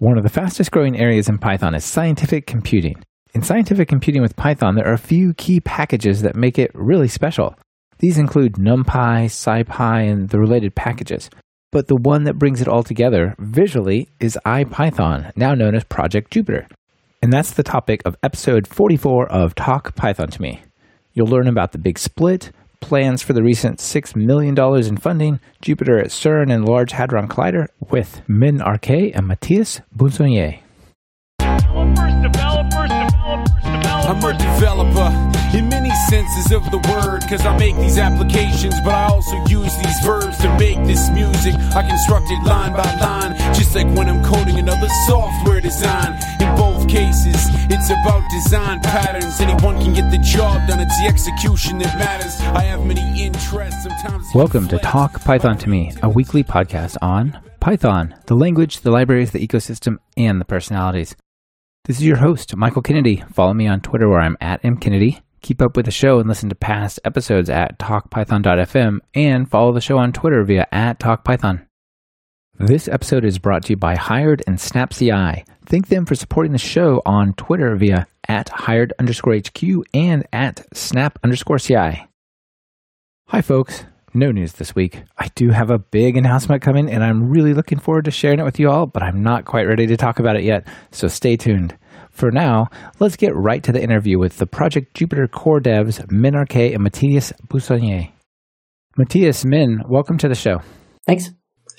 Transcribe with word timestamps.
One 0.00 0.16
of 0.16 0.22
the 0.22 0.28
fastest 0.28 0.70
growing 0.70 0.96
areas 0.96 1.28
in 1.28 1.38
Python 1.38 1.74
is 1.74 1.84
scientific 1.84 2.46
computing. 2.46 3.02
In 3.34 3.42
scientific 3.42 3.88
computing 3.88 4.22
with 4.22 4.36
Python, 4.36 4.76
there 4.76 4.86
are 4.86 4.92
a 4.92 4.98
few 4.98 5.34
key 5.34 5.58
packages 5.58 6.22
that 6.22 6.36
make 6.36 6.56
it 6.56 6.70
really 6.72 7.08
special. 7.08 7.56
These 7.98 8.16
include 8.16 8.52
NumPy, 8.52 9.24
SciPy, 9.24 10.08
and 10.08 10.28
the 10.28 10.38
related 10.38 10.76
packages. 10.76 11.28
But 11.72 11.88
the 11.88 11.96
one 11.96 12.22
that 12.24 12.38
brings 12.38 12.60
it 12.60 12.68
all 12.68 12.84
together 12.84 13.34
visually 13.40 14.08
is 14.20 14.38
IPython, 14.46 15.36
now 15.36 15.54
known 15.54 15.74
as 15.74 15.82
Project 15.82 16.32
Jupyter. 16.32 16.70
And 17.20 17.32
that's 17.32 17.50
the 17.50 17.64
topic 17.64 18.00
of 18.04 18.16
episode 18.22 18.68
44 18.68 19.28
of 19.28 19.56
Talk 19.56 19.96
Python 19.96 20.30
to 20.30 20.40
Me. 20.40 20.62
You'll 21.12 21.26
learn 21.26 21.48
about 21.48 21.72
the 21.72 21.78
big 21.78 21.98
split, 21.98 22.52
plans 22.80 23.22
for 23.22 23.32
the 23.32 23.42
recent 23.42 23.78
$6 23.78 24.16
million 24.16 24.58
in 24.86 24.96
funding, 24.96 25.40
Jupyter 25.62 26.00
at 26.00 26.08
CERN 26.08 26.52
and 26.52 26.64
Large 26.64 26.92
Hadron 26.92 27.28
Collider 27.28 27.68
with 27.80 28.22
Min 28.28 28.62
RK 28.62 28.90
and 28.90 29.28
Matthias 29.28 29.80
Bussonnier. 29.96 30.60
I'm 34.08 34.24
a 34.24 34.32
developer 34.32 35.28
in 35.56 35.68
many 35.68 35.90
senses 36.08 36.52
of 36.52 36.64
the 36.70 36.78
word, 36.88 37.22
cause 37.28 37.44
I 37.44 37.56
make 37.58 37.76
these 37.76 37.98
applications, 37.98 38.74
but 38.84 38.94
I 38.94 39.06
also 39.06 39.36
use 39.46 39.74
these 39.76 40.00
verbs 40.04 40.36
to 40.38 40.48
make 40.58 40.76
this 40.84 41.10
music. 41.10 41.54
I 41.76 41.86
construct 41.86 42.26
it 42.30 42.42
line 42.44 42.72
by 42.72 42.88
line, 43.00 43.36
just 43.54 43.74
like 43.74 43.86
when 43.96 44.08
I'm 44.08 44.22
coding 44.24 44.58
another 44.58 44.88
software 45.06 45.60
design. 45.60 46.18
In 46.40 46.47
cases, 46.88 47.36
it's 47.70 47.90
about 47.90 48.28
design 48.30 48.80
patterns. 48.80 49.40
Anyone 49.40 49.78
can 49.78 49.92
get 49.92 50.10
the 50.10 50.18
job 50.18 50.66
done, 50.66 50.80
it's 50.80 50.98
the 50.98 51.06
execution 51.06 51.78
that 51.78 51.98
matters. 51.98 52.40
I 52.40 52.62
have 52.62 52.84
many 52.84 53.22
interests, 53.22 53.82
sometimes. 53.82 54.26
Welcome 54.34 54.68
to 54.68 54.78
Talk 54.78 55.20
Python 55.20 55.58
to 55.58 55.68
Me, 55.68 55.92
a 56.02 56.08
weekly 56.08 56.42
podcast 56.42 56.96
on 57.02 57.38
Python, 57.60 58.14
the 58.26 58.34
language, 58.34 58.80
the 58.80 58.90
libraries, 58.90 59.32
the 59.32 59.46
ecosystem, 59.46 59.98
and 60.16 60.40
the 60.40 60.46
personalities. 60.46 61.14
This 61.84 61.98
is 61.98 62.06
your 62.06 62.16
host, 62.16 62.56
Michael 62.56 62.82
Kennedy. 62.82 63.22
Follow 63.32 63.52
me 63.52 63.66
on 63.66 63.80
Twitter 63.80 64.08
where 64.08 64.20
I'm 64.20 64.38
at 64.40 64.62
mkennedy. 64.62 65.20
Keep 65.42 65.60
up 65.60 65.76
with 65.76 65.84
the 65.84 65.90
show 65.90 66.18
and 66.18 66.28
listen 66.28 66.48
to 66.48 66.54
past 66.54 67.00
episodes 67.04 67.50
at 67.50 67.78
talkpython.fm 67.78 69.00
and 69.14 69.50
follow 69.50 69.72
the 69.72 69.80
show 69.80 69.98
on 69.98 70.12
Twitter 70.12 70.42
via 70.42 70.66
at 70.72 70.98
talkpython. 70.98 71.66
This 72.60 72.88
episode 72.88 73.24
is 73.24 73.38
brought 73.38 73.64
to 73.66 73.74
you 73.74 73.76
by 73.76 73.94
Hired 73.94 74.42
and 74.46 74.58
SnapCI. 74.58 75.44
Thank 75.68 75.88
them 75.88 76.06
for 76.06 76.14
supporting 76.14 76.52
the 76.52 76.58
show 76.58 77.02
on 77.04 77.34
Twitter 77.34 77.76
via 77.76 78.06
at 78.26 78.48
hired 78.48 78.94
underscore 78.98 79.36
HQ 79.36 79.62
and 79.92 80.26
at 80.32 80.64
snap 80.74 81.18
underscore 81.22 81.58
CI. 81.58 82.06
Hi, 83.26 83.42
folks. 83.42 83.84
No 84.14 84.30
news 84.30 84.54
this 84.54 84.74
week. 84.74 85.02
I 85.18 85.28
do 85.34 85.50
have 85.50 85.68
a 85.68 85.78
big 85.78 86.16
announcement 86.16 86.62
coming, 86.62 86.90
and 86.90 87.04
I'm 87.04 87.28
really 87.28 87.52
looking 87.52 87.78
forward 87.78 88.06
to 88.06 88.10
sharing 88.10 88.40
it 88.40 88.44
with 88.44 88.58
you 88.58 88.70
all, 88.70 88.86
but 88.86 89.02
I'm 89.02 89.22
not 89.22 89.44
quite 89.44 89.68
ready 89.68 89.86
to 89.88 89.98
talk 89.98 90.18
about 90.18 90.36
it 90.36 90.42
yet, 90.42 90.66
so 90.90 91.06
stay 91.06 91.36
tuned. 91.36 91.76
For 92.10 92.30
now, 92.30 92.68
let's 92.98 93.16
get 93.16 93.36
right 93.36 93.62
to 93.62 93.70
the 93.70 93.82
interview 93.82 94.18
with 94.18 94.38
the 94.38 94.46
Project 94.46 94.96
Jupyter 94.96 95.30
core 95.30 95.60
devs, 95.60 96.10
Min 96.10 96.34
RK 96.34 96.56
and 96.56 96.82
Matthias 96.82 97.30
Bussonnier. 97.46 98.10
Matthias, 98.96 99.44
Min, 99.44 99.82
welcome 99.86 100.16
to 100.16 100.28
the 100.28 100.34
show. 100.34 100.62
Thanks. 101.06 101.28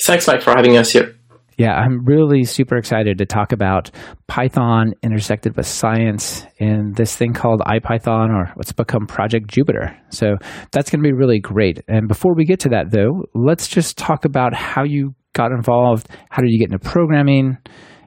Thanks, 0.04 0.28
Mike, 0.28 0.44
for 0.44 0.52
having 0.52 0.78
us 0.78 0.92
here. 0.92 1.19
Yeah, 1.60 1.74
I'm 1.74 2.06
really 2.06 2.46
super 2.46 2.78
excited 2.78 3.18
to 3.18 3.26
talk 3.26 3.52
about 3.52 3.92
Python 4.28 4.94
intersected 5.04 5.58
with 5.58 5.68
science 5.68 6.46
in 6.58 6.94
this 6.96 7.18
thing 7.18 7.34
called 7.34 7.60
IPython 7.60 8.30
or 8.30 8.54
what's 8.56 8.72
become 8.72 9.06
Project 9.08 9.48
Jupyter. 9.48 9.94
So 10.10 10.38
that's 10.72 10.90
going 10.90 11.04
to 11.04 11.08
be 11.08 11.12
really 11.12 11.42
great. 11.42 11.84
And 11.90 12.08
before 12.08 12.34
we 12.34 12.46
get 12.46 12.62
to 12.62 12.70
that, 12.70 12.92
though, 12.92 13.26
let's 13.36 13.68
just 13.68 13.98
talk 13.98 14.24
about 14.24 14.54
how 14.54 14.86
you 14.86 15.14
got 15.34 15.52
involved. 15.52 16.08
How 16.30 16.42
did 16.42 16.50
you 16.50 16.60
get 16.60 16.72
into 16.72 16.80
programming? 16.80 17.58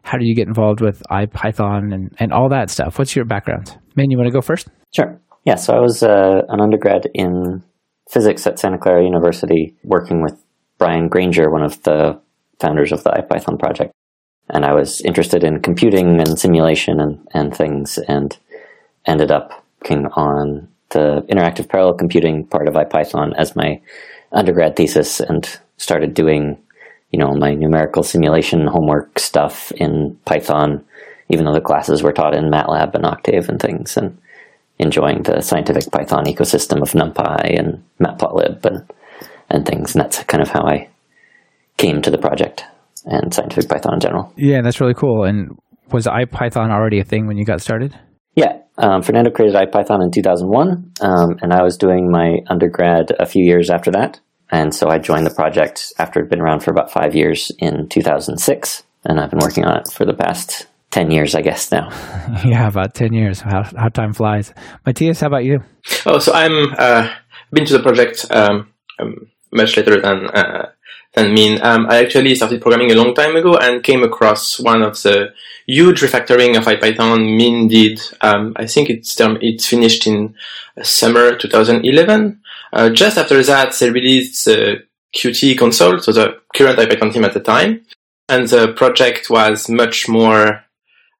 How 0.02 0.16
did 0.16 0.28
you 0.28 0.34
get 0.34 0.48
involved 0.48 0.80
with 0.80 1.02
IPython 1.10 1.92
and, 1.92 2.10
and 2.18 2.32
all 2.32 2.48
that 2.48 2.70
stuff? 2.70 2.98
What's 2.98 3.14
your 3.14 3.26
background? 3.26 3.76
Man, 3.96 4.10
you 4.10 4.16
want 4.16 4.28
to 4.28 4.32
go 4.32 4.40
first? 4.40 4.68
Sure. 4.96 5.20
Yeah, 5.44 5.56
so 5.56 5.74
I 5.74 5.80
was 5.80 6.02
uh, 6.02 6.40
an 6.48 6.58
undergrad 6.58 7.02
in 7.12 7.62
physics 8.10 8.46
at 8.46 8.58
Santa 8.58 8.78
Clara 8.78 9.04
University 9.04 9.76
working 9.84 10.22
with 10.22 10.42
Brian 10.78 11.08
Granger, 11.08 11.50
one 11.50 11.62
of 11.62 11.82
the 11.82 12.18
founders 12.60 12.92
of 12.92 13.04
the 13.04 13.10
IPython 13.10 13.58
project. 13.58 13.92
And 14.50 14.64
I 14.64 14.72
was 14.72 15.00
interested 15.02 15.44
in 15.44 15.62
computing 15.62 16.20
and 16.20 16.38
simulation 16.38 17.00
and, 17.00 17.26
and 17.32 17.56
things 17.56 17.98
and 18.08 18.36
ended 19.06 19.30
up 19.30 19.64
working 19.80 20.06
on 20.06 20.68
the 20.90 21.24
interactive 21.30 21.68
parallel 21.68 21.94
computing 21.94 22.44
part 22.46 22.68
of 22.68 22.74
IPython 22.74 23.34
as 23.36 23.56
my 23.56 23.80
undergrad 24.32 24.76
thesis 24.76 25.20
and 25.20 25.58
started 25.78 26.14
doing, 26.14 26.58
you 27.10 27.18
know, 27.18 27.34
my 27.34 27.54
numerical 27.54 28.02
simulation 28.02 28.66
homework 28.66 29.18
stuff 29.18 29.72
in 29.72 30.18
Python, 30.24 30.84
even 31.28 31.44
though 31.44 31.54
the 31.54 31.60
classes 31.60 32.02
were 32.02 32.12
taught 32.12 32.34
in 32.34 32.50
MATLAB 32.50 32.94
and 32.94 33.06
Octave 33.06 33.48
and 33.48 33.60
things 33.60 33.96
and 33.96 34.16
enjoying 34.78 35.22
the 35.22 35.40
scientific 35.40 35.90
Python 35.90 36.24
ecosystem 36.26 36.82
of 36.82 36.90
NumPy 36.90 37.58
and 37.58 37.82
Matplotlib 38.00 38.64
and, 38.64 38.84
and 39.48 39.66
things. 39.66 39.94
And 39.94 40.04
that's 40.04 40.22
kind 40.24 40.42
of 40.42 40.48
how 40.48 40.62
I 40.62 40.88
came 41.82 42.00
to 42.00 42.10
the 42.10 42.18
project 42.18 42.64
and 43.04 43.34
scientific 43.34 43.68
Python 43.68 43.94
in 43.94 44.00
general. 44.00 44.32
Yeah, 44.36 44.62
that's 44.62 44.80
really 44.80 44.94
cool. 44.94 45.24
And 45.24 45.58
was 45.90 46.06
IPython 46.06 46.70
already 46.70 47.00
a 47.00 47.04
thing 47.04 47.26
when 47.26 47.36
you 47.36 47.44
got 47.44 47.60
started? 47.60 47.98
Yeah, 48.34 48.58
um, 48.78 49.02
Fernando 49.02 49.30
created 49.30 49.56
IPython 49.56 50.02
in 50.02 50.10
2001, 50.10 50.92
um, 51.00 51.36
and 51.42 51.52
I 51.52 51.62
was 51.62 51.76
doing 51.76 52.10
my 52.10 52.38
undergrad 52.48 53.12
a 53.18 53.26
few 53.26 53.44
years 53.44 53.68
after 53.68 53.90
that. 53.90 54.20
And 54.50 54.74
so 54.74 54.88
I 54.88 54.98
joined 54.98 55.26
the 55.26 55.34
project 55.34 55.92
after 55.98 56.20
it 56.20 56.24
had 56.24 56.30
been 56.30 56.40
around 56.40 56.60
for 56.60 56.70
about 56.70 56.90
five 56.90 57.14
years 57.14 57.50
in 57.58 57.88
2006, 57.88 58.82
and 59.04 59.18
I've 59.18 59.30
been 59.30 59.40
working 59.40 59.64
on 59.64 59.78
it 59.78 59.88
for 59.92 60.04
the 60.04 60.14
past 60.14 60.66
10 60.92 61.10
years, 61.10 61.34
I 61.34 61.42
guess, 61.42 61.72
now. 61.72 61.88
yeah, 62.44 62.68
about 62.68 62.94
10 62.94 63.12
years. 63.12 63.40
How, 63.40 63.64
how 63.76 63.88
time 63.88 64.12
flies. 64.12 64.54
Matthias, 64.86 65.20
how 65.20 65.26
about 65.26 65.44
you? 65.44 65.60
Oh, 66.06 66.18
so 66.18 66.32
I'm 66.32 66.74
uh, 66.78 67.12
been 67.50 67.64
to 67.66 67.76
the 67.76 67.82
project 67.82 68.26
um, 68.30 68.72
um, 68.98 69.30
much 69.52 69.76
later 69.76 70.00
than 70.00 70.26
uh, 70.28 70.70
than 71.14 71.34
Min. 71.34 71.62
Um, 71.62 71.86
I 71.88 71.98
actually 71.98 72.34
started 72.34 72.62
programming 72.62 72.90
a 72.90 72.94
long 72.94 73.14
time 73.14 73.36
ago 73.36 73.56
and 73.56 73.82
came 73.82 74.02
across 74.02 74.58
one 74.58 74.82
of 74.82 75.00
the 75.02 75.34
huge 75.66 76.00
refactoring 76.00 76.56
of 76.56 76.64
IPython 76.64 77.36
Min 77.36 77.68
did. 77.68 78.00
Um, 78.20 78.54
I 78.56 78.66
think 78.66 78.88
it's 78.88 79.14
term, 79.14 79.38
it 79.40 79.60
finished 79.60 80.06
in 80.06 80.34
summer 80.82 81.36
2011. 81.36 82.40
Uh, 82.72 82.90
just 82.90 83.18
after 83.18 83.42
that, 83.42 83.74
they 83.74 83.90
released 83.90 84.46
the 84.46 84.84
Qt 85.14 85.58
console, 85.58 85.98
so 85.98 86.12
the 86.12 86.40
current 86.54 86.78
IPython 86.78 87.12
team 87.12 87.24
at 87.24 87.34
the 87.34 87.40
time, 87.40 87.84
and 88.28 88.48
the 88.48 88.72
project 88.72 89.28
was 89.28 89.68
much 89.68 90.08
more 90.08 90.64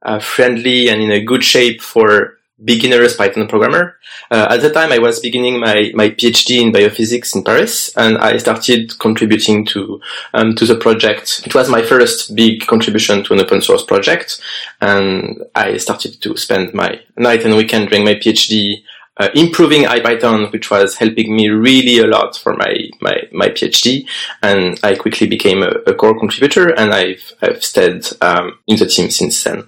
uh, 0.02 0.18
friendly 0.18 0.88
and 0.88 1.02
in 1.02 1.10
a 1.10 1.22
good 1.22 1.44
shape 1.44 1.82
for 1.82 2.38
beginner's 2.64 3.14
Python 3.14 3.48
programmer. 3.48 3.96
Uh, 4.30 4.48
at 4.50 4.60
the 4.60 4.70
time, 4.70 4.92
I 4.92 4.98
was 4.98 5.20
beginning 5.20 5.60
my, 5.60 5.90
my 5.94 6.10
PhD 6.10 6.60
in 6.60 6.72
biophysics 6.72 7.34
in 7.34 7.44
Paris, 7.44 7.90
and 7.96 8.18
I 8.18 8.36
started 8.36 8.98
contributing 8.98 9.64
to 9.66 10.00
um, 10.34 10.54
to 10.56 10.66
the 10.66 10.76
project. 10.76 11.42
It 11.44 11.54
was 11.54 11.68
my 11.68 11.82
first 11.82 12.34
big 12.34 12.66
contribution 12.66 13.24
to 13.24 13.34
an 13.34 13.40
open 13.40 13.60
source 13.60 13.84
project, 13.84 14.40
and 14.80 15.42
I 15.54 15.76
started 15.76 16.20
to 16.22 16.36
spend 16.36 16.74
my 16.74 17.00
night 17.16 17.44
and 17.44 17.56
weekend 17.56 17.88
during 17.88 18.04
my 18.04 18.14
PhD 18.14 18.82
uh, 19.18 19.28
improving 19.34 19.82
IPython, 19.82 20.50
which 20.52 20.70
was 20.70 20.96
helping 20.96 21.34
me 21.34 21.48
really 21.48 21.98
a 21.98 22.06
lot 22.06 22.36
for 22.36 22.54
my, 22.54 22.74
my, 23.00 23.22
my 23.32 23.48
PhD. 23.48 24.06
And 24.42 24.78
I 24.82 24.94
quickly 24.94 25.26
became 25.26 25.62
a, 25.62 25.70
a 25.86 25.94
core 25.94 26.18
contributor 26.18 26.68
and 26.68 26.92
I've, 26.92 27.32
I've 27.42 27.62
stayed 27.62 28.06
um, 28.20 28.58
in 28.66 28.78
the 28.78 28.86
team 28.86 29.10
since 29.10 29.44
then. 29.44 29.64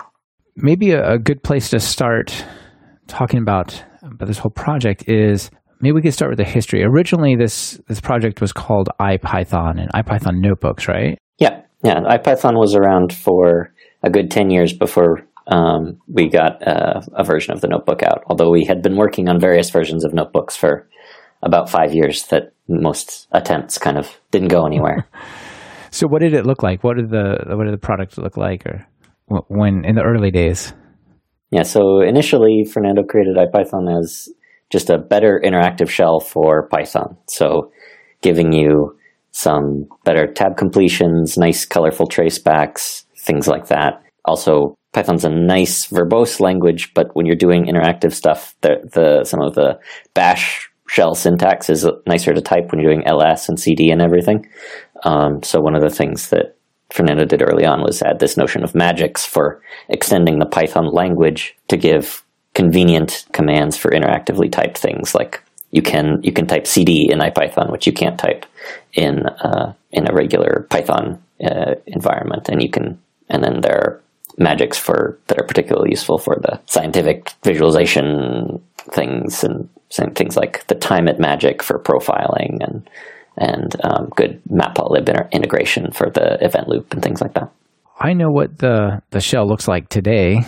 Maybe 0.57 0.93
a 0.93 1.19
good 1.19 1.43
place 1.43 1.71
to 1.71 1.81
start 1.81 2.45
talking 3.07 3.41
about, 3.41 3.83
about 4.03 4.27
this 4.27 4.39
whole 4.39 4.51
project 4.51 5.09
is 5.09 5.51
maybe 5.81 5.93
we 5.93 6.03
could 6.03 6.15
start 6.15 6.31
with 6.31 6.39
the 6.39 6.45
history. 6.45 6.83
Originally, 6.83 7.37
this, 7.37 7.81
this 7.89 8.01
project 8.01 8.41
was 8.41 8.53
called 8.53 8.89
IPython 9.01 9.81
and 9.81 9.91
IPython 9.93 10.41
notebooks, 10.41 10.89
right? 10.89 11.19
Yeah. 11.39 11.63
Yeah. 11.83 12.01
IPython 12.01 12.59
was 12.59 12.75
around 12.75 13.13
for 13.13 13.73
a 14.03 14.11
good 14.11 14.31
10 14.31 14.51
years 14.51 14.73
before 14.73 15.27
um, 15.47 16.01
we 16.09 16.29
got 16.29 16.67
uh, 16.67 17.01
a 17.13 17.25
version 17.25 17.53
of 17.53 17.61
the 17.61 17.69
notebook 17.69 18.03
out. 18.03 18.25
Although 18.27 18.51
we 18.51 18.65
had 18.65 18.83
been 18.83 18.97
working 18.97 19.29
on 19.29 19.39
various 19.41 19.71
versions 19.71 20.05
of 20.05 20.15
notebooks 20.15 20.57
for 20.57 20.89
about 21.43 21.69
five 21.69 21.93
years, 21.93 22.27
that 22.29 22.53
most 22.69 23.29
attempts 23.33 23.79
kind 23.79 23.99
of 23.99 24.19
didn't 24.31 24.49
go 24.49 24.65
anywhere. 24.67 25.07
so, 25.91 26.07
what 26.07 26.21
did 26.21 26.33
it 26.33 26.47
look 26.47 26.63
like? 26.63 26.83
What 26.83 26.97
did 26.97 27.11
the 27.11 27.45
what 27.57 27.65
did 27.65 27.75
the 27.75 27.79
product 27.79 28.17
look 28.19 28.37
like, 28.37 28.65
or 28.67 28.87
when 29.49 29.85
in 29.85 29.95
the 29.97 30.03
early 30.03 30.31
days? 30.31 30.73
Yeah. 31.55 31.63
So 31.63 32.01
initially, 32.01 32.65
Fernando 32.65 33.05
created 33.05 33.37
IPython 33.37 33.97
as 33.97 34.29
just 34.73 34.91
a 34.91 34.99
better 34.99 35.41
interactive 35.45 35.89
shell 35.89 36.19
for 36.19 36.67
Python. 36.67 37.17
So, 37.29 37.71
giving 38.23 38.53
you 38.53 38.99
some 39.31 39.87
better 40.05 40.27
tab 40.27 40.57
completions, 40.57 41.39
nice 41.39 41.65
colorful 41.65 42.09
tracebacks, 42.09 43.05
things 43.17 43.47
like 43.47 43.69
that. 43.69 44.03
Also, 44.25 44.75
Python's 44.93 45.25
a 45.25 45.31
nice 45.31 45.87
verbose 45.87 46.41
language, 46.41 46.93
but 46.93 47.07
when 47.13 47.25
you're 47.25 47.37
doing 47.37 47.67
interactive 47.67 48.13
stuff, 48.13 48.57
the, 48.63 48.71
the 48.93 49.23
some 49.23 49.41
of 49.41 49.55
the 49.55 49.79
bash 50.13 50.69
shell 50.89 51.15
syntax 51.15 51.71
is 51.71 51.89
nicer 52.09 52.35
to 52.35 52.43
type 52.43 52.73
when 52.73 52.81
you're 52.81 52.93
doing 52.93 53.07
ls 53.07 53.49
and 53.49 53.61
cd 53.61 53.91
and 53.93 54.03
everything. 54.03 54.45
Um, 55.05 55.41
so 55.45 55.61
one 55.61 55.77
of 55.77 55.83
the 55.83 55.97
things 55.97 56.31
that 56.31 56.54
Fernando 56.95 57.25
did 57.25 57.43
early 57.43 57.67
on 57.67 57.83
was 57.83 58.01
add 58.03 58.21
this 58.21 58.37
notion 58.37 58.63
of 58.63 58.73
magics 58.73 59.27
for 59.27 59.61
extending 59.89 60.39
the 60.39 60.47
Python 60.47 60.87
language 60.87 61.57
to 61.67 61.77
give 61.77 62.23
convenient 62.55 63.27
commands 63.33 63.77
for 63.77 63.91
interactively 63.91 64.51
typed 64.51 64.79
things. 64.79 65.13
Like 65.13 65.43
you 65.73 65.83
can 65.83 66.21
you 66.23 66.33
can 66.33 66.47
type 66.47 66.69
cd 66.69 67.11
in 67.11 67.19
IPython, 67.19 67.73
which 67.73 67.89
you 67.89 67.93
can't 67.93 68.17
type 68.17 68.47
in 68.93 69.27
uh, 69.27 69.73
in 69.91 70.09
a 70.09 70.15
regular 70.15 70.69
Python 70.71 71.21
uh, 71.45 71.75
environment, 71.89 72.49
and 72.49 72.63
you 72.63 72.71
can 72.71 72.97
and 73.29 73.43
then 73.43 73.61
there 73.61 73.77
are 73.77 74.01
magics 74.39 74.79
for 74.79 75.19
that 75.27 75.41
are 75.41 75.47
particularly 75.47 75.91
useful 75.91 76.19
for 76.19 76.37
the 76.43 76.61
scientific 76.67 77.33
visualization 77.43 78.63
things 78.93 79.43
and 79.43 79.69
things 80.15 80.37
like 80.37 80.65
the 80.69 80.77
time 80.77 81.09
it 81.09 81.19
magic 81.19 81.61
for 81.61 81.81
profiling 81.81 82.63
and 82.65 82.89
and 83.37 83.75
um, 83.85 84.09
good 84.17 84.41
matplotlib 84.51 85.31
integration 85.33 85.91
for 85.93 86.11
the 86.11 86.39
event 86.41 86.69
loop 86.69 86.93
and 86.93 87.03
things 87.03 87.21
like 87.21 87.35
that. 87.35 87.51
I 87.99 88.13
know 88.13 88.29
what 88.29 88.59
the 88.59 89.01
the 89.11 89.21
shell 89.21 89.47
looks 89.47 89.69
like 89.69 89.89
today. 89.89 90.41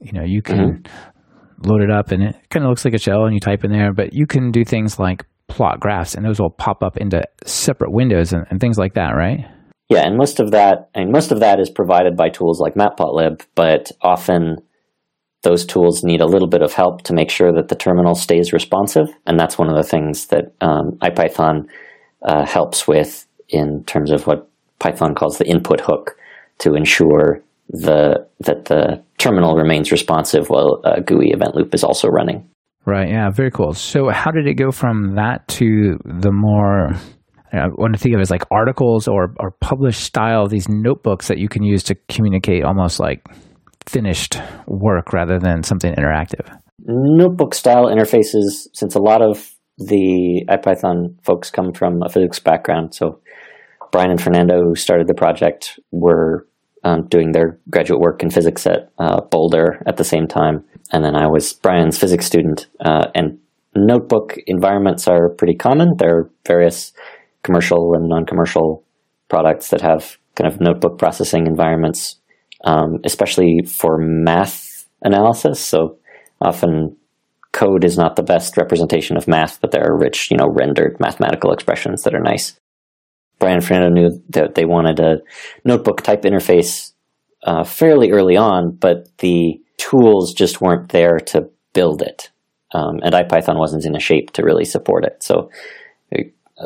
You 0.00 0.12
know, 0.12 0.24
you 0.24 0.42
can 0.42 0.82
mm-hmm. 0.82 1.68
load 1.68 1.82
it 1.82 1.90
up 1.90 2.10
and 2.10 2.22
it 2.22 2.36
kind 2.50 2.64
of 2.64 2.70
looks 2.70 2.84
like 2.84 2.94
a 2.94 2.98
shell 2.98 3.24
and 3.24 3.34
you 3.34 3.40
type 3.40 3.64
in 3.64 3.72
there, 3.72 3.92
but 3.92 4.12
you 4.12 4.26
can 4.26 4.50
do 4.50 4.64
things 4.64 4.98
like 4.98 5.24
plot 5.48 5.80
graphs 5.80 6.14
and 6.14 6.24
those 6.24 6.40
will 6.40 6.50
pop 6.50 6.82
up 6.82 6.96
into 6.96 7.22
separate 7.44 7.92
windows 7.92 8.32
and, 8.32 8.46
and 8.50 8.60
things 8.60 8.78
like 8.78 8.94
that, 8.94 9.10
right? 9.10 9.46
Yeah, 9.90 10.06
and 10.06 10.16
most 10.16 10.38
of 10.38 10.52
that, 10.52 10.88
I 10.94 11.00
mean, 11.00 11.10
most 11.10 11.32
of 11.32 11.40
that 11.40 11.58
is 11.58 11.68
provided 11.68 12.16
by 12.16 12.28
tools 12.28 12.60
like 12.60 12.74
Matplotlib, 12.74 13.44
but 13.56 13.90
often 14.00 14.58
those 15.42 15.66
tools 15.66 16.04
need 16.04 16.20
a 16.20 16.26
little 16.26 16.48
bit 16.48 16.62
of 16.62 16.72
help 16.72 17.02
to 17.02 17.12
make 17.12 17.28
sure 17.28 17.52
that 17.52 17.68
the 17.68 17.74
terminal 17.74 18.14
stays 18.14 18.52
responsive, 18.52 19.08
and 19.26 19.38
that's 19.38 19.58
one 19.58 19.68
of 19.68 19.76
the 19.76 19.88
things 19.88 20.26
that 20.26 20.52
um, 20.60 20.92
IPython 21.02 21.64
uh, 22.22 22.44
helps 22.46 22.86
with 22.86 23.26
in 23.48 23.84
terms 23.84 24.10
of 24.10 24.26
what 24.26 24.48
Python 24.78 25.14
calls 25.14 25.38
the 25.38 25.46
input 25.46 25.80
hook 25.80 26.16
to 26.58 26.74
ensure 26.74 27.42
the 27.68 28.26
that 28.40 28.66
the 28.66 29.02
terminal 29.18 29.54
remains 29.54 29.92
responsive 29.92 30.48
while 30.48 30.80
a 30.84 31.00
GUI 31.00 31.30
event 31.30 31.54
loop 31.54 31.74
is 31.74 31.84
also 31.84 32.08
running. 32.08 32.48
Right. 32.86 33.10
Yeah. 33.10 33.30
Very 33.30 33.50
cool. 33.50 33.74
So, 33.74 34.08
how 34.10 34.30
did 34.30 34.46
it 34.46 34.54
go 34.54 34.70
from 34.70 35.14
that 35.16 35.46
to 35.48 35.98
the 36.04 36.32
more 36.32 36.94
I 37.52 37.66
want 37.68 37.94
to 37.94 37.98
think 37.98 38.14
of 38.14 38.20
as 38.20 38.30
like 38.30 38.44
articles 38.50 39.08
or, 39.08 39.34
or 39.38 39.50
published 39.60 40.02
style, 40.02 40.46
these 40.46 40.68
notebooks 40.68 41.28
that 41.28 41.38
you 41.38 41.48
can 41.48 41.62
use 41.62 41.82
to 41.84 41.96
communicate 42.08 42.64
almost 42.64 43.00
like 43.00 43.26
finished 43.86 44.36
work 44.66 45.12
rather 45.12 45.38
than 45.38 45.62
something 45.62 45.92
interactive. 45.94 46.48
Notebook 46.78 47.54
style 47.54 47.86
interfaces, 47.86 48.68
since 48.72 48.94
a 48.94 49.00
lot 49.00 49.20
of 49.20 49.52
the 49.80 50.44
IPython 50.48 51.16
folks 51.24 51.50
come 51.50 51.72
from 51.72 52.02
a 52.02 52.08
physics 52.08 52.38
background, 52.38 52.94
so 52.94 53.20
Brian 53.90 54.10
and 54.10 54.20
Fernando, 54.20 54.62
who 54.62 54.76
started 54.76 55.06
the 55.08 55.14
project, 55.14 55.80
were 55.90 56.46
um, 56.84 57.06
doing 57.08 57.32
their 57.32 57.58
graduate 57.70 58.00
work 58.00 58.22
in 58.22 58.30
physics 58.30 58.66
at 58.66 58.90
uh, 58.98 59.20
Boulder 59.30 59.82
at 59.86 59.96
the 59.96 60.04
same 60.04 60.26
time. 60.26 60.64
And 60.92 61.04
then 61.04 61.16
I 61.16 61.26
was 61.26 61.52
Brian's 61.52 61.98
physics 61.98 62.26
student. 62.26 62.66
Uh, 62.84 63.06
and 63.14 63.38
notebook 63.74 64.36
environments 64.46 65.08
are 65.08 65.30
pretty 65.30 65.54
common. 65.54 65.94
There 65.98 66.16
are 66.16 66.30
various 66.46 66.92
commercial 67.42 67.94
and 67.94 68.08
non-commercial 68.08 68.84
products 69.28 69.70
that 69.70 69.80
have 69.80 70.18
kind 70.34 70.52
of 70.52 70.60
notebook 70.60 70.98
processing 70.98 71.46
environments, 71.46 72.16
um, 72.64 72.98
especially 73.04 73.60
for 73.66 73.98
math 73.98 74.88
analysis. 75.02 75.60
So 75.60 75.98
often 76.40 76.96
code 77.52 77.84
is 77.84 77.96
not 77.96 78.16
the 78.16 78.22
best 78.22 78.56
representation 78.56 79.16
of 79.16 79.28
math, 79.28 79.60
but 79.60 79.70
there 79.70 79.84
are 79.84 79.98
rich, 79.98 80.30
you 80.30 80.36
know, 80.36 80.48
rendered 80.48 80.98
mathematical 81.00 81.52
expressions 81.52 82.02
that 82.02 82.14
are 82.14 82.20
nice. 82.20 82.58
Brian 83.38 83.56
and 83.56 83.64
Fernando 83.64 83.88
knew 83.88 84.22
that 84.28 84.54
they 84.54 84.64
wanted 84.64 85.00
a 85.00 85.18
notebook 85.64 86.02
type 86.02 86.22
interface 86.22 86.92
uh, 87.44 87.64
fairly 87.64 88.10
early 88.10 88.36
on, 88.36 88.70
but 88.70 89.08
the 89.18 89.60
tools 89.78 90.34
just 90.34 90.60
weren't 90.60 90.90
there 90.90 91.18
to 91.18 91.48
build 91.72 92.02
it. 92.02 92.30
Um, 92.72 93.00
and 93.02 93.14
IPython 93.14 93.58
wasn't 93.58 93.86
in 93.86 93.96
a 93.96 94.00
shape 94.00 94.32
to 94.32 94.44
really 94.44 94.64
support 94.64 95.04
it. 95.04 95.22
So 95.22 95.50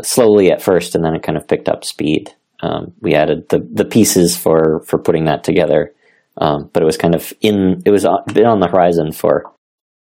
slowly 0.03 0.51
at 0.51 0.63
first, 0.63 0.95
and 0.95 1.05
then 1.05 1.15
it 1.15 1.23
kind 1.23 1.39
of 1.39 1.47
picked 1.47 1.69
up 1.69 1.85
speed. 1.85 2.35
Um, 2.61 2.93
we 3.01 3.15
added 3.15 3.49
the 3.51 3.67
the 3.73 3.85
pieces 3.85 4.37
for 4.37 4.83
for 4.87 4.99
putting 4.99 5.25
that 5.25 5.45
together, 5.45 5.93
um, 6.39 6.71
but 6.73 6.83
it 6.83 6.87
was 6.87 6.97
kind 6.97 7.15
of 7.15 7.33
in 7.41 7.83
it 7.85 7.91
was 7.91 8.07
been 8.33 8.47
on 8.47 8.61
the 8.61 8.69
horizon 8.69 9.13
for 9.13 9.53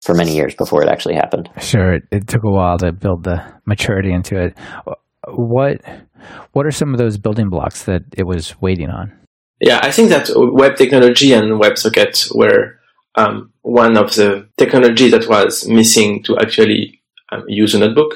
for 0.01 0.15
many 0.15 0.35
years 0.35 0.55
before 0.55 0.83
it 0.83 0.89
actually 0.89 1.15
happened. 1.15 1.49
Sure, 1.59 1.93
it, 1.93 2.03
it 2.11 2.27
took 2.27 2.43
a 2.43 2.49
while 2.49 2.77
to 2.79 2.91
build 2.91 3.23
the 3.23 3.43
maturity 3.65 4.11
into 4.11 4.37
it. 4.37 4.57
What 5.27 5.81
what 6.53 6.65
are 6.65 6.71
some 6.71 6.93
of 6.93 6.97
those 6.97 7.17
building 7.17 7.49
blocks 7.49 7.83
that 7.85 8.01
it 8.17 8.25
was 8.25 8.59
waiting 8.61 8.89
on? 8.89 9.13
Yeah, 9.59 9.79
I 9.81 9.91
think 9.91 10.09
that 10.09 10.29
web 10.35 10.75
technology 10.75 11.33
and 11.33 11.61
WebSocket 11.61 12.35
were 12.35 12.79
um, 13.15 13.51
one 13.61 13.97
of 13.97 14.15
the 14.15 14.47
technology 14.57 15.09
that 15.09 15.27
was 15.27 15.67
missing 15.67 16.23
to 16.23 16.37
actually 16.39 17.00
um, 17.31 17.45
use 17.47 17.73
a 17.73 17.79
notebook. 17.79 18.15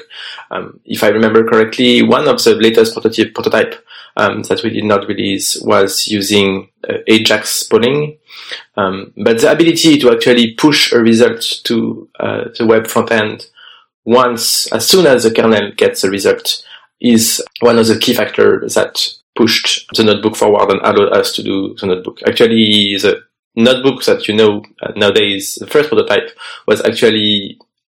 Um, 0.50 0.80
if 0.84 1.02
I 1.02 1.08
remember 1.08 1.44
correctly, 1.44 2.02
one 2.02 2.28
of 2.28 2.42
the 2.42 2.54
latest 2.54 2.92
prototype, 2.92 3.34
prototype 3.34 3.84
um, 4.16 4.42
that 4.44 4.62
we 4.62 4.70
did 4.70 4.84
not 4.84 5.08
release 5.08 5.60
was 5.62 6.06
using 6.06 6.70
uh, 6.88 6.98
Ajax 7.06 7.62
polling. 7.64 8.18
Um, 8.76 9.12
but 9.16 9.40
the 9.40 9.50
ability 9.50 9.98
to 9.98 10.12
actually 10.12 10.54
push 10.54 10.92
a 10.92 11.00
result 11.00 11.42
to 11.64 12.08
uh, 12.20 12.44
the 12.56 12.66
web 12.66 12.86
front 12.86 13.10
end 13.10 13.46
once, 14.04 14.70
as 14.72 14.86
soon 14.86 15.06
as 15.06 15.24
the 15.24 15.32
kernel 15.32 15.72
gets 15.76 16.04
a 16.04 16.10
result, 16.10 16.64
is 17.00 17.42
one 17.60 17.78
of 17.78 17.86
the 17.86 17.98
key 17.98 18.14
factors 18.14 18.74
that 18.74 18.98
pushed 19.36 19.86
the 19.94 20.04
notebook 20.04 20.36
forward 20.36 20.70
and 20.70 20.80
allowed 20.80 21.12
us 21.12 21.32
to 21.32 21.42
do 21.42 21.74
the 21.80 21.86
notebook. 21.86 22.20
Actually, 22.26 22.96
the 22.96 23.22
notebook 23.56 24.04
that 24.04 24.28
you 24.28 24.34
know 24.34 24.62
uh, 24.82 24.92
nowadays, 24.96 25.56
the 25.56 25.66
first 25.66 25.88
prototype 25.88 26.30
was 26.66 26.80
actually 26.84 27.45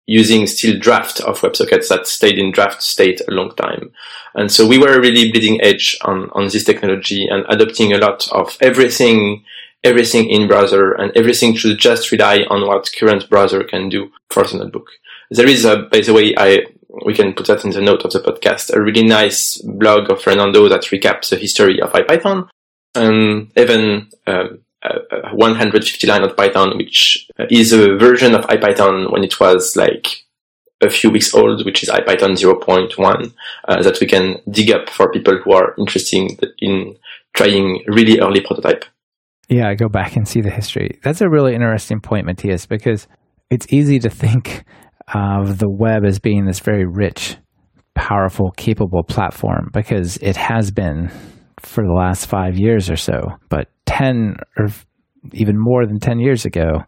using 0.09 0.47
still 0.47 0.77
draft 0.79 1.21
of 1.21 1.39
WebSockets 1.39 1.87
that 1.89 2.07
stayed 2.07 2.39
in 2.39 2.51
draft 2.51 2.81
state 2.81 3.21
a 3.27 3.31
long 3.31 3.53
time. 3.55 3.91
And 4.33 4.51
so 4.51 4.67
we 4.67 4.79
were 4.79 4.99
really 4.99 5.31
bleeding 5.31 5.61
edge 5.61 5.95
on, 6.01 6.31
on 6.33 6.45
this 6.45 6.63
technology 6.63 7.27
and 7.29 7.45
adopting 7.47 7.93
a 7.93 7.99
lot 7.99 8.27
of 8.31 8.57
everything, 8.59 9.43
everything 9.83 10.27
in 10.27 10.47
browser 10.47 10.93
and 10.93 11.15
everything 11.15 11.55
should 11.55 11.77
just 11.77 12.11
rely 12.11 12.39
on 12.49 12.67
what 12.67 12.89
current 12.97 13.29
browser 13.29 13.63
can 13.63 13.87
do 13.87 14.09
for 14.31 14.43
the 14.45 14.57
notebook. 14.57 14.87
There 15.29 15.47
is 15.47 15.63
a, 15.63 15.83
by 15.91 16.01
the 16.01 16.13
way, 16.13 16.33
I, 16.35 16.61
we 17.05 17.13
can 17.13 17.33
put 17.33 17.45
that 17.45 17.63
in 17.63 17.69
the 17.69 17.81
note 17.81 18.03
of 18.03 18.11
the 18.11 18.19
podcast, 18.19 18.73
a 18.73 18.81
really 18.81 19.03
nice 19.03 19.61
blog 19.61 20.09
of 20.09 20.23
Fernando 20.23 20.67
that 20.69 20.85
recaps 20.85 21.29
the 21.29 21.35
history 21.35 21.79
of 21.79 21.91
IPython 21.91 22.49
and 22.95 23.51
even, 23.55 24.09
um, 24.25 24.61
uh, 24.83 25.29
150 25.33 26.07
line 26.07 26.23
of 26.23 26.35
Python, 26.35 26.77
which 26.77 27.27
is 27.49 27.73
a 27.73 27.97
version 27.97 28.33
of 28.33 28.45
IPython 28.45 29.11
when 29.11 29.23
it 29.23 29.39
was 29.39 29.75
like 29.75 30.07
a 30.81 30.89
few 30.89 31.09
weeks 31.09 31.33
old, 31.33 31.65
which 31.65 31.83
is 31.83 31.89
IPython 31.89 32.37
0.1, 32.37 33.33
uh, 33.67 33.83
that 33.83 33.99
we 33.99 34.07
can 34.07 34.37
dig 34.49 34.71
up 34.71 34.89
for 34.89 35.11
people 35.11 35.37
who 35.43 35.51
are 35.51 35.75
interested 35.77 36.29
in 36.59 36.95
trying 37.35 37.83
really 37.87 38.19
early 38.19 38.41
prototype. 38.41 38.85
Yeah, 39.49 39.73
go 39.73 39.89
back 39.89 40.15
and 40.15 40.27
see 40.27 40.41
the 40.41 40.51
history. 40.51 40.99
That's 41.03 41.21
a 41.21 41.29
really 41.29 41.55
interesting 41.55 41.99
point, 41.99 42.27
Matthias, 42.27 42.65
because 42.65 43.07
it's 43.49 43.71
easy 43.73 43.99
to 43.99 44.09
think 44.09 44.63
of 45.13 45.57
the 45.57 45.69
web 45.69 46.05
as 46.05 46.19
being 46.19 46.45
this 46.45 46.59
very 46.59 46.85
rich, 46.85 47.35
powerful, 47.95 48.51
capable 48.51 49.03
platform 49.03 49.69
because 49.73 50.17
it 50.17 50.37
has 50.37 50.71
been 50.71 51.11
for 51.61 51.83
the 51.83 51.93
last 51.93 52.27
five 52.27 52.57
years 52.57 52.89
or 52.89 52.95
so. 52.95 53.19
But 53.49 53.67
10 53.85 54.35
or 54.57 54.67
even 55.33 55.55
more 55.57 55.85
than 55.85 55.99
10 55.99 56.19
years 56.19 56.45
ago, 56.45 56.83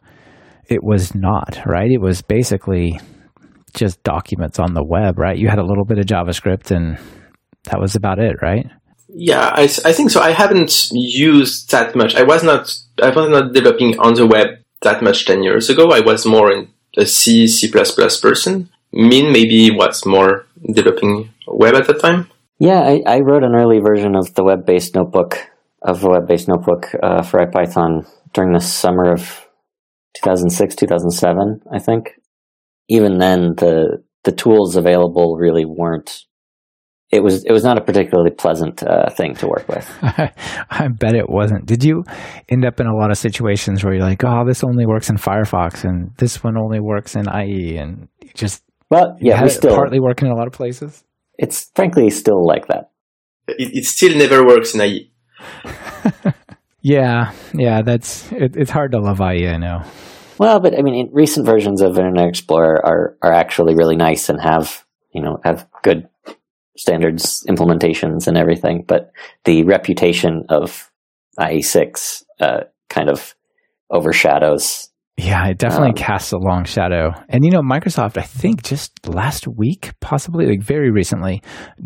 it 0.67 0.83
was 0.83 1.13
not, 1.13 1.59
right? 1.65 1.91
It 1.91 2.01
was 2.01 2.21
basically 2.21 2.99
just 3.73 4.03
documents 4.03 4.59
on 4.59 4.73
the 4.73 4.83
web, 4.83 5.17
right? 5.17 5.37
You 5.37 5.49
had 5.49 5.59
a 5.59 5.65
little 5.65 5.85
bit 5.85 5.97
of 5.97 6.05
JavaScript 6.05 6.71
and 6.71 6.97
that 7.65 7.79
was 7.79 7.95
about 7.95 8.19
it, 8.19 8.35
right? 8.41 8.65
Yeah, 9.09 9.51
I, 9.53 9.63
I 9.63 9.91
think 9.91 10.09
so. 10.09 10.21
I 10.21 10.31
haven't 10.31 10.87
used 10.91 11.71
that 11.71 11.95
much. 11.95 12.15
I 12.15 12.23
was 12.23 12.43
not, 12.43 12.73
I 13.01 13.09
was 13.09 13.29
not 13.29 13.53
developing 13.53 13.99
on 13.99 14.13
the 14.13 14.25
web 14.25 14.47
that 14.81 15.03
much 15.03 15.25
10 15.25 15.43
years 15.43 15.69
ago. 15.69 15.91
I 15.91 15.99
was 15.99 16.25
more 16.25 16.51
in 16.51 16.69
a 16.97 17.05
C, 17.05 17.47
C++ 17.47 17.69
person. 17.69 18.69
Min 18.93 19.31
maybe 19.31 19.71
was 19.71 20.05
more 20.05 20.45
developing 20.73 21.29
web 21.47 21.75
at 21.75 21.87
that 21.87 21.99
time. 21.99 22.30
Yeah, 22.61 22.79
I, 22.79 23.01
I 23.07 23.19
wrote 23.21 23.43
an 23.43 23.55
early 23.55 23.79
version 23.79 24.15
of 24.15 24.35
the 24.35 24.43
web-based 24.43 24.93
notebook 24.93 25.49
of 25.81 26.03
a 26.03 26.09
web-based 26.09 26.47
notebook 26.47 26.93
uh, 27.01 27.23
for 27.23 27.39
IPython 27.39 28.07
during 28.33 28.53
the 28.53 28.59
summer 28.59 29.11
of 29.11 29.47
2006, 30.17 30.75
2007, 30.75 31.61
I 31.73 31.79
think. 31.79 32.11
Even 32.87 33.17
then, 33.17 33.55
the 33.57 34.03
the 34.25 34.31
tools 34.31 34.75
available 34.75 35.37
really 35.39 35.65
weren't. 35.65 36.25
It 37.09 37.23
was 37.23 37.43
it 37.45 37.51
was 37.51 37.63
not 37.63 37.79
a 37.79 37.83
particularly 37.83 38.29
pleasant 38.29 38.83
uh, 38.83 39.09
thing 39.09 39.33
to 39.37 39.47
work 39.47 39.67
with. 39.67 39.89
I 40.03 40.87
bet 40.89 41.15
it 41.15 41.29
wasn't. 41.29 41.65
Did 41.65 41.83
you 41.83 42.03
end 42.47 42.63
up 42.63 42.79
in 42.79 42.85
a 42.85 42.95
lot 42.95 43.09
of 43.09 43.17
situations 43.17 43.83
where 43.83 43.95
you're 43.95 44.03
like, 44.03 44.23
"Oh, 44.23 44.45
this 44.45 44.63
only 44.63 44.85
works 44.85 45.09
in 45.09 45.15
Firefox, 45.15 45.83
and 45.83 46.11
this 46.17 46.43
one 46.43 46.59
only 46.59 46.79
works 46.79 47.15
in 47.15 47.25
IE," 47.27 47.77
and 47.77 48.07
just 48.35 48.63
well, 48.91 49.17
yeah, 49.19 49.41
we 49.41 49.49
still 49.49 49.75
partly 49.75 49.99
working 49.99 50.27
in 50.27 50.33
a 50.33 50.37
lot 50.37 50.45
of 50.45 50.53
places. 50.53 51.03
It's 51.41 51.71
frankly 51.75 52.09
still 52.11 52.45
like 52.45 52.67
that. 52.67 52.91
It, 53.47 53.75
it 53.75 53.85
still 53.85 54.15
never 54.15 54.45
works 54.45 54.75
in 54.75 54.81
IE. 54.81 55.11
yeah, 56.81 57.33
yeah, 57.53 57.81
that's 57.81 58.31
it, 58.31 58.55
it's 58.55 58.69
hard 58.69 58.91
to 58.91 58.99
love 58.99 59.19
IE. 59.19 59.47
I 59.47 59.57
know. 59.57 59.83
Well, 60.37 60.59
but 60.59 60.77
I 60.77 60.83
mean, 60.83 61.09
recent 61.11 61.45
versions 61.45 61.81
of 61.81 61.97
Internet 61.97 62.29
Explorer 62.29 62.85
are 62.85 63.17
are 63.23 63.33
actually 63.33 63.75
really 63.75 63.95
nice 63.95 64.29
and 64.29 64.39
have 64.39 64.85
you 65.13 65.21
know 65.21 65.39
have 65.43 65.67
good 65.81 66.07
standards 66.77 67.43
implementations 67.49 68.27
and 68.27 68.37
everything. 68.37 68.85
But 68.87 69.11
the 69.43 69.63
reputation 69.63 70.45
of 70.49 70.91
IE6 71.39 72.23
uh, 72.39 72.61
kind 72.89 73.09
of 73.09 73.35
overshadows. 73.89 74.90
Yeah, 75.17 75.47
it 75.47 75.57
definitely 75.57 75.89
Um, 75.89 75.95
casts 75.95 76.31
a 76.31 76.37
long 76.37 76.63
shadow. 76.63 77.11
And 77.29 77.43
you 77.45 77.51
know, 77.51 77.61
Microsoft, 77.61 78.17
I 78.17 78.21
think 78.23 78.63
just 78.63 79.07
last 79.07 79.47
week, 79.47 79.91
possibly 79.99 80.45
like 80.47 80.63
very 80.63 80.89
recently, 80.91 81.41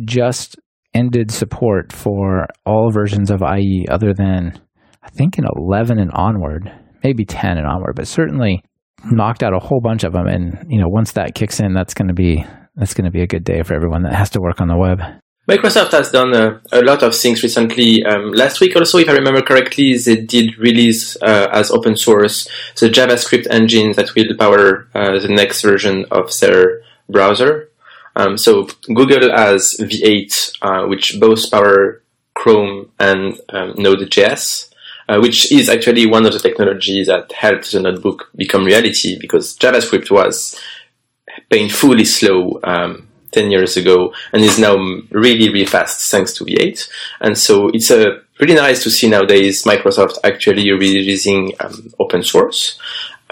just 0.05 0.57
ended 0.93 1.31
support 1.31 1.91
for 1.91 2.47
all 2.65 2.91
versions 2.91 3.29
of 3.29 3.41
IE 3.41 3.85
other 3.89 4.13
than 4.13 4.59
I 5.03 5.09
think 5.09 5.37
in 5.37 5.45
11 5.57 5.99
and 5.99 6.11
onward, 6.13 6.71
maybe 7.03 7.25
10 7.25 7.57
and 7.57 7.67
onward, 7.67 7.95
but 7.95 8.07
certainly 8.07 8.63
knocked 9.11 9.43
out 9.43 9.53
a 9.53 9.59
whole 9.59 9.81
bunch 9.81 10.03
of 10.03 10.13
them. 10.13 10.27
And 10.27 10.65
you 10.69 10.79
know, 10.79 10.87
once 10.87 11.11
that 11.13 11.35
kicks 11.35 11.59
in, 11.59 11.73
that's 11.73 11.93
going 11.93 12.07
to 12.07 12.13
be 12.13 12.45
that's 12.75 12.93
going 12.93 13.05
to 13.05 13.11
be 13.11 13.21
a 13.21 13.27
good 13.27 13.43
day 13.43 13.63
for 13.63 13.73
everyone 13.73 14.03
that 14.03 14.13
has 14.13 14.29
to 14.31 14.41
work 14.41 14.61
on 14.61 14.67
the 14.67 14.77
web. 14.77 14.99
Microsoft 15.47 15.91
has 15.91 16.09
done 16.09 16.33
a, 16.33 16.59
a 16.71 16.81
lot 16.81 17.03
of 17.03 17.15
things 17.15 17.43
recently. 17.43 18.03
Um, 18.03 18.31
last 18.31 18.59
week 18.59 18.75
also, 18.75 18.97
if 18.97 19.07
I 19.07 19.13
remember 19.13 19.43
correctly, 19.43 19.95
they 19.95 20.15
did 20.15 20.57
release 20.57 21.15
uh, 21.21 21.49
as 21.51 21.69
open 21.69 21.95
source 21.95 22.47
the 22.79 22.89
JavaScript 22.89 23.45
engine 23.51 23.91
that 23.91 24.15
will 24.15 24.35
power 24.37 24.87
uh, 24.95 25.19
the 25.19 25.27
next 25.27 25.61
version 25.61 26.05
of 26.09 26.31
their 26.39 26.81
browser. 27.07 27.69
Um, 28.15 28.37
so 28.37 28.67
Google 28.87 29.29
has 29.35 29.77
V8, 29.79 30.51
uh, 30.63 30.87
which 30.87 31.19
both 31.19 31.51
power 31.51 32.01
Chrome 32.33 32.89
and 32.99 33.39
um, 33.49 33.75
Node.js, 33.77 34.73
uh, 35.07 35.19
which 35.19 35.51
is 35.51 35.69
actually 35.69 36.07
one 36.07 36.25
of 36.25 36.33
the 36.33 36.39
technologies 36.39 37.05
that 37.05 37.31
helped 37.31 37.71
the 37.71 37.81
notebook 37.81 38.31
become 38.35 38.65
reality 38.65 39.17
because 39.19 39.55
JavaScript 39.57 40.09
was 40.09 40.59
painfully 41.49 42.05
slow 42.05 42.59
um, 42.63 43.07
10 43.35 43.51
years 43.51 43.77
ago 43.77 44.13
and 44.31 44.41
is 44.41 44.57
now 44.57 44.75
really, 45.11 45.49
really 45.49 45.65
fast 45.65 46.09
thanks 46.09 46.33
to 46.33 46.45
V8. 46.45 46.89
And 47.21 47.37
so 47.37 47.69
it's 47.69 47.91
a 47.91 48.21
really 48.39 48.55
nice 48.55 48.81
to 48.83 48.89
see 48.89 49.09
nowadays 49.09 49.63
Microsoft 49.63 50.17
actually 50.23 50.71
releasing 50.71 51.51
um, 51.59 51.93
open 51.99 52.23
source 52.23 52.79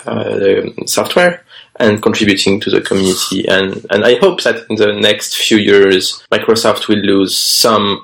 uh, 0.05 0.61
software 0.85 1.43
and 1.77 2.01
contributing 2.01 2.59
to 2.59 2.69
the 2.69 2.81
community. 2.81 3.47
And, 3.47 3.85
and 3.89 4.05
I 4.05 4.15
hope 4.19 4.43
that 4.43 4.69
in 4.69 4.75
the 4.75 4.93
next 4.93 5.35
few 5.35 5.57
years, 5.57 6.23
Microsoft 6.31 6.87
will 6.87 6.99
lose 6.99 7.37
some 7.37 8.03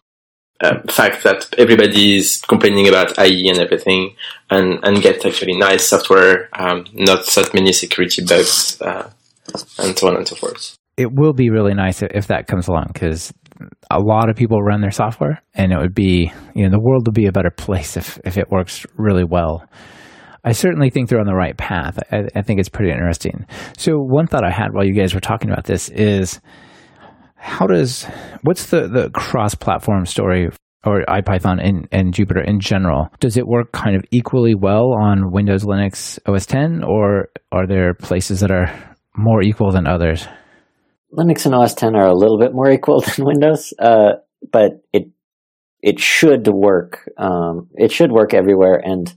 uh, 0.61 0.79
fact 0.89 1.23
that 1.23 1.53
everybody 1.57 2.17
is 2.17 2.41
complaining 2.47 2.87
about 2.87 3.17
IE 3.19 3.47
and 3.49 3.59
everything, 3.59 4.15
and, 4.49 4.79
and 4.83 5.01
get 5.01 5.25
actually 5.25 5.55
nice 5.57 5.87
software, 5.87 6.49
um, 6.53 6.85
not 6.93 7.25
that 7.27 7.53
many 7.53 7.71
security 7.71 8.23
bugs, 8.23 8.81
uh, 8.81 9.09
and 9.77 9.97
so 9.97 10.07
on 10.07 10.17
and 10.17 10.27
so 10.27 10.35
forth. 10.35 10.78
It 10.99 11.09
will 11.13 11.33
be 11.33 11.49
really 11.49 11.73
nice 11.73 12.01
if 12.01 12.27
that 12.27 12.47
comes 12.47 12.67
along 12.67 12.87
because 12.93 13.33
a 13.89 13.99
lot 13.99 14.29
of 14.29 14.35
people 14.35 14.61
run 14.61 14.81
their 14.81 14.91
software, 14.91 15.41
and 15.53 15.71
it 15.71 15.77
would 15.77 15.95
be 15.95 16.31
you 16.55 16.63
know 16.63 16.69
the 16.69 16.79
world 16.79 17.07
would 17.07 17.15
be 17.15 17.27
a 17.27 17.31
better 17.31 17.51
place 17.57 17.97
if 17.97 18.19
if 18.25 18.37
it 18.37 18.51
works 18.51 18.85
really 18.97 19.23
well. 19.23 19.65
I 20.43 20.53
certainly 20.53 20.89
think 20.89 21.09
they're 21.09 21.19
on 21.19 21.25
the 21.25 21.35
right 21.35 21.57
path. 21.57 21.99
I, 22.11 22.23
I 22.35 22.41
think 22.41 22.59
it's 22.59 22.69
pretty 22.69 22.91
interesting. 22.91 23.45
So 23.77 23.93
one 23.97 24.27
thought 24.27 24.45
I 24.45 24.51
had 24.51 24.73
while 24.73 24.85
you 24.85 24.93
guys 24.93 25.13
were 25.13 25.19
talking 25.19 25.51
about 25.51 25.65
this 25.65 25.89
is 25.89 26.39
how 27.35 27.67
does 27.67 28.05
what's 28.43 28.67
the 28.67 28.87
the 28.87 29.09
cross 29.11 29.55
platform 29.55 30.05
story 30.05 30.49
or 30.85 31.03
IPython 31.09 31.59
and, 31.61 31.87
and 31.91 32.13
Jupyter 32.13 32.45
in 32.45 32.59
general? 32.59 33.09
Does 33.19 33.37
it 33.37 33.47
work 33.47 33.71
kind 33.71 33.95
of 33.95 34.03
equally 34.11 34.55
well 34.55 34.93
on 34.93 35.31
Windows, 35.31 35.65
Linux, 35.65 36.19
OS 36.25 36.45
10, 36.45 36.83
or 36.83 37.29
are 37.51 37.67
there 37.67 37.93
places 37.93 38.39
that 38.39 38.51
are 38.51 38.71
more 39.15 39.41
equal 39.41 39.71
than 39.71 39.87
others? 39.87 40.25
Linux 41.17 41.45
and 41.45 41.55
OS 41.55 41.73
10 41.73 41.95
are 41.95 42.07
a 42.07 42.15
little 42.15 42.37
bit 42.37 42.53
more 42.53 42.69
equal 42.71 43.01
than 43.01 43.25
Windows, 43.25 43.73
uh, 43.79 44.13
but 44.51 44.83
it 44.93 45.09
it 45.81 45.99
should 45.99 46.47
work. 46.47 47.09
Um, 47.17 47.69
it 47.75 47.91
should 47.91 48.11
work 48.11 48.33
everywhere. 48.33 48.81
And 48.83 49.13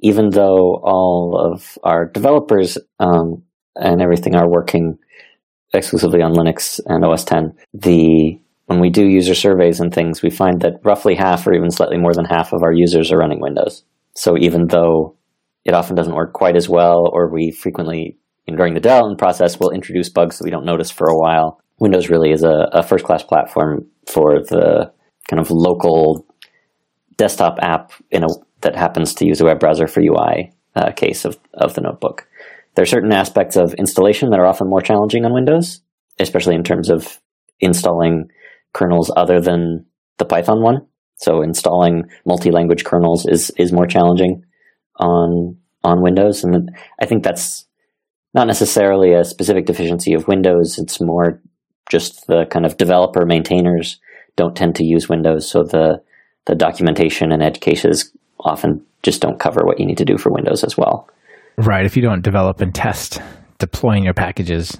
even 0.00 0.30
though 0.30 0.80
all 0.82 1.38
of 1.38 1.78
our 1.84 2.06
developers 2.06 2.76
um, 2.98 3.44
and 3.76 4.02
everything 4.02 4.34
are 4.34 4.50
working 4.50 4.98
exclusively 5.72 6.20
on 6.20 6.32
Linux 6.32 6.80
and 6.86 7.04
OS 7.04 7.24
10, 7.24 7.54
the 7.72 8.38
when 8.66 8.80
we 8.80 8.90
do 8.90 9.06
user 9.06 9.34
surveys 9.34 9.80
and 9.80 9.92
things, 9.92 10.22
we 10.22 10.30
find 10.30 10.60
that 10.62 10.80
roughly 10.82 11.14
half, 11.14 11.46
or 11.46 11.54
even 11.54 11.70
slightly 11.70 11.98
more 11.98 12.14
than 12.14 12.24
half, 12.24 12.52
of 12.52 12.62
our 12.62 12.72
users 12.72 13.12
are 13.12 13.18
running 13.18 13.40
Windows. 13.40 13.84
So 14.14 14.36
even 14.38 14.68
though 14.68 15.16
it 15.64 15.74
often 15.74 15.94
doesn't 15.94 16.14
work 16.14 16.32
quite 16.32 16.56
as 16.56 16.68
well, 16.68 17.08
or 17.12 17.30
we 17.32 17.50
frequently 17.50 18.18
during 18.46 18.74
the 18.74 18.80
development 18.80 19.18
process, 19.18 19.58
we'll 19.58 19.70
introduce 19.70 20.08
bugs 20.08 20.38
that 20.38 20.44
we 20.44 20.50
don't 20.50 20.66
notice 20.66 20.90
for 20.90 21.06
a 21.06 21.16
while. 21.16 21.60
Windows 21.78 22.08
really 22.08 22.32
is 22.32 22.42
a, 22.42 22.68
a 22.72 22.82
first 22.82 23.04
class 23.04 23.22
platform 23.22 23.86
for 24.06 24.40
the 24.40 24.92
kind 25.28 25.40
of 25.40 25.50
local 25.50 26.26
desktop 27.16 27.58
app 27.60 27.92
in 28.10 28.24
a, 28.24 28.26
that 28.60 28.76
happens 28.76 29.14
to 29.14 29.26
use 29.26 29.40
a 29.40 29.44
web 29.44 29.60
browser 29.60 29.86
for 29.86 30.00
UI 30.00 30.52
uh, 30.74 30.90
case 30.92 31.24
of, 31.24 31.38
of 31.54 31.74
the 31.74 31.80
notebook. 31.80 32.26
There 32.74 32.82
are 32.82 32.86
certain 32.86 33.12
aspects 33.12 33.56
of 33.56 33.74
installation 33.74 34.30
that 34.30 34.40
are 34.40 34.46
often 34.46 34.68
more 34.68 34.80
challenging 34.80 35.24
on 35.24 35.34
Windows, 35.34 35.80
especially 36.18 36.54
in 36.54 36.64
terms 36.64 36.90
of 36.90 37.20
installing 37.60 38.30
kernels 38.72 39.10
other 39.16 39.40
than 39.40 39.86
the 40.18 40.24
Python 40.24 40.62
one. 40.62 40.86
So 41.16 41.42
installing 41.42 42.04
multi-language 42.24 42.84
kernels 42.84 43.26
is, 43.26 43.50
is 43.56 43.72
more 43.72 43.86
challenging 43.86 44.42
on 44.96 45.56
on 45.84 46.02
Windows, 46.02 46.44
and 46.44 46.70
I 47.00 47.06
think 47.06 47.24
that's 47.24 47.66
not 48.34 48.46
necessarily 48.46 49.12
a 49.12 49.24
specific 49.24 49.66
deficiency 49.66 50.14
of 50.14 50.28
Windows. 50.28 50.78
It's 50.78 51.00
more 51.00 51.40
just 51.90 52.26
the 52.26 52.46
kind 52.50 52.64
of 52.64 52.76
developer 52.76 53.24
maintainers 53.26 54.00
don't 54.36 54.56
tend 54.56 54.74
to 54.76 54.84
use 54.84 55.08
Windows, 55.08 55.48
so 55.48 55.62
the 55.62 56.02
the 56.46 56.54
documentation 56.54 57.30
and 57.30 57.42
edge 57.42 57.60
cases 57.60 58.10
often 58.40 58.84
just 59.02 59.20
don't 59.20 59.38
cover 59.38 59.60
what 59.64 59.78
you 59.78 59.86
need 59.86 59.98
to 59.98 60.04
do 60.04 60.18
for 60.18 60.32
Windows 60.32 60.64
as 60.64 60.76
well. 60.76 61.08
Right. 61.56 61.84
If 61.84 61.96
you 61.96 62.02
don't 62.02 62.22
develop 62.22 62.60
and 62.60 62.74
test 62.74 63.20
deploying 63.58 64.04
your 64.04 64.14
packages 64.14 64.76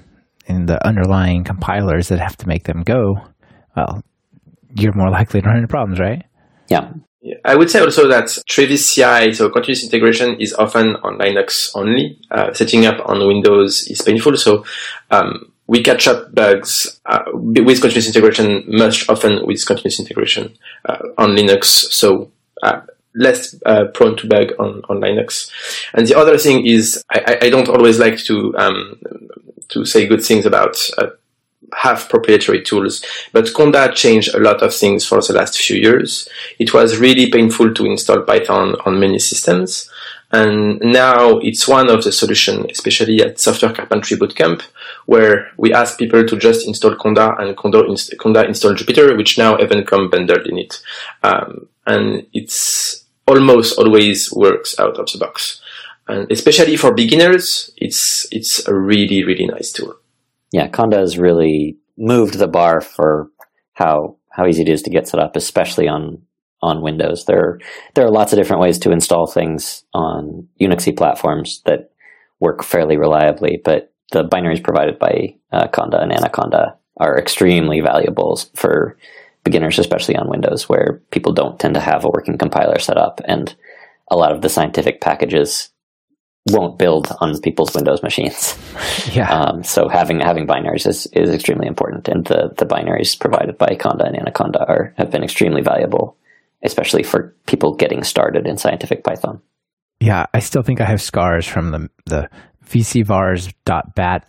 in 0.46 0.66
the 0.66 0.84
underlying 0.84 1.44
compilers 1.44 2.08
that 2.08 2.18
have 2.18 2.36
to 2.38 2.48
make 2.48 2.64
them 2.64 2.82
go, 2.82 3.16
well, 3.76 4.02
you're 4.74 4.94
more 4.94 5.10
likely 5.10 5.40
to 5.40 5.46
run 5.46 5.58
into 5.58 5.68
problems, 5.68 6.00
right? 6.00 6.24
Yeah. 6.68 6.92
Yeah. 7.22 7.36
I 7.44 7.54
would 7.54 7.70
say 7.70 7.80
also 7.80 8.08
that 8.08 8.36
Travis 8.48 8.92
CI, 8.92 9.32
so 9.32 9.48
continuous 9.48 9.84
integration, 9.84 10.40
is 10.40 10.52
often 10.54 10.96
on 10.96 11.18
Linux 11.18 11.70
only. 11.74 12.18
Uh, 12.30 12.52
setting 12.52 12.84
up 12.84 13.00
on 13.08 13.24
Windows 13.26 13.86
is 13.88 14.02
painful, 14.02 14.36
so 14.36 14.64
um, 15.12 15.52
we 15.68 15.84
catch 15.84 16.08
up 16.08 16.34
bugs 16.34 17.00
uh, 17.06 17.22
with 17.32 17.80
continuous 17.80 18.08
integration 18.08 18.64
much 18.66 19.08
often 19.08 19.46
with 19.46 19.64
continuous 19.64 20.00
integration 20.00 20.52
uh, 20.84 20.98
on 21.16 21.36
Linux. 21.36 21.64
So 21.92 22.32
uh, 22.60 22.80
less 23.14 23.54
uh, 23.66 23.84
prone 23.94 24.16
to 24.16 24.26
bug 24.26 24.52
on, 24.58 24.82
on 24.88 25.00
Linux. 25.00 25.48
And 25.94 26.06
the 26.06 26.18
other 26.18 26.38
thing 26.38 26.66
is, 26.66 27.04
I, 27.08 27.38
I 27.42 27.50
don't 27.50 27.68
always 27.68 28.00
like 28.00 28.18
to 28.24 28.54
um, 28.56 29.00
to 29.68 29.84
say 29.84 30.06
good 30.06 30.22
things 30.22 30.44
about 30.44 30.76
uh, 30.98 31.06
have 31.76 32.08
proprietary 32.08 32.62
tools, 32.62 33.04
but 33.32 33.46
Conda 33.46 33.94
changed 33.94 34.34
a 34.34 34.40
lot 34.40 34.62
of 34.62 34.74
things 34.74 35.06
for 35.06 35.20
the 35.20 35.32
last 35.32 35.58
few 35.58 35.76
years. 35.76 36.28
It 36.58 36.74
was 36.74 36.98
really 36.98 37.30
painful 37.30 37.74
to 37.74 37.86
install 37.86 38.22
Python 38.22 38.76
on 38.84 39.00
many 39.00 39.18
systems. 39.18 39.90
And 40.34 40.80
now 40.80 41.38
it's 41.38 41.68
one 41.68 41.90
of 41.90 42.04
the 42.04 42.12
solutions, 42.12 42.66
especially 42.70 43.22
at 43.22 43.38
Software 43.38 43.72
Carpentry 43.72 44.16
Bootcamp, 44.16 44.62
where 45.04 45.50
we 45.58 45.74
ask 45.74 45.98
people 45.98 46.26
to 46.26 46.36
just 46.38 46.66
install 46.66 46.94
Conda 46.94 47.38
and 47.38 47.54
Conda, 47.54 47.86
inst- 47.86 48.14
Conda 48.18 48.46
install 48.48 48.74
Jupyter, 48.74 49.14
which 49.16 49.36
now 49.36 49.58
even 49.58 49.84
come 49.84 50.08
bundled 50.08 50.46
in 50.46 50.58
it. 50.58 50.82
Um, 51.22 51.68
and 51.86 52.26
it's 52.32 53.04
almost 53.26 53.78
always 53.78 54.32
works 54.32 54.78
out 54.78 54.98
of 54.98 55.10
the 55.12 55.18
box. 55.18 55.60
And 56.08 56.30
especially 56.32 56.76
for 56.76 56.94
beginners, 56.94 57.70
it's, 57.76 58.26
it's 58.32 58.66
a 58.66 58.74
really, 58.74 59.24
really 59.24 59.46
nice 59.46 59.70
tool. 59.70 59.96
Yeah, 60.52 60.68
Conda 60.68 60.98
has 60.98 61.18
really 61.18 61.78
moved 61.96 62.38
the 62.38 62.48
bar 62.48 62.80
for 62.80 63.28
how 63.72 64.16
how 64.30 64.46
easy 64.46 64.62
it 64.62 64.68
is 64.68 64.82
to 64.82 64.90
get 64.90 65.08
set 65.08 65.20
up, 65.20 65.36
especially 65.36 65.88
on 65.88 66.22
on 66.62 66.82
Windows. 66.82 67.24
There 67.24 67.58
there 67.94 68.06
are 68.06 68.10
lots 68.10 68.32
of 68.32 68.38
different 68.38 68.62
ways 68.62 68.78
to 68.80 68.92
install 68.92 69.26
things 69.26 69.84
on 69.92 70.46
Unixy 70.60 70.96
platforms 70.96 71.62
that 71.66 71.90
work 72.40 72.62
fairly 72.62 72.96
reliably, 72.96 73.60
but 73.64 73.92
the 74.12 74.24
binaries 74.24 74.62
provided 74.62 74.98
by 74.98 75.34
uh, 75.52 75.68
Conda 75.68 76.02
and 76.02 76.12
Anaconda 76.12 76.76
are 76.98 77.18
extremely 77.18 77.80
valuable 77.80 78.38
for 78.54 78.96
beginners, 79.44 79.78
especially 79.78 80.16
on 80.16 80.28
Windows, 80.28 80.68
where 80.68 81.02
people 81.10 81.32
don't 81.32 81.58
tend 81.58 81.74
to 81.74 81.80
have 81.80 82.04
a 82.04 82.10
working 82.10 82.38
compiler 82.38 82.78
set 82.78 82.96
up, 82.96 83.20
and 83.24 83.54
a 84.10 84.16
lot 84.16 84.32
of 84.32 84.42
the 84.42 84.48
scientific 84.48 85.00
packages 85.00 85.70
won't 86.50 86.78
build 86.78 87.08
on 87.20 87.38
people's 87.40 87.74
Windows 87.74 88.02
machines. 88.02 88.58
Yeah. 89.12 89.30
Um, 89.30 89.62
so 89.64 89.88
having 89.88 90.20
having 90.20 90.46
binaries 90.46 90.86
is, 90.86 91.06
is 91.12 91.30
extremely 91.30 91.66
important, 91.66 92.08
and 92.08 92.24
the, 92.24 92.54
the 92.56 92.64
binaries 92.64 93.18
provided 93.18 93.58
by 93.58 93.76
Conda 93.78 94.06
and 94.06 94.16
Anaconda 94.16 94.64
are 94.66 94.94
have 94.96 95.10
been 95.10 95.24
extremely 95.24 95.60
valuable 95.60 96.16
especially 96.62 97.02
for 97.02 97.34
people 97.46 97.74
getting 97.74 98.02
started 98.02 98.46
in 98.46 98.56
scientific 98.56 99.04
Python. 99.04 99.40
Yeah, 100.00 100.26
I 100.32 100.40
still 100.40 100.62
think 100.62 100.80
I 100.80 100.84
have 100.84 101.02
scars 101.02 101.46
from 101.46 101.70
the 101.70 101.88
the 102.06 102.28
vcvars.bat 102.66 104.28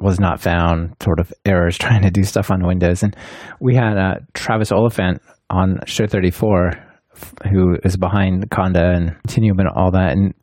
was 0.00 0.20
not 0.20 0.40
found 0.40 0.94
sort 1.02 1.20
of 1.20 1.32
errors 1.44 1.78
trying 1.78 2.02
to 2.02 2.10
do 2.10 2.24
stuff 2.24 2.50
on 2.50 2.66
Windows. 2.66 3.02
And 3.02 3.16
we 3.60 3.74
had 3.74 3.96
uh, 3.96 4.14
Travis 4.34 4.72
Oliphant 4.72 5.22
on 5.50 5.80
Show 5.86 6.06
34, 6.06 6.72
who 7.50 7.76
is 7.84 7.96
behind 7.96 8.50
Conda 8.50 8.94
and 8.94 9.16
Continuum 9.22 9.60
and 9.60 9.68
all 9.68 9.92
that. 9.92 10.12
And 10.12 10.34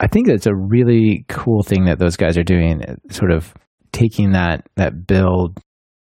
I 0.00 0.06
think 0.06 0.28
it's 0.28 0.46
a 0.46 0.54
really 0.54 1.24
cool 1.28 1.62
thing 1.62 1.86
that 1.86 1.98
those 1.98 2.16
guys 2.16 2.36
are 2.36 2.44
doing, 2.44 2.82
sort 3.10 3.30
of 3.30 3.54
taking 3.92 4.32
that 4.32 4.66
that 4.76 5.06
build 5.06 5.58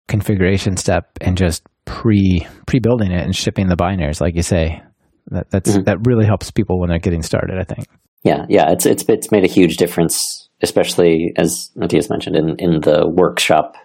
configuration 0.09 0.77
step 0.77 1.11
and 1.21 1.37
just 1.37 1.63
pre 1.85 2.47
pre 2.67 2.81
building 2.81 3.13
it 3.13 3.25
and 3.25 3.35
shipping 3.35 3.69
the 3.69 3.77
binaries, 3.77 4.21
like 4.21 4.35
you 4.35 4.43
say. 4.43 4.83
That 5.29 5.51
that's 5.51 5.71
mm-hmm. 5.71 5.85
that 5.85 5.99
really 6.07 6.27
helps 6.27 6.51
people 6.51 6.81
when 6.81 6.91
they're 6.91 6.99
getting 6.99 7.23
started. 7.23 7.59
I 7.59 7.65
think. 7.65 7.87
Yeah, 8.25 8.47
yeah, 8.49 8.71
it's 8.71 8.87
it's 8.87 9.05
it's 9.09 9.31
made 9.31 9.45
a 9.45 9.49
huge 9.49 9.77
difference, 9.77 10.49
especially 10.63 11.33
as 11.37 11.71
Matthias 11.77 12.11
mentioned 12.11 12.37
in 12.37 12.57
in 12.59 12.81
the 12.81 13.09
workshop, 13.09 13.77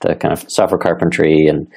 the 0.00 0.14
kind 0.14 0.32
of 0.32 0.50
software 0.50 0.78
carpentry 0.78 1.46
and 1.46 1.68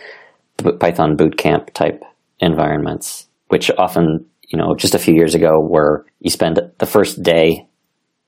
Python 0.80 1.16
bootcamp 1.16 1.72
type 1.74 2.04
environments, 2.40 3.28
which 3.48 3.72
often 3.78 4.26
you 4.52 4.60
know 4.60 4.76
just 4.78 4.96
a 4.96 5.00
few 5.00 5.16
years 5.16 5.36
ago 5.36 5.52
where 5.60 6.06
you 6.20 6.30
spend 6.30 6.60
the 6.78 6.86
first 6.86 7.24
day 7.24 7.68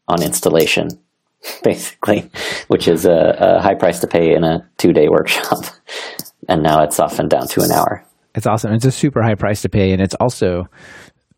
on 0.08 0.22
installation 0.22 0.88
basically, 1.64 2.30
which 2.68 2.88
is 2.88 3.06
a, 3.06 3.36
a 3.40 3.62
high 3.62 3.76
price 3.76 4.00
to 4.00 4.08
pay 4.08 4.34
in 4.34 4.44
a 4.44 4.60
two 4.78 4.94
day 4.94 5.08
workshop. 5.10 5.66
and 6.50 6.64
now 6.64 6.84
it's 6.84 7.00
often 7.00 7.28
down 7.28 7.48
to 7.48 7.62
an 7.62 7.72
hour. 7.72 8.06
It's 8.36 8.48
awesome. 8.48 8.74
It's 8.74 8.86
a 8.86 8.92
super 8.92 9.22
high 9.22 9.36
price 9.36 9.62
to 9.62 9.70
pay, 9.70 9.92
and 9.92 10.02
it's 10.02 10.16
also 10.16 10.64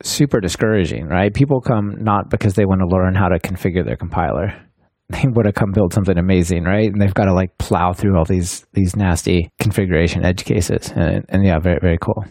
super 0.04 0.40
discouraging, 0.40 1.08
right? 1.08 1.34
People 1.34 1.62
come 1.62 1.96
not 2.00 2.30
because 2.30 2.54
they 2.54 2.66
want 2.66 2.82
to 2.82 2.88
learn 2.88 3.16
how 3.16 3.28
to 3.28 3.40
configure 3.40 3.86
their 3.86 3.98
compiler. 3.98 4.54
They 5.08 5.22
want 5.28 5.46
to 5.46 5.54
come 5.54 5.72
build 5.72 5.94
something 5.94 6.18
amazing, 6.18 6.64
right? 6.64 6.92
And 6.92 7.00
they've 7.00 7.14
got 7.14 7.26
to 7.26 7.34
like 7.36 7.56
plow 7.60 7.94
through 7.94 8.18
all 8.18 8.26
these 8.26 8.66
these 8.74 8.96
nasty 8.96 9.52
configuration 9.60 10.26
edge 10.26 10.46
cases, 10.46 10.92
and, 10.96 11.24
and 11.30 11.46
yeah, 11.46 11.60
very 11.60 11.78
very 11.80 12.00
cool. 12.02 12.26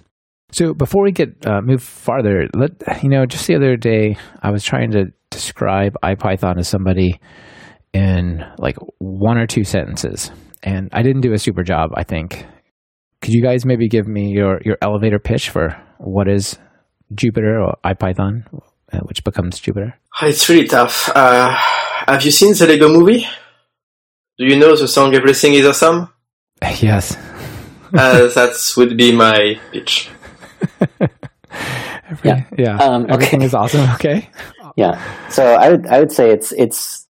So 0.54 0.72
before 0.72 1.02
we 1.02 1.10
get 1.10 1.44
uh, 1.44 1.60
move 1.62 1.82
farther, 1.82 2.46
let 2.54 3.02
you 3.02 3.08
know, 3.08 3.26
just 3.26 3.44
the 3.48 3.56
other 3.56 3.76
day 3.76 4.16
I 4.40 4.52
was 4.52 4.62
trying 4.62 4.92
to 4.92 5.06
describe 5.30 5.94
IPython 6.00 6.58
to 6.58 6.62
somebody 6.62 7.18
in 7.92 8.44
like 8.58 8.76
one 8.98 9.36
or 9.36 9.48
two 9.48 9.64
sentences, 9.64 10.30
and 10.62 10.90
I 10.92 11.02
didn't 11.02 11.22
do 11.22 11.32
a 11.32 11.38
super 11.38 11.64
job. 11.64 11.90
I 11.96 12.04
think 12.04 12.46
could 13.20 13.34
you 13.34 13.42
guys 13.42 13.66
maybe 13.66 13.88
give 13.88 14.06
me 14.06 14.30
your, 14.30 14.60
your 14.64 14.76
elevator 14.80 15.18
pitch 15.18 15.50
for 15.50 15.76
what 15.98 16.28
is 16.28 16.56
Jupyter 17.12 17.66
or 17.66 17.74
IPython, 17.84 18.44
uh, 18.92 18.98
which 19.06 19.24
becomes 19.24 19.60
Jupyter? 19.60 19.94
It's 20.22 20.48
really 20.48 20.68
tough. 20.68 21.08
Uh, 21.12 21.52
have 22.06 22.24
you 22.24 22.30
seen 22.30 22.52
the 22.52 22.66
Lego 22.68 22.88
movie? 22.88 23.26
Do 24.38 24.44
you 24.46 24.56
know 24.56 24.76
the 24.76 24.86
song 24.86 25.16
Everything 25.16 25.54
is 25.54 25.66
Awesome? 25.66 26.10
Yes. 26.80 27.16
uh, 27.92 28.28
that 28.28 28.54
would 28.76 28.96
be 28.96 29.10
my 29.10 29.58
pitch. 29.72 30.10
Every, 32.10 32.30
yeah. 32.30 32.44
Yeah. 32.58 32.76
Um, 32.76 33.04
okay. 33.04 33.12
Everything 33.14 33.42
is 33.42 33.54
awesome. 33.54 33.88
Okay. 33.94 34.28
Yeah. 34.76 35.00
So 35.28 35.54
I 35.54 35.70
would 35.70 35.86
I 35.86 36.00
would 36.00 36.10
say 36.10 36.30
it's 36.30 36.52
it's 36.52 37.06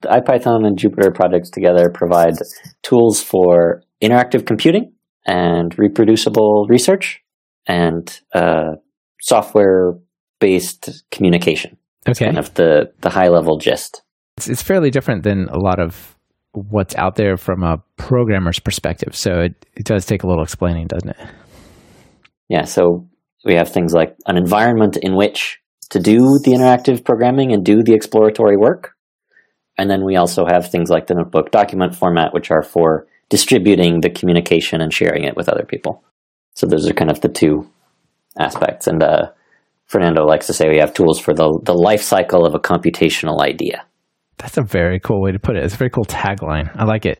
the 0.00 0.08
IPython 0.08 0.66
and 0.66 0.78
Jupyter 0.78 1.14
projects 1.14 1.50
together 1.50 1.88
provide 1.88 2.34
tools 2.82 3.22
for 3.22 3.82
interactive 4.02 4.46
computing 4.46 4.92
and 5.26 5.78
reproducible 5.78 6.66
research 6.68 7.20
and 7.66 8.20
uh, 8.34 8.76
software 9.20 9.92
based 10.40 11.04
communication. 11.10 11.76
Okay. 12.08 12.24
kind 12.24 12.38
of 12.38 12.52
the, 12.54 12.90
the 13.02 13.10
high 13.10 13.28
level 13.28 13.58
gist. 13.58 14.02
It's, 14.38 14.48
it's 14.48 14.62
fairly 14.62 14.90
different 14.90 15.22
than 15.22 15.48
a 15.48 15.58
lot 15.58 15.78
of 15.78 16.16
what's 16.52 16.96
out 16.96 17.16
there 17.16 17.36
from 17.36 17.62
a 17.62 17.82
programmer's 17.96 18.58
perspective. 18.58 19.14
So 19.14 19.40
it, 19.40 19.66
it 19.76 19.84
does 19.84 20.06
take 20.06 20.22
a 20.22 20.26
little 20.26 20.42
explaining, 20.42 20.86
doesn't 20.86 21.10
it? 21.10 21.16
Yeah. 22.50 22.64
So 22.64 23.08
we 23.44 23.54
have 23.54 23.70
things 23.70 23.94
like 23.94 24.16
an 24.26 24.36
environment 24.36 24.98
in 25.00 25.16
which 25.16 25.60
to 25.90 26.00
do 26.00 26.18
the 26.44 26.52
interactive 26.52 27.04
programming 27.04 27.52
and 27.52 27.64
do 27.64 27.82
the 27.82 27.94
exploratory 27.94 28.56
work. 28.58 28.94
And 29.78 29.88
then 29.88 30.04
we 30.04 30.16
also 30.16 30.44
have 30.44 30.70
things 30.70 30.90
like 30.90 31.06
the 31.06 31.14
notebook 31.14 31.52
document 31.52 31.94
format, 31.94 32.34
which 32.34 32.50
are 32.50 32.62
for 32.62 33.06
distributing 33.30 34.00
the 34.00 34.10
communication 34.10 34.80
and 34.80 34.92
sharing 34.92 35.24
it 35.24 35.36
with 35.36 35.48
other 35.48 35.64
people. 35.64 36.02
So 36.54 36.66
those 36.66 36.88
are 36.88 36.92
kind 36.92 37.10
of 37.10 37.20
the 37.20 37.28
two 37.28 37.70
aspects. 38.38 38.88
And 38.88 39.02
uh, 39.02 39.30
Fernando 39.86 40.24
likes 40.26 40.48
to 40.48 40.52
say 40.52 40.68
we 40.68 40.78
have 40.78 40.92
tools 40.92 41.20
for 41.20 41.32
the 41.32 41.60
the 41.62 41.72
life 41.72 42.02
cycle 42.02 42.44
of 42.44 42.54
a 42.54 42.58
computational 42.58 43.40
idea. 43.40 43.86
That's 44.38 44.58
a 44.58 44.62
very 44.62 44.98
cool 44.98 45.22
way 45.22 45.32
to 45.32 45.38
put 45.38 45.56
it. 45.56 45.64
It's 45.64 45.74
a 45.74 45.78
very 45.78 45.90
cool 45.90 46.04
tagline. 46.04 46.70
I 46.74 46.84
like 46.84 47.06
it. 47.06 47.18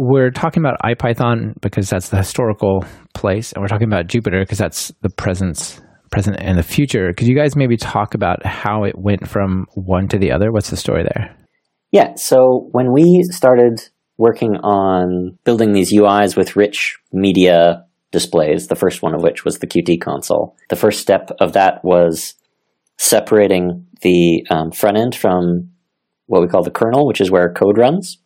We're 0.00 0.30
talking 0.30 0.62
about 0.62 0.78
IPython 0.84 1.60
because 1.60 1.90
that's 1.90 2.10
the 2.10 2.18
historical 2.18 2.84
place, 3.14 3.52
and 3.52 3.60
we're 3.60 3.66
talking 3.66 3.88
about 3.88 4.06
Jupyter 4.06 4.42
because 4.42 4.58
that's 4.58 4.92
the 5.02 5.10
presence, 5.10 5.80
present, 6.12 6.36
and 6.38 6.56
the 6.56 6.62
future. 6.62 7.12
Could 7.14 7.26
you 7.26 7.36
guys 7.36 7.56
maybe 7.56 7.76
talk 7.76 8.14
about 8.14 8.46
how 8.46 8.84
it 8.84 8.96
went 8.96 9.26
from 9.26 9.66
one 9.74 10.06
to 10.06 10.16
the 10.16 10.30
other? 10.30 10.52
What's 10.52 10.70
the 10.70 10.76
story 10.76 11.02
there? 11.02 11.36
Yeah. 11.90 12.14
So 12.14 12.68
when 12.70 12.92
we 12.92 13.24
started 13.30 13.88
working 14.18 14.54
on 14.62 15.36
building 15.42 15.72
these 15.72 15.92
UIs 15.92 16.36
with 16.36 16.54
rich 16.54 16.96
media 17.12 17.84
displays, 18.12 18.68
the 18.68 18.76
first 18.76 19.02
one 19.02 19.16
of 19.16 19.22
which 19.24 19.44
was 19.44 19.58
the 19.58 19.66
Qt 19.66 20.00
console. 20.00 20.54
The 20.70 20.76
first 20.76 21.00
step 21.00 21.32
of 21.40 21.54
that 21.54 21.80
was 21.82 22.36
separating 22.98 23.84
the 24.02 24.46
um, 24.48 24.70
front 24.70 24.96
end 24.96 25.16
from 25.16 25.70
what 26.26 26.40
we 26.40 26.46
call 26.46 26.62
the 26.62 26.70
kernel, 26.70 27.04
which 27.04 27.20
is 27.20 27.32
where 27.32 27.52
code 27.52 27.78
runs. 27.78 28.18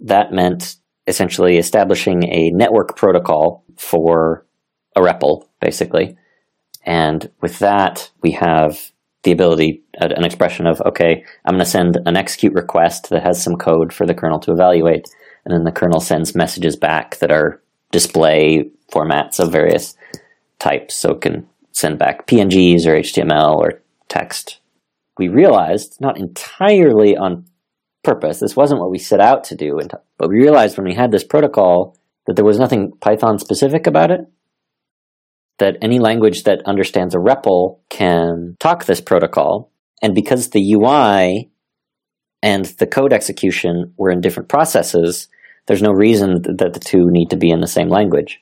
That 0.00 0.32
meant 0.32 0.76
essentially 1.08 1.56
establishing 1.56 2.24
a 2.24 2.50
network 2.50 2.96
protocol 2.96 3.64
for 3.76 4.46
a 4.94 5.00
REPL, 5.00 5.46
basically. 5.60 6.16
And 6.84 7.30
with 7.40 7.58
that, 7.58 8.10
we 8.22 8.32
have 8.32 8.92
the 9.24 9.32
ability, 9.32 9.82
an 9.94 10.24
expression 10.24 10.66
of, 10.66 10.80
okay, 10.82 11.24
I'm 11.44 11.54
going 11.54 11.64
to 11.64 11.70
send 11.70 11.98
an 12.06 12.16
execute 12.16 12.52
request 12.52 13.10
that 13.10 13.24
has 13.24 13.42
some 13.42 13.56
code 13.56 13.92
for 13.92 14.06
the 14.06 14.14
kernel 14.14 14.38
to 14.40 14.52
evaluate 14.52 15.06
and 15.48 15.56
then 15.56 15.64
the 15.64 15.72
kernel 15.72 16.00
sends 16.00 16.34
messages 16.34 16.76
back 16.76 17.16
that 17.20 17.32
are 17.32 17.62
display 17.90 18.70
formats 18.92 19.40
of 19.40 19.50
various 19.50 19.96
types. 20.58 20.94
So 20.94 21.12
it 21.12 21.22
can 21.22 21.46
send 21.72 21.98
back 21.98 22.26
PNGs 22.26 22.86
or 22.86 23.00
HTML 23.00 23.56
or 23.56 23.82
text. 24.08 24.60
We 25.16 25.28
realized, 25.28 26.02
not 26.02 26.18
entirely 26.18 27.16
on 27.16 27.46
purpose, 28.08 28.40
this 28.40 28.56
wasn't 28.56 28.80
what 28.80 28.90
we 28.90 28.98
set 28.98 29.20
out 29.20 29.44
to 29.44 29.54
do, 29.54 29.78
but 30.16 30.28
we 30.30 30.36
realized 30.36 30.78
when 30.78 30.86
we 30.86 30.94
had 30.94 31.10
this 31.10 31.24
protocol 31.24 31.96
that 32.26 32.36
there 32.36 32.44
was 32.44 32.58
nothing 32.58 32.92
Python 33.00 33.38
specific 33.38 33.86
about 33.86 34.10
it. 34.10 34.20
That 35.58 35.76
any 35.82 35.98
language 35.98 36.44
that 36.44 36.62
understands 36.64 37.14
a 37.14 37.18
REPL 37.18 37.80
can 37.90 38.56
talk 38.60 38.84
this 38.84 39.00
protocol. 39.00 39.72
And 40.02 40.14
because 40.14 40.50
the 40.50 40.74
UI 40.74 41.50
and 42.42 42.64
the 42.64 42.86
code 42.86 43.12
execution 43.12 43.92
were 43.96 44.10
in 44.10 44.20
different 44.20 44.48
processes, 44.48 45.28
there's 45.66 45.82
no 45.82 45.90
reason 45.90 46.42
that 46.42 46.72
the 46.72 46.80
two 46.80 47.10
need 47.10 47.30
to 47.30 47.36
be 47.36 47.50
in 47.50 47.60
the 47.60 47.66
same 47.66 47.88
language. 47.88 48.40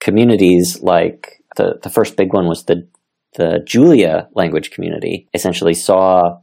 Communities 0.00 0.82
like 0.82 1.42
the, 1.56 1.78
the 1.82 1.90
first 1.90 2.16
big 2.16 2.34
one 2.34 2.48
was 2.48 2.64
the, 2.64 2.88
the 3.36 3.60
Julia 3.64 4.28
language 4.34 4.70
community 4.72 5.28
essentially 5.32 5.74
saw 5.74 6.40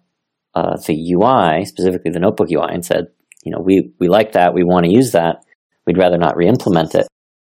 uh, 0.57 0.75
the 0.87 1.13
UI, 1.13 1.65
specifically 1.65 2.09
the 2.09 2.19
notebook 2.19 2.49
UI, 2.51 2.73
and 2.73 2.83
said, 2.83 3.07
you 3.43 3.51
know, 3.51 3.59
we, 3.59 3.91
we 3.99 4.07
like 4.07 4.31
that, 4.31 4.55
we 4.55 4.63
want 4.63 4.85
to 4.85 4.91
use 4.91 5.11
that, 5.11 5.45
we'd 5.85 5.99
rather 5.99 6.17
not 6.17 6.35
re-implement 6.35 6.95
it. 6.95 7.07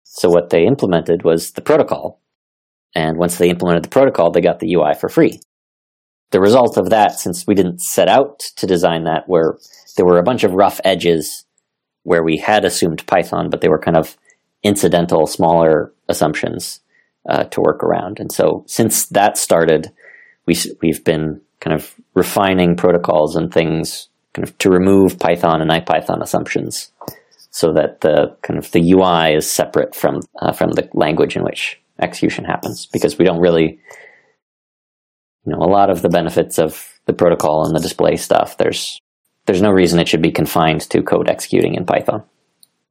So 0.03 0.29
what 0.29 0.49
they 0.49 0.65
implemented 0.65 1.23
was 1.23 1.51
the 1.51 1.61
protocol. 1.61 2.19
And 2.93 3.17
once 3.17 3.37
they 3.37 3.49
implemented 3.49 3.85
the 3.85 3.89
protocol, 3.89 4.31
they 4.31 4.41
got 4.41 4.59
the 4.59 4.73
UI 4.73 4.95
for 4.95 5.07
free. 5.07 5.39
The 6.31 6.41
result 6.41 6.77
of 6.77 6.89
that, 6.89 7.19
since 7.19 7.47
we 7.47 7.55
didn't 7.55 7.79
set 7.79 8.09
out 8.09 8.39
to 8.57 8.67
design 8.67 9.05
that, 9.05 9.23
where 9.27 9.57
there 9.95 10.05
were 10.05 10.17
a 10.17 10.23
bunch 10.23 10.43
of 10.43 10.51
rough 10.51 10.81
edges 10.83 11.45
where 12.03 12.23
we 12.23 12.37
had 12.37 12.65
assumed 12.65 13.07
Python, 13.07 13.49
but 13.49 13.61
they 13.61 13.69
were 13.69 13.79
kind 13.79 13.95
of 13.95 14.17
incidental, 14.61 15.25
smaller 15.25 15.93
assumptions 16.09 16.81
uh, 17.29 17.45
to 17.45 17.61
work 17.61 17.81
around. 17.81 18.19
And 18.19 18.31
so 18.31 18.65
since 18.67 19.05
that 19.07 19.37
started, 19.37 19.93
we, 20.45 20.57
we've 20.81 21.03
been 21.05 21.41
kind 21.61 21.73
of 21.73 21.95
refining 22.15 22.75
protocols 22.75 23.35
and 23.35 23.53
things 23.53 24.09
kind 24.33 24.47
of 24.47 24.57
to 24.59 24.69
remove 24.69 25.19
Python 25.19 25.61
and 25.61 25.71
IPython 25.71 26.21
assumptions 26.21 26.91
so 27.51 27.73
that 27.73 28.01
the 28.01 28.35
kind 28.43 28.57
of 28.59 28.71
the 28.71 28.91
UI 28.91 29.35
is 29.35 29.49
separate 29.49 29.95
from 29.95 30.21
uh, 30.41 30.51
from 30.51 30.71
the 30.71 30.87
language 30.93 31.35
in 31.35 31.43
which 31.43 31.79
execution 31.99 32.45
happens 32.45 32.85
because 32.85 33.17
we 33.17 33.25
don't 33.25 33.41
really 33.41 33.79
you 35.45 35.53
know 35.53 35.59
a 35.59 35.69
lot 35.69 35.89
of 35.89 36.01
the 36.01 36.09
benefits 36.09 36.57
of 36.59 36.99
the 37.05 37.13
protocol 37.13 37.65
and 37.65 37.75
the 37.75 37.81
display 37.81 38.15
stuff 38.15 38.57
there's 38.57 38.99
there's 39.49 39.63
no 39.63 39.71
reason 39.71 39.99
it 39.99 40.07
should 40.07 40.21
be 40.21 40.31
confined 40.31 40.81
to 40.91 41.01
code 41.01 41.27
executing 41.27 41.73
in 41.73 41.83
Python. 41.83 42.23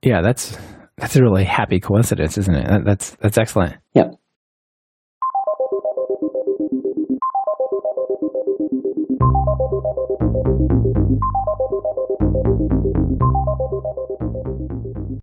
Yeah, 0.02 0.22
that's 0.22 0.59
that's 0.96 1.14
a 1.14 1.22
really 1.22 1.44
happy 1.44 1.78
coincidence, 1.78 2.37
isn't 2.37 2.52
it? 2.52 2.85
That's 2.85 3.11
that's 3.20 3.38
excellent. 3.38 3.76
Yeah. 3.94 4.11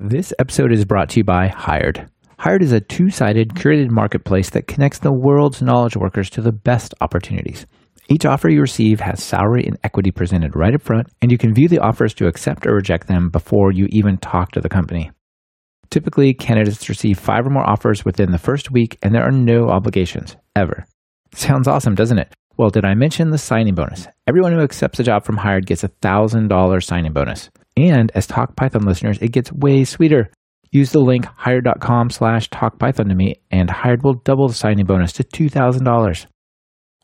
This 0.08 0.32
episode 0.38 0.72
is 0.72 0.86
brought 0.86 1.10
to 1.10 1.22
you 1.22 1.24
by 1.24 1.48
Hired. 1.48 2.08
Hired 2.38 2.62
is 2.62 2.72
a 2.72 2.80
two 2.80 3.10
sided 3.10 3.56
curated 3.56 3.89
marketplace 3.89 4.52
that 4.52 4.68
connects 4.68 5.00
the 5.00 5.12
world's 5.12 5.63
knowledge 5.63 5.98
workers 5.98 6.30
to 6.30 6.41
the 6.41 6.52
best 6.52 6.94
opportunities. 7.02 7.65
Each 8.08 8.24
offer 8.24 8.48
you 8.48 8.62
receive 8.62 9.00
has 9.00 9.24
salary 9.24 9.65
and 9.65 9.80
equity 9.84 10.12
presented 10.12 10.56
right 10.56 10.76
up 10.76 10.84
front, 10.84 11.08
and 11.24 11.32
you 11.32 11.39
can 11.39 11.56
view 11.56 11.68
the 11.68 11.80
offers 11.80 12.13
to 12.15 12.28
accept 12.28 12.68
or 12.68 12.76
reject 12.76 13.08
them 13.08 13.30
before 13.30 13.72
you 13.72 13.88
even 13.89 14.20
talk 14.20 14.52
to 14.52 14.62
the 14.62 14.70
company. 14.70 15.10
Typically, 15.89 16.36
candidates 16.36 16.88
receive 16.88 17.18
five 17.18 17.48
or 17.48 17.50
more 17.50 17.68
offers 17.68 18.06
within 18.06 18.30
the 18.30 18.38
first 18.38 18.70
week, 18.70 19.00
and 19.02 19.12
there 19.12 19.26
are 19.26 19.32
no 19.32 19.70
obligations, 19.70 20.38
ever. 20.56 20.86
Sounds 21.34 21.68
awesome, 21.68 21.96
doesn't 21.96 22.20
it? 22.20 22.32
Well, 22.58 22.70
did 22.70 22.86
I 22.86 22.94
mention 22.94 23.32
the 23.32 23.39
signing 23.39 23.74
bonus? 23.74 24.08
Everyone 24.28 24.54
who 24.54 24.62
accepts 24.62 25.00
a 25.00 25.04
job 25.04 25.26
from 25.26 25.38
Hired 25.38 25.65
gets 25.65 25.84
a 25.84 25.89
$1,000 25.89 26.84
signing 26.84 27.12
bonus. 27.12 27.50
And 27.78 28.12
as 28.16 28.28
Talk 28.28 28.56
Python 28.56 28.86
listeners, 28.86 29.18
it 29.22 29.32
gets 29.32 29.52
way 29.52 29.84
sweeter. 29.84 30.32
Use 30.72 30.92
the 30.92 31.00
link 31.00 31.26
hired.com 31.26 32.10
slash 32.10 32.50
talkpython 32.50 33.08
to 33.08 33.16
me, 33.16 33.36
and 33.50 33.70
Hired 33.70 34.04
will 34.04 34.16
double 34.16 34.50
the 34.50 34.54
signing 34.54 34.86
bonus 34.86 35.14
to 35.14 35.24
$2,000. 35.24 36.26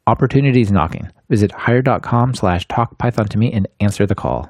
Opportunities 0.07 0.71
knocking. 0.71 1.09
Visit 1.29 1.51
hired.com 1.51 2.33
slash 2.33 2.67
talkpython 2.67 3.29
to 3.29 3.37
me 3.37 3.51
and 3.53 3.67
answer 3.79 4.05
the 4.05 4.15
call. 4.15 4.49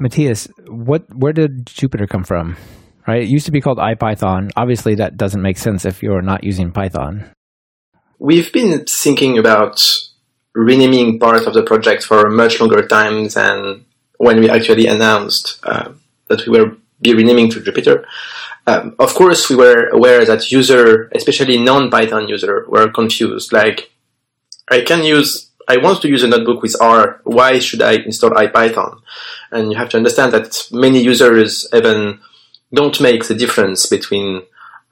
Matthias, 0.00 0.48
what 0.68 1.04
where 1.14 1.32
did 1.32 1.66
Jupyter 1.66 2.08
come 2.08 2.24
from? 2.24 2.56
Right? 3.06 3.22
It 3.22 3.28
used 3.28 3.46
to 3.46 3.52
be 3.52 3.60
called 3.60 3.78
IPython. 3.78 4.52
Obviously 4.56 4.94
that 4.96 5.16
doesn't 5.16 5.42
make 5.42 5.58
sense 5.58 5.84
if 5.84 6.02
you're 6.02 6.22
not 6.22 6.44
using 6.44 6.70
Python. 6.70 7.24
We've 8.18 8.52
been 8.52 8.84
thinking 8.86 9.38
about 9.38 9.84
renaming 10.58 11.18
part 11.18 11.46
of 11.46 11.54
the 11.54 11.62
project 11.62 12.02
for 12.02 12.26
a 12.26 12.30
much 12.30 12.60
longer 12.60 12.86
time 12.86 13.28
than 13.28 13.84
when 14.18 14.40
we 14.40 14.50
actually 14.50 14.86
announced 14.86 15.60
uh, 15.62 15.92
that 16.26 16.46
we 16.46 16.58
were 16.58 16.76
be 17.00 17.14
renaming 17.14 17.48
to 17.50 17.60
Jupyter. 17.60 18.04
Um, 18.66 18.96
of 18.98 19.14
course, 19.14 19.48
we 19.48 19.56
were 19.56 19.88
aware 19.90 20.24
that 20.24 20.50
user, 20.50 21.08
especially 21.14 21.58
non-Python 21.58 22.28
user, 22.28 22.66
were 22.68 22.90
confused. 22.90 23.52
Like, 23.52 23.92
I 24.68 24.80
can 24.80 25.04
use, 25.04 25.50
I 25.68 25.76
want 25.78 26.02
to 26.02 26.08
use 26.08 26.24
a 26.24 26.28
notebook 26.28 26.60
with 26.60 26.74
R. 26.80 27.20
Why 27.22 27.60
should 27.60 27.82
I 27.82 27.92
install 27.92 28.30
IPython? 28.30 29.00
And 29.52 29.70
you 29.70 29.78
have 29.78 29.90
to 29.90 29.96
understand 29.96 30.32
that 30.32 30.68
many 30.72 31.00
users 31.00 31.68
even 31.72 32.18
don't 32.74 33.00
make 33.00 33.28
the 33.28 33.34
difference 33.34 33.86
between 33.86 34.42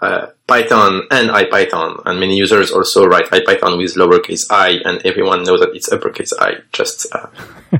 uh, 0.01 0.29
Python 0.47 1.03
and 1.11 1.31
IPython, 1.31 2.03
and 2.05 2.21
many 2.21 2.37
users 2.37 2.71
also 2.71 3.05
write 3.05 3.27
IPython 3.27 3.79
with 3.79 3.95
lowercase 3.95 4.47
i, 4.51 4.79
and 4.85 5.05
everyone 5.05 5.43
knows 5.43 5.61
that 5.61 5.75
it's 5.75 5.91
uppercase 5.91 6.33
i. 6.39 6.55
Just 6.73 7.07
uh, 7.13 7.27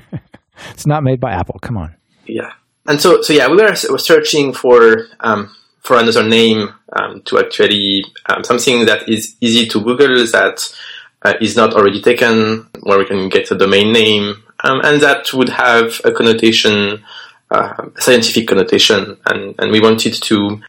it's 0.71 0.87
not 0.87 1.05
made 1.05 1.21
by 1.21 1.33
Apple. 1.33 1.59
Come 1.61 1.77
on. 1.77 1.95
Yeah, 2.27 2.53
and 2.87 3.01
so 3.01 3.23
so 3.23 3.33
yeah, 3.33 3.49
we 3.49 3.57
were 3.57 3.75
searching 3.77 4.53
for 4.53 5.07
um, 5.21 5.55
for 5.81 5.97
another 5.97 6.27
name 6.29 6.75
um, 6.93 7.23
to 7.23 7.39
actually 7.39 8.05
um, 8.29 8.43
something 8.43 8.87
that 8.87 9.09
is 9.09 9.37
easy 9.41 9.67
to 9.69 9.81
Google 9.81 10.27
that 10.27 10.75
uh, 11.23 11.35
is 11.41 11.57
not 11.57 11.75
already 11.75 12.03
taken, 12.03 12.69
where 12.81 12.99
we 12.99 13.05
can 13.05 13.29
get 13.29 13.51
a 13.53 13.57
domain 13.57 13.93
name, 13.93 14.43
um, 14.65 14.81
and 14.83 15.01
that 15.01 15.33
would 15.33 15.51
have 15.51 16.01
a 16.05 16.11
connotation, 16.11 17.05
uh, 17.53 17.89
scientific 17.99 18.49
connotation, 18.49 19.17
and 19.27 19.55
and 19.61 19.71
we 19.71 19.81
wanted 19.81 20.15
to 20.15 20.61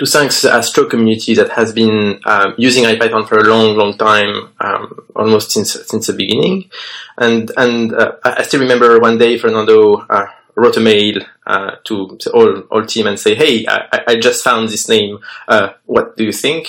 to 0.00 0.06
thank 0.06 0.32
the 0.32 0.50
Astro 0.50 0.86
community 0.86 1.34
that 1.34 1.50
has 1.50 1.74
been 1.74 2.20
um, 2.24 2.54
using 2.56 2.84
IPython 2.84 3.28
for 3.28 3.36
a 3.36 3.44
long, 3.44 3.76
long 3.76 3.98
time, 3.98 4.48
um, 4.58 4.98
almost 5.14 5.50
since 5.50 5.72
since 5.86 6.06
the 6.06 6.14
beginning. 6.14 6.70
And 7.18 7.52
and 7.58 7.92
uh, 7.92 8.12
I 8.24 8.42
still 8.44 8.60
remember 8.60 8.98
one 8.98 9.18
day 9.18 9.36
Fernando 9.36 9.96
uh, 10.08 10.26
wrote 10.54 10.78
a 10.78 10.80
mail 10.80 11.20
uh, 11.46 11.72
to 11.84 12.16
the 12.24 12.30
whole, 12.30 12.62
whole 12.70 12.86
team 12.86 13.08
and 13.08 13.20
say, 13.20 13.34
"Hey, 13.34 13.66
I, 13.68 14.00
I 14.08 14.16
just 14.16 14.42
found 14.42 14.70
this 14.70 14.88
name. 14.88 15.18
Uh, 15.46 15.74
what 15.84 16.16
do 16.16 16.24
you 16.24 16.32
think?" 16.32 16.68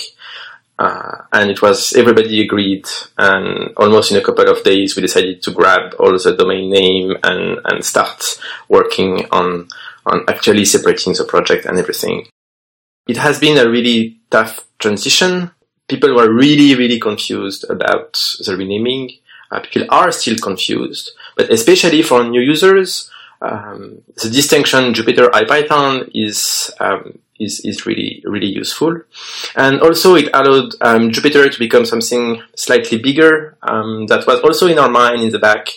Uh, 0.78 1.22
and 1.32 1.50
it 1.50 1.62
was 1.62 1.94
everybody 1.94 2.42
agreed, 2.42 2.84
and 3.16 3.72
almost 3.78 4.10
in 4.10 4.18
a 4.18 4.24
couple 4.24 4.46
of 4.46 4.62
days 4.62 4.94
we 4.94 5.00
decided 5.00 5.42
to 5.42 5.52
grab 5.52 5.94
all 5.98 6.12
the 6.12 6.36
domain 6.36 6.68
name 6.68 7.16
and 7.24 7.60
and 7.64 7.82
start 7.82 8.38
working 8.68 9.24
on 9.30 9.68
on 10.04 10.22
actually 10.28 10.66
separating 10.66 11.14
the 11.14 11.24
project 11.24 11.64
and 11.64 11.78
everything. 11.78 12.26
It 13.06 13.16
has 13.16 13.38
been 13.38 13.58
a 13.58 13.68
really 13.68 14.18
tough 14.30 14.66
transition. 14.78 15.50
People 15.88 16.14
were 16.14 16.32
really, 16.32 16.74
really 16.74 17.00
confused 17.00 17.64
about 17.68 18.18
the 18.44 18.56
renaming. 18.56 19.10
Uh, 19.50 19.60
people 19.60 19.84
are 19.90 20.10
still 20.12 20.38
confused, 20.38 21.10
but 21.36 21.50
especially 21.50 22.02
for 22.02 22.24
new 22.24 22.40
users, 22.40 23.10
um, 23.42 24.02
the 24.22 24.30
distinction 24.30 24.94
Jupyter 24.94 25.28
IPython 25.30 26.10
is 26.14 26.70
um, 26.80 27.18
is 27.38 27.60
is 27.60 27.84
really 27.86 28.22
really 28.24 28.46
useful, 28.46 29.00
and 29.56 29.80
also 29.80 30.14
it 30.14 30.30
allowed 30.32 30.74
um, 30.80 31.10
Jupyter 31.10 31.52
to 31.52 31.58
become 31.58 31.84
something 31.84 32.40
slightly 32.54 32.98
bigger. 32.98 33.56
Um, 33.62 34.06
that 34.06 34.26
was 34.26 34.40
also 34.40 34.68
in 34.68 34.78
our 34.78 34.88
mind 34.88 35.22
in 35.22 35.30
the 35.30 35.40
back, 35.40 35.68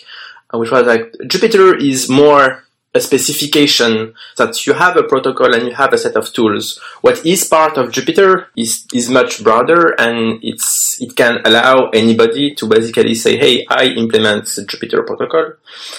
uh, 0.54 0.58
which 0.58 0.70
was 0.70 0.86
like 0.86 1.12
Jupyter 1.24 1.78
is 1.78 2.08
more 2.08 2.62
a 2.96 3.00
specification 3.00 4.14
that 4.36 4.66
you 4.66 4.72
have 4.72 4.96
a 4.96 5.02
protocol 5.04 5.54
and 5.54 5.68
you 5.68 5.74
have 5.74 5.92
a 5.92 5.98
set 5.98 6.16
of 6.16 6.32
tools. 6.32 6.80
What 7.02 7.24
is 7.24 7.44
part 7.44 7.76
of 7.76 7.90
Jupyter 7.90 8.46
is, 8.56 8.86
is 8.92 9.08
much 9.08 9.44
broader 9.44 9.94
and 9.98 10.40
it's, 10.42 10.96
it 11.00 11.14
can 11.14 11.38
allow 11.44 11.90
anybody 11.90 12.54
to 12.56 12.66
basically 12.66 13.14
say, 13.14 13.36
hey, 13.36 13.66
I 13.68 13.84
implement 13.86 14.46
the 14.46 14.62
Jupyter 14.62 15.06
protocol. 15.06 15.52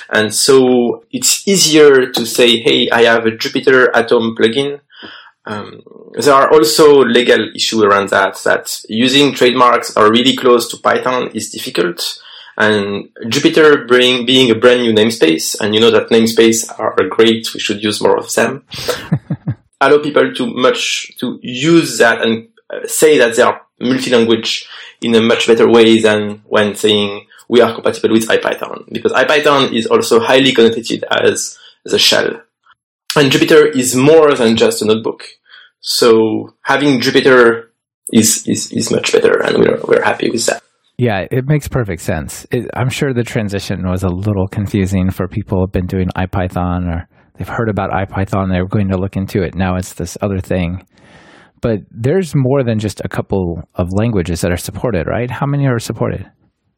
And 0.09 0.33
so 0.33 1.05
it's 1.11 1.47
easier 1.47 2.11
to 2.11 2.25
say, 2.25 2.59
hey, 2.59 2.89
I 2.91 3.03
have 3.03 3.25
a 3.25 3.31
Jupyter 3.31 3.87
Atom 3.93 4.35
plugin. 4.35 4.81
Um, 5.45 5.81
there 6.13 6.33
are 6.33 6.51
also 6.51 7.03
legal 7.03 7.51
issues 7.55 7.81
around 7.81 8.09
that, 8.09 8.35
that 8.43 8.81
using 8.89 9.33
trademarks 9.33 9.95
are 9.95 10.11
really 10.11 10.35
close 10.35 10.69
to 10.71 10.77
Python 10.77 11.29
is 11.33 11.51
difficult. 11.51 12.21
And 12.57 13.09
Jupyter 13.25 13.87
bring, 13.87 14.25
being 14.25 14.49
a 14.49 14.55
brand 14.55 14.81
new 14.81 14.91
namespace, 14.91 15.59
and 15.59 15.75
you 15.75 15.79
know 15.79 15.91
that 15.91 16.09
namespace 16.09 16.67
are 16.79 16.95
great, 17.07 17.53
we 17.53 17.59
should 17.59 17.83
use 17.83 18.01
more 18.01 18.17
of 18.17 18.33
them, 18.33 18.65
allow 19.81 20.01
people 20.01 20.33
to 20.33 20.47
much, 20.47 21.11
to 21.19 21.39
use 21.43 21.99
that 21.99 22.23
and 22.23 22.47
uh, 22.73 22.87
say 22.87 23.19
that 23.19 23.35
they 23.35 23.43
are 23.43 23.61
multi-language 23.79 24.67
in 25.01 25.13
a 25.13 25.21
much 25.21 25.45
better 25.45 25.69
way 25.69 26.01
than 26.01 26.41
when 26.47 26.73
saying 26.73 27.27
we 27.47 27.61
are 27.61 27.75
compatible 27.75 28.11
with 28.11 28.27
IPython, 28.27 28.91
because 28.91 29.11
IPython 29.11 29.73
is 29.73 29.85
also 29.85 30.19
highly 30.19 30.51
connotated 30.51 31.03
as 31.11 31.57
the 31.85 31.99
shell. 31.99 32.41
And 33.15 33.31
Jupyter 33.31 33.73
is 33.75 33.95
more 33.95 34.33
than 34.33 34.57
just 34.57 34.81
a 34.81 34.85
notebook. 34.85 35.23
So 35.79 36.55
having 36.63 36.99
Jupyter 37.01 37.67
is, 38.11 38.47
is, 38.47 38.71
is 38.71 38.91
much 38.91 39.11
better, 39.11 39.41
and 39.43 39.59
we're, 39.59 39.79
we're 39.87 40.03
happy 40.03 40.31
with 40.31 40.45
that. 40.47 40.63
Yeah, 40.97 41.27
it 41.29 41.45
makes 41.45 41.67
perfect 41.67 42.01
sense. 42.01 42.47
It, 42.51 42.69
I'm 42.73 42.89
sure 42.89 43.13
the 43.13 43.23
transition 43.23 43.87
was 43.87 44.03
a 44.03 44.09
little 44.09 44.47
confusing 44.47 45.11
for 45.11 45.27
people 45.27 45.59
who've 45.59 45.71
been 45.71 45.85
doing 45.85 46.09
IPython 46.15 46.87
or 46.91 47.07
they've 47.37 47.47
heard 47.47 47.69
about 47.69 47.91
IPython. 47.91 48.49
They're 48.49 48.65
going 48.65 48.89
to 48.89 48.97
look 48.97 49.15
into 49.15 49.43
it. 49.43 49.53
Now 49.53 49.75
it's 49.75 49.93
this 49.93 50.17
other 50.21 50.39
thing. 50.39 50.87
But 51.61 51.79
there's 51.91 52.33
more 52.35 52.63
than 52.63 52.79
just 52.79 52.99
a 53.05 53.09
couple 53.09 53.61
of 53.75 53.89
languages 53.91 54.41
that 54.41 54.51
are 54.51 54.57
supported, 54.57 55.07
right? 55.07 55.29
How 55.29 55.45
many 55.45 55.67
are 55.67 55.79
supported? 55.79 56.31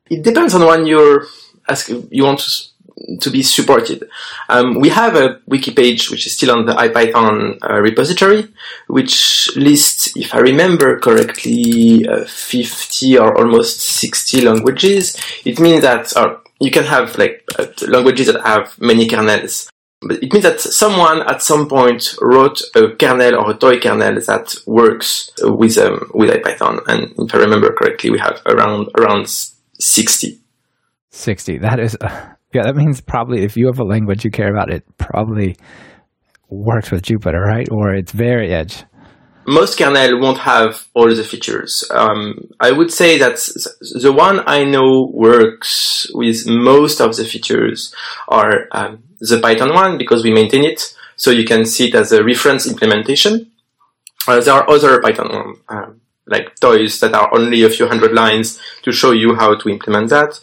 It 0.10 0.24
depends 0.24 0.54
on 0.54 0.66
when 0.66 0.86
you're 0.86 1.26
asking, 1.70 2.10
you 2.12 2.26
want 2.26 2.40
to 2.40 2.52
to 3.22 3.30
be 3.30 3.44
supported. 3.44 4.10
Um, 4.48 4.80
we 4.80 4.90
have 4.90 5.16
a 5.16 5.40
wiki 5.46 5.72
page 5.72 6.10
which 6.10 6.26
is 6.26 6.34
still 6.34 6.52
on 6.52 6.66
the 6.66 6.74
IPython 6.74 7.58
uh, 7.62 7.80
repository, 7.80 8.48
which 8.88 9.50
lists, 9.56 10.16
if 10.16 10.34
I 10.34 10.40
remember 10.40 11.00
correctly, 11.00 12.08
uh, 12.08 12.26
50 12.26 13.18
or 13.18 13.38
almost 13.38 13.82
60 13.82 14.42
languages. 14.42 15.18
It 15.46 15.60
means 15.60 15.82
that 15.82 16.16
uh, 16.16 16.38
you 16.60 16.72
can 16.72 16.84
have 16.84 17.18
like 17.18 17.44
uh, 17.58 17.68
languages 17.88 18.28
that 18.28 18.42
have 18.42 18.80
many 18.80 19.08
kernels. 19.08 19.70
But 20.02 20.24
it 20.24 20.32
means 20.32 20.44
that 20.44 20.62
someone 20.62 21.24
at 21.24 21.42
some 21.42 21.68
point 21.68 22.16
wrote 22.22 22.62
a 22.74 22.96
kernel 22.96 23.36
or 23.36 23.52
a 23.52 23.54
toy 23.54 23.80
kernel 23.80 24.16
that 24.22 24.56
works 24.66 25.30
with 25.42 25.78
um, 25.78 26.10
with 26.14 26.30
IPython. 26.30 26.88
And 26.88 27.14
if 27.18 27.36
I 27.36 27.40
remember 27.40 27.74
correctly, 27.74 28.10
we 28.10 28.20
have 28.20 28.42
around 28.46 28.90
around 28.98 29.28
60. 29.80 30.40
60. 31.12 31.58
That 31.58 31.80
is 31.80 31.98
yeah, 32.54 32.64
that 32.64 32.76
means 32.76 33.02
probably 33.02 33.44
if 33.44 33.56
you 33.56 33.68
have 33.68 33.80
a 33.80 33.84
language 33.84 34.26
you 34.26 34.32
care 34.32 34.52
about, 34.52 34.72
it 34.72 34.84
probably 34.98 35.56
works 36.50 36.92
with 36.92 37.04
Jupyter, 37.04 37.46
right? 37.46 37.68
Or 37.72 37.94
it's 37.94 38.12
very 38.12 38.52
edge. 38.52 38.84
Most 39.46 39.78
kernel 39.78 40.20
won't 40.20 40.40
have 40.40 40.88
all 40.94 41.14
the 41.14 41.24
features. 41.24 41.84
Um, 41.92 42.50
I 42.60 42.72
would 42.72 42.92
say 42.92 43.18
that 43.18 43.38
the 44.02 44.12
one 44.12 44.42
I 44.46 44.64
know 44.64 45.10
works 45.12 46.08
with 46.14 46.46
most 46.48 47.00
of 47.00 47.16
the 47.16 47.26
features 47.26 47.94
are 48.28 48.68
um, 48.72 49.04
the 49.20 49.40
Python 49.40 49.74
one 49.74 49.98
because 49.98 50.24
we 50.24 50.32
maintain 50.32 50.64
it, 50.64 50.96
so 51.16 51.32
you 51.32 51.46
can 51.46 51.66
see 51.66 51.88
it 51.88 51.96
as 51.96 52.12
a 52.12 52.24
reference 52.24 52.68
implementation. 52.68 53.52
Uh, 54.28 54.40
there 54.40 54.54
are 54.54 54.70
other 54.70 55.02
Python 55.02 55.56
um, 55.70 56.02
like 56.30 56.60
toys 56.60 57.00
that 57.00 57.14
are 57.14 57.34
only 57.34 57.64
a 57.64 57.70
few 57.70 57.88
hundred 57.88 58.14
lines 58.14 58.60
to 58.84 58.92
show 58.92 59.12
you 59.12 59.36
how 59.36 59.56
to 59.56 59.70
implement 59.70 60.10
that. 60.10 60.40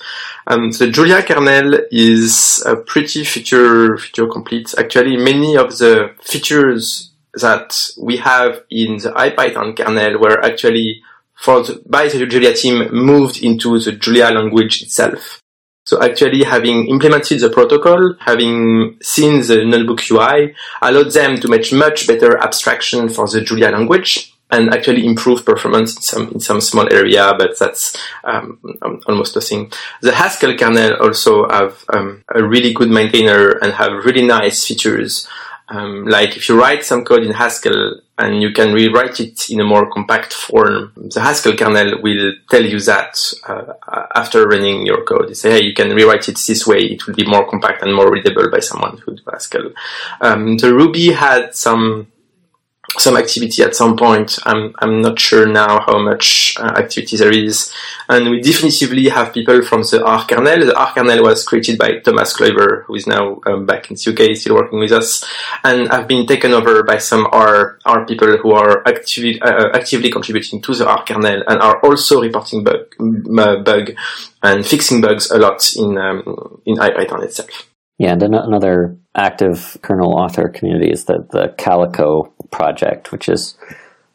Um, 0.46 0.70
the 0.70 0.90
Julia 0.90 1.22
kernel 1.22 1.78
is 1.90 2.62
a 2.66 2.76
pretty 2.76 3.24
feature 3.24 3.96
feature 3.96 4.28
complete. 4.28 4.74
Actually, 4.78 5.16
many 5.16 5.56
of 5.56 5.78
the 5.78 6.10
features 6.22 7.12
that 7.34 7.76
we 7.98 8.16
have 8.18 8.62
in 8.70 8.96
the 8.98 9.10
IPython 9.10 9.76
kernel 9.76 10.20
were 10.20 10.42
actually 10.44 11.02
for 11.34 11.62
the, 11.62 11.82
by 11.86 12.08
the 12.08 12.26
Julia 12.26 12.54
team 12.54 12.92
moved 12.92 13.42
into 13.42 13.78
the 13.78 13.92
Julia 13.92 14.30
language 14.30 14.82
itself. 14.82 15.40
So 15.84 16.02
actually 16.02 16.42
having 16.42 16.88
implemented 16.88 17.40
the 17.40 17.50
protocol, 17.50 18.14
having 18.18 18.98
seen 19.02 19.40
the 19.46 19.64
notebook 19.64 20.00
UI, 20.10 20.54
allowed 20.82 21.12
them 21.12 21.38
to 21.38 21.48
make 21.48 21.72
much 21.72 22.08
better 22.08 22.38
abstraction 22.38 23.08
for 23.08 23.28
the 23.28 23.40
Julia 23.40 23.70
language 23.70 24.35
and 24.50 24.70
actually 24.72 25.04
improve 25.04 25.44
performance 25.44 25.96
in 25.96 26.02
some 26.02 26.28
in 26.32 26.40
some 26.40 26.60
small 26.60 26.92
area, 26.92 27.34
but 27.38 27.58
that's 27.58 27.96
um, 28.24 28.58
almost 29.06 29.34
nothing. 29.34 29.72
The 30.02 30.14
Haskell 30.14 30.56
kernel 30.56 30.94
also 31.02 31.48
have 31.48 31.84
um, 31.92 32.24
a 32.34 32.42
really 32.42 32.72
good 32.72 32.90
maintainer 32.90 33.50
and 33.62 33.72
have 33.72 34.04
really 34.04 34.26
nice 34.26 34.64
features 34.64 35.28
um, 35.68 36.04
like 36.04 36.36
if 36.36 36.48
you 36.48 36.58
write 36.58 36.84
some 36.84 37.04
code 37.04 37.24
in 37.24 37.32
Haskell 37.32 38.00
and 38.18 38.40
you 38.40 38.52
can 38.52 38.72
rewrite 38.72 39.18
it 39.20 39.50
in 39.50 39.60
a 39.60 39.64
more 39.64 39.90
compact 39.90 40.32
form, 40.32 40.92
the 40.96 41.20
Haskell 41.20 41.56
kernel 41.56 42.00
will 42.00 42.34
tell 42.48 42.64
you 42.64 42.78
that 42.80 43.16
uh, 43.46 43.72
after 44.14 44.46
running 44.46 44.86
your 44.86 45.04
code. 45.04 45.28
You 45.28 45.34
say, 45.34 45.50
hey, 45.50 45.64
you 45.64 45.74
can 45.74 45.90
rewrite 45.90 46.28
it 46.28 46.38
this 46.46 46.66
way. 46.66 46.78
It 46.78 47.06
will 47.06 47.14
be 47.14 47.26
more 47.26 47.48
compact 47.48 47.82
and 47.82 47.94
more 47.94 48.10
readable 48.10 48.48
by 48.50 48.60
someone 48.60 48.98
who 48.98 49.16
do 49.16 49.22
Haskell. 49.30 49.72
Um, 50.20 50.56
the 50.56 50.72
Ruby 50.72 51.12
had 51.12 51.56
some 51.56 52.06
some 52.98 53.16
activity 53.16 53.62
at 53.62 53.74
some 53.74 53.96
point. 53.96 54.38
I'm 54.44 54.74
I'm 54.78 55.00
not 55.00 55.18
sure 55.18 55.46
now 55.46 55.80
how 55.86 55.98
much 55.98 56.54
uh, 56.58 56.74
activity 56.76 57.16
there 57.16 57.32
is, 57.32 57.72
and 58.08 58.30
we 58.30 58.40
definitively 58.40 59.08
have 59.08 59.32
people 59.32 59.62
from 59.62 59.82
the 59.82 60.02
R 60.04 60.24
kernel. 60.24 60.66
The 60.66 60.78
R 60.78 60.92
kernel 60.92 61.22
was 61.22 61.44
created 61.44 61.78
by 61.78 61.98
Thomas 61.98 62.36
Kluyver, 62.36 62.84
who 62.84 62.94
is 62.94 63.06
now 63.06 63.40
um, 63.46 63.66
back 63.66 63.90
in 63.90 63.96
the 63.96 64.10
UK, 64.10 64.36
still 64.36 64.54
working 64.54 64.78
with 64.78 64.92
us, 64.92 65.24
and 65.64 65.88
I've 65.88 66.08
been 66.08 66.26
taken 66.26 66.52
over 66.52 66.82
by 66.82 66.98
some 66.98 67.26
R 67.32 67.78
R 67.84 68.06
people 68.06 68.36
who 68.38 68.52
are 68.52 68.86
actively 68.86 69.40
uh, 69.40 69.70
actively 69.74 70.10
contributing 70.10 70.62
to 70.62 70.74
the 70.74 70.88
R 70.88 71.04
kernel 71.04 71.42
and 71.46 71.60
are 71.60 71.80
also 71.80 72.20
reporting 72.22 72.64
bug 72.64 73.64
bug 73.64 73.90
and 74.42 74.66
fixing 74.66 75.00
bugs 75.00 75.30
a 75.30 75.38
lot 75.38 75.74
in 75.76 75.98
um, 75.98 76.60
in 76.64 76.76
IPython 76.76 77.24
itself. 77.24 77.68
Yeah, 77.98 78.12
and 78.12 78.22
another 78.22 78.98
active 79.16 79.78
kernel 79.82 80.18
author 80.18 80.48
community 80.48 80.90
is 80.90 81.06
the, 81.06 81.26
the 81.30 81.54
Calico 81.56 82.34
project, 82.50 83.12
which 83.12 83.28
is 83.28 83.56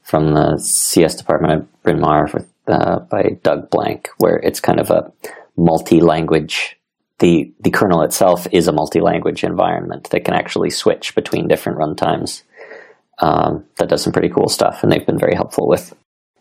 from 0.04 0.34
the 0.34 0.58
CS 0.58 1.15
department 1.15 1.54
at 1.54 1.84
Bryn 1.84 2.00
Mawr 2.00 2.28
uh, 2.67 3.00
by 3.00 3.38
Doug 3.44 3.70
Blank, 3.70 4.10
where 4.17 4.38
it's 4.38 4.60
kind 4.60 4.80
of 4.80 4.89
a 4.89 5.12
multi-language. 5.58 6.78
The, 7.20 7.54
the 7.60 7.70
kernel 7.70 8.02
itself 8.02 8.48
is 8.52 8.67
a 8.67 8.72
multi-language 8.72 9.44
environment 9.44 10.10
that 10.10 10.26
can 10.26 10.34
actually 10.34 10.72
switch 10.72 11.13
between 11.13 11.48
different 11.48 11.78
runtimes. 11.78 12.41
Um, 13.20 13.65
that 13.78 13.89
does 13.89 14.02
some 14.04 14.13
pretty 14.13 14.30
cool 14.30 14.50
stuff, 14.50 14.82
and 14.82 14.91
they've 14.91 15.06
been 15.06 15.20
very 15.20 15.36
helpful 15.36 15.67
with 15.67 15.94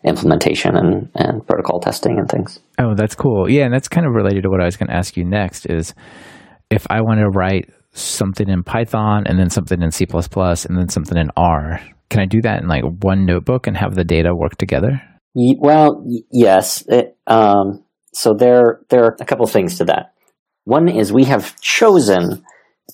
implementation 0.03 0.75
and, 0.75 1.09
and 1.13 1.45
protocol 1.45 1.79
testing 1.79 2.17
and 2.17 2.27
things. 2.27 2.59
Oh, 2.79 2.95
that's 2.95 3.13
cool. 3.13 3.49
Yeah, 3.49 3.65
and 3.65 3.73
that's 3.73 3.87
kind 3.87 4.07
of 4.07 4.13
related 4.13 4.43
to 4.43 4.49
what 4.49 4.61
I 4.61 4.65
was 4.65 4.77
going 4.77 4.87
to 4.87 4.95
ask 4.95 5.15
you 5.15 5.23
next 5.23 5.67
is 5.67 5.93
if 6.71 6.87
I 6.89 7.01
want 7.01 7.19
to 7.19 7.29
write 7.29 7.69
something 7.93 8.47
in 8.47 8.63
Python 8.63 9.25
and 9.27 9.37
then 9.39 9.49
something 9.49 9.81
in 9.81 9.91
C++ 9.91 10.05
and 10.05 10.77
then 10.77 10.89
something 10.89 11.17
in 11.17 11.29
R, 11.35 11.81
can 12.09 12.21
I 12.21 12.25
do 12.25 12.41
that 12.41 12.61
in 12.61 12.67
like 12.67 12.83
one 12.83 13.25
notebook 13.25 13.67
and 13.67 13.77
have 13.77 13.95
the 13.95 14.03
data 14.03 14.35
work 14.35 14.57
together? 14.57 15.01
Well, 15.33 16.05
yes. 16.31 16.83
It, 16.87 17.17
um, 17.27 17.83
so 18.13 18.33
there, 18.33 18.81
there 18.89 19.05
are 19.05 19.15
a 19.19 19.25
couple 19.25 19.45
things 19.47 19.77
to 19.77 19.85
that. 19.85 20.13
One 20.65 20.89
is 20.89 21.13
we 21.13 21.23
have 21.25 21.59
chosen 21.61 22.43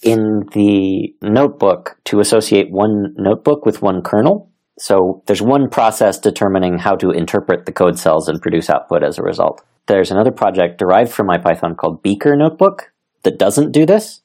in 0.03 0.43
the 0.53 1.13
notebook 1.21 1.97
to 2.05 2.19
associate 2.19 2.67
one 2.69 3.13
notebook 3.17 3.65
with 3.65 3.81
one 3.81 4.01
kernel. 4.03 4.51
So 4.79 5.23
there's 5.25 5.41
one 5.41 5.69
process 5.69 6.19
determining 6.19 6.77
how 6.77 6.95
to 6.97 7.09
interpret 7.09 7.65
the 7.65 7.71
code 7.71 7.97
cells 7.97 8.29
and 8.29 8.41
produce 8.41 8.69
output 8.69 9.03
as 9.03 9.17
a 9.17 9.23
result. 9.23 9.63
There's 9.87 10.11
another 10.11 10.31
project 10.31 10.77
derived 10.77 11.11
from 11.11 11.29
IPython 11.29 11.77
called 11.77 12.03
Beaker 12.03 12.35
Notebook, 12.35 12.91
that 13.23 13.39
doesn't 13.39 13.73
do 13.73 13.85
this, 13.85 14.21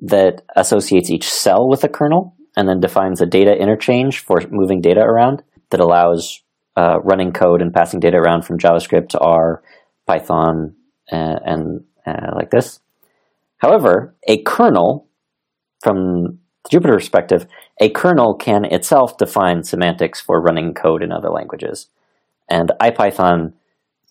that 0.00 0.42
associates 0.56 1.10
each 1.10 1.28
cell 1.28 1.68
with 1.68 1.84
a 1.84 1.88
kernel 1.88 2.36
and 2.56 2.68
then 2.68 2.80
defines 2.80 3.20
a 3.20 3.26
data 3.26 3.52
interchange 3.52 4.20
for 4.20 4.40
moving 4.50 4.80
data 4.80 5.00
around 5.00 5.42
that 5.70 5.80
allows 5.80 6.42
uh, 6.76 6.98
running 7.02 7.32
code 7.32 7.60
and 7.60 7.74
passing 7.74 8.00
data 8.00 8.16
around 8.16 8.42
from 8.42 8.58
JavaScript 8.58 9.08
to 9.10 9.18
R, 9.18 9.62
Python, 10.06 10.74
uh, 11.10 11.36
and 11.44 11.84
uh, 12.06 12.32
like 12.34 12.50
this. 12.50 12.80
However, 13.58 14.14
a 14.26 14.42
kernel, 14.42 15.08
from 15.80 16.38
the 16.64 16.78
Jupyter 16.78 16.94
perspective, 16.94 17.46
a 17.80 17.90
kernel 17.90 18.34
can 18.34 18.64
itself 18.64 19.18
define 19.18 19.64
semantics 19.64 20.20
for 20.20 20.40
running 20.40 20.74
code 20.74 21.02
in 21.02 21.12
other 21.12 21.30
languages. 21.30 21.88
And 22.48 22.72
IPython, 22.80 23.52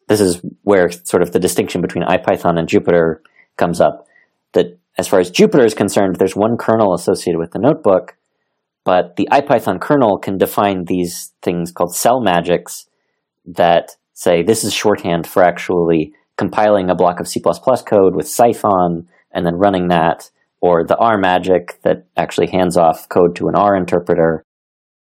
this 0.08 0.21
is 0.21 0.41
where 0.63 0.89
sort 0.91 1.23
of 1.23 1.32
the 1.32 1.39
distinction 1.39 1.82
between 1.82 2.06
IPython 2.06 2.60
and 2.60 2.67
Jupyter 2.67 3.19
comes 3.58 3.82
up 3.82 4.08
that 4.54 4.78
as 4.97 5.07
far 5.07 5.19
as 5.19 5.31
Jupyter 5.31 5.65
is 5.65 5.75
concerned, 5.75 6.15
there's 6.15 6.36
one 6.36 6.57
kernel 6.57 6.93
associated 6.93 7.39
with 7.39 7.51
the 7.51 7.60
notebook, 7.60 8.17
but 8.83 9.15
the 9.15 9.27
IPython 9.31 9.79
kernel 9.79 10.17
can 10.17 10.38
define 10.38 10.86
these 10.86 11.33
things 11.41 11.71
called 11.71 11.95
cell 11.95 12.19
magics 12.19 12.88
that 13.45 13.91
say 14.13 14.41
this 14.41 14.63
is 14.63 14.73
shorthand 14.73 15.27
for 15.27 15.43
actually 15.43 16.13
compiling 16.38 16.89
a 16.89 16.95
block 16.95 17.19
of 17.19 17.27
C++ 17.27 17.39
code 17.39 18.15
with 18.15 18.25
Cython 18.25 19.05
and 19.31 19.45
then 19.45 19.55
running 19.55 19.89
that, 19.89 20.31
or 20.62 20.83
the 20.83 20.97
R 20.97 21.17
magic 21.17 21.79
that 21.83 22.05
actually 22.15 22.47
hands 22.47 22.77
off 22.77 23.07
code 23.10 23.36
to 23.36 23.47
an 23.47 23.55
R 23.55 23.75
interpreter. 23.75 24.43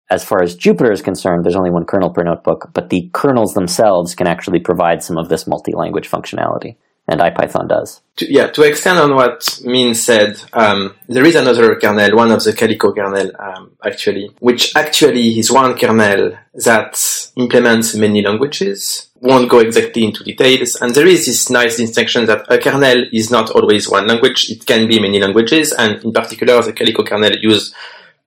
As 0.10 0.24
far 0.24 0.42
as 0.42 0.58
Jupyter 0.58 0.92
is 0.92 1.02
concerned, 1.02 1.44
there's 1.44 1.56
only 1.56 1.72
one 1.72 1.86
kernel 1.86 2.12
per 2.12 2.24
notebook, 2.24 2.72
but 2.74 2.90
the 2.90 3.10
kernels 3.14 3.54
themselves 3.54 4.16
can 4.16 4.28
actually 4.28 4.60
provide 4.60 5.04
some 5.04 5.18
of 5.18 5.30
this 5.30 5.48
multi-language 5.48 6.10
functionality 6.10 6.78
and 7.08 7.22
IPython 7.22 7.68
does. 7.68 8.02
To, 8.18 8.32
yeah, 8.32 8.48
to 8.48 8.64
extend 8.64 8.98
on 8.98 9.14
what 9.14 9.60
Min 9.64 9.94
said, 9.94 10.42
um, 10.54 10.96
there 11.08 11.26
is 11.26 11.36
another 11.36 11.76
kernel, 11.76 12.16
one 12.16 12.32
of 12.32 12.44
the 12.44 12.54
Calico 12.54 12.94
kernel, 12.94 13.32
um, 13.38 13.72
actually, 13.86 14.32
which 14.40 14.76
actually 14.76 15.38
is 15.38 15.52
one 15.52 15.78
kernel 15.78 16.38
that 16.56 16.98
implements 17.36 17.96
many 17.96 18.22
languages. 18.24 19.10
Won't 19.22 19.50
go 19.50 19.60
exactly 19.60 20.04
into 20.04 20.24
details, 20.24 20.76
and 20.76 20.94
there 20.96 21.08
is 21.08 21.26
this 21.26 21.50
nice 21.50 21.78
distinction 21.78 22.26
that 22.26 22.46
a 22.52 22.58
kernel 22.58 23.06
is 23.12 23.30
not 23.32 23.52
always 23.52 23.90
one 23.90 24.08
language; 24.08 24.50
it 24.50 24.66
can 24.66 24.88
be 24.88 25.00
many 25.00 25.20
languages, 25.20 25.74
and 25.74 26.04
in 26.04 26.12
particular, 26.12 26.62
the 26.62 26.74
Calico 26.74 27.04
kernel 27.04 27.36
use 27.38 27.74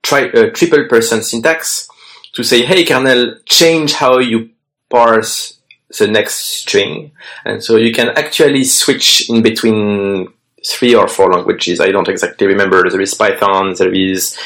tri- 0.02 0.30
uh, 0.30 0.50
triple 0.50 0.86
percent 0.88 1.24
syntax 1.24 1.88
to 2.34 2.42
say, 2.42 2.62
"Hey, 2.62 2.84
kernel, 2.84 3.36
change 3.44 3.94
how 3.94 4.18
you 4.18 4.50
parse 4.90 5.57
the 5.98 6.06
next 6.06 6.34
string. 6.60 7.12
And 7.44 7.62
so 7.62 7.76
you 7.76 7.92
can 7.92 8.08
actually 8.10 8.64
switch 8.64 9.28
in 9.30 9.42
between 9.42 10.28
three 10.66 10.94
or 10.94 11.08
four 11.08 11.32
languages. 11.32 11.80
I 11.80 11.90
don't 11.90 12.08
exactly 12.08 12.46
remember. 12.46 12.88
There 12.90 13.00
is 13.00 13.14
Python, 13.14 13.74
there 13.78 13.92
is 13.92 14.36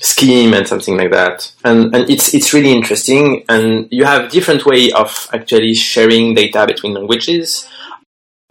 Scheme 0.00 0.54
and 0.54 0.66
something 0.66 0.96
like 0.96 1.10
that. 1.12 1.52
And, 1.62 1.94
and 1.94 2.08
it's, 2.08 2.34
it's 2.34 2.54
really 2.54 2.72
interesting. 2.72 3.44
And 3.48 3.86
you 3.90 4.04
have 4.04 4.30
different 4.30 4.64
way 4.64 4.90
of 4.92 5.28
actually 5.32 5.74
sharing 5.74 6.34
data 6.34 6.66
between 6.66 6.94
languages. 6.94 7.68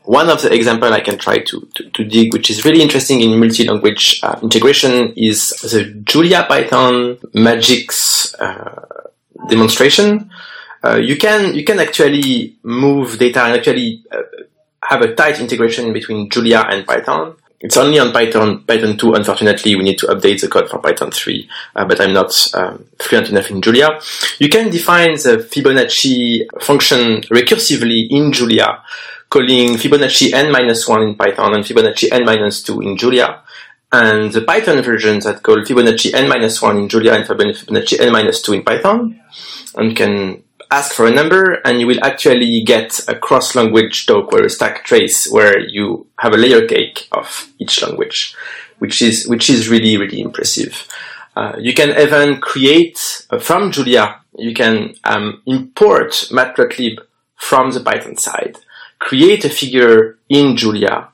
One 0.04 0.30
of 0.30 0.42
the 0.42 0.54
example 0.54 0.94
I 0.94 1.02
can 1.02 1.18
try 1.18 1.40
to, 1.40 1.68
to, 1.76 1.90
to 1.90 2.04
dig, 2.04 2.34
which 2.34 2.50
is 2.50 2.66
really 2.66 2.82
interesting 2.82 3.22
in 3.22 3.40
multi-language 3.40 4.22
uh, 4.24 4.40
integration, 4.42 5.14
is 5.16 5.50
the 5.50 5.86
Julia 6.04 6.46
Python 6.48 7.18
Magics 7.34 8.34
uh, 8.36 8.86
demonstration 9.50 10.32
uh, 10.84 10.96
you 10.98 11.18
can 11.18 11.56
you 11.56 11.64
can 11.64 11.80
actually 11.80 12.58
move 12.64 13.18
data 13.18 13.44
and 13.44 13.58
actually 13.58 14.04
uh, 14.12 14.22
have 14.84 15.02
a 15.02 15.14
tight 15.14 15.40
integration 15.40 15.92
between 15.94 16.30
Julia 16.30 16.66
and 16.70 16.86
Python. 16.86 17.36
It's 17.62 17.76
only 17.76 18.00
on 18.00 18.14
Python 18.14 18.64
Python 18.64 18.98
2. 18.98 19.14
Unfortunately, 19.14 19.76
we 19.76 19.84
need 19.84 19.98
to 20.00 20.08
update 20.08 20.40
the 20.40 20.48
code 20.48 20.70
for 20.70 20.80
Python 20.80 21.12
3, 21.12 21.50
uh, 21.76 21.86
but 21.86 22.00
I'm 22.00 22.14
not 22.14 22.34
um, 22.54 22.86
fluent 23.00 23.30
enough 23.30 23.52
in 23.52 23.62
Julia. 23.62 24.00
You 24.40 24.48
can 24.48 24.70
define 24.70 25.16
the 25.16 25.46
Fibonacci 25.52 26.48
function 26.62 27.22
recursively 27.24 28.08
in 28.10 28.32
Julia, 28.32 28.82
calling 29.30 29.76
Fibonacci 29.76 30.34
n 30.34 30.52
minus 30.54 30.88
one 30.88 31.04
in 31.04 31.16
Python 31.16 31.54
and 31.54 31.66
Fibonacci 31.66 32.08
n 32.12 32.24
minus 32.24 32.64
two 32.64 32.80
in 32.80 32.96
Julia. 32.96 33.42
And 33.92 34.32
the 34.32 34.42
Python 34.42 34.82
versions 34.82 35.26
that 35.26 35.44
call 35.44 35.58
Fibonacci 35.58 36.14
n 36.14 36.30
minus 36.30 36.62
one 36.62 36.78
in 36.78 36.88
Julia 36.88 37.14
and 37.14 37.26
Fibonacci 37.26 38.00
n 38.00 38.14
minus 38.14 38.42
two 38.42 38.54
in 38.54 38.64
Python, 38.64 39.20
and 39.76 39.98
can 39.98 40.44
ask 40.72 40.94
for 40.94 41.08
a 41.08 41.12
number 41.12 41.54
and 41.66 41.80
you 41.80 41.88
will 41.88 42.04
actually 42.04 42.62
get 42.64 43.00
a 43.08 43.16
cross-language 43.16 44.06
talk 44.06 44.32
or 44.32 44.44
a 44.44 44.50
stack 44.50 44.84
trace 44.84 45.30
where 45.32 45.60
you 45.60 46.06
have 46.20 46.34
a 46.34 46.38
layer 46.38 46.68
cake 46.68 47.08
of 47.12 47.52
each 47.58 47.82
language, 47.82 48.36
which 48.78 49.02
is, 49.02 49.28
which 49.28 49.50
is 49.50 49.70
really, 49.70 49.98
really 49.98 50.22
impressive. 50.22 50.88
Uh, 51.36 51.56
you 51.58 51.74
can 51.74 51.90
even 51.98 52.40
create 52.40 53.26
uh, 53.30 53.40
from 53.40 53.72
Julia. 53.72 54.20
You 54.38 54.54
can 54.54 54.96
um, 55.04 55.42
import 55.46 56.12
Matplotlib 56.32 57.00
from 57.36 57.72
the 57.72 57.80
Python 57.80 58.18
side, 58.18 58.58
create 59.00 59.46
a 59.46 59.50
figure 59.50 60.18
in 60.28 60.56
Julia 60.56 61.08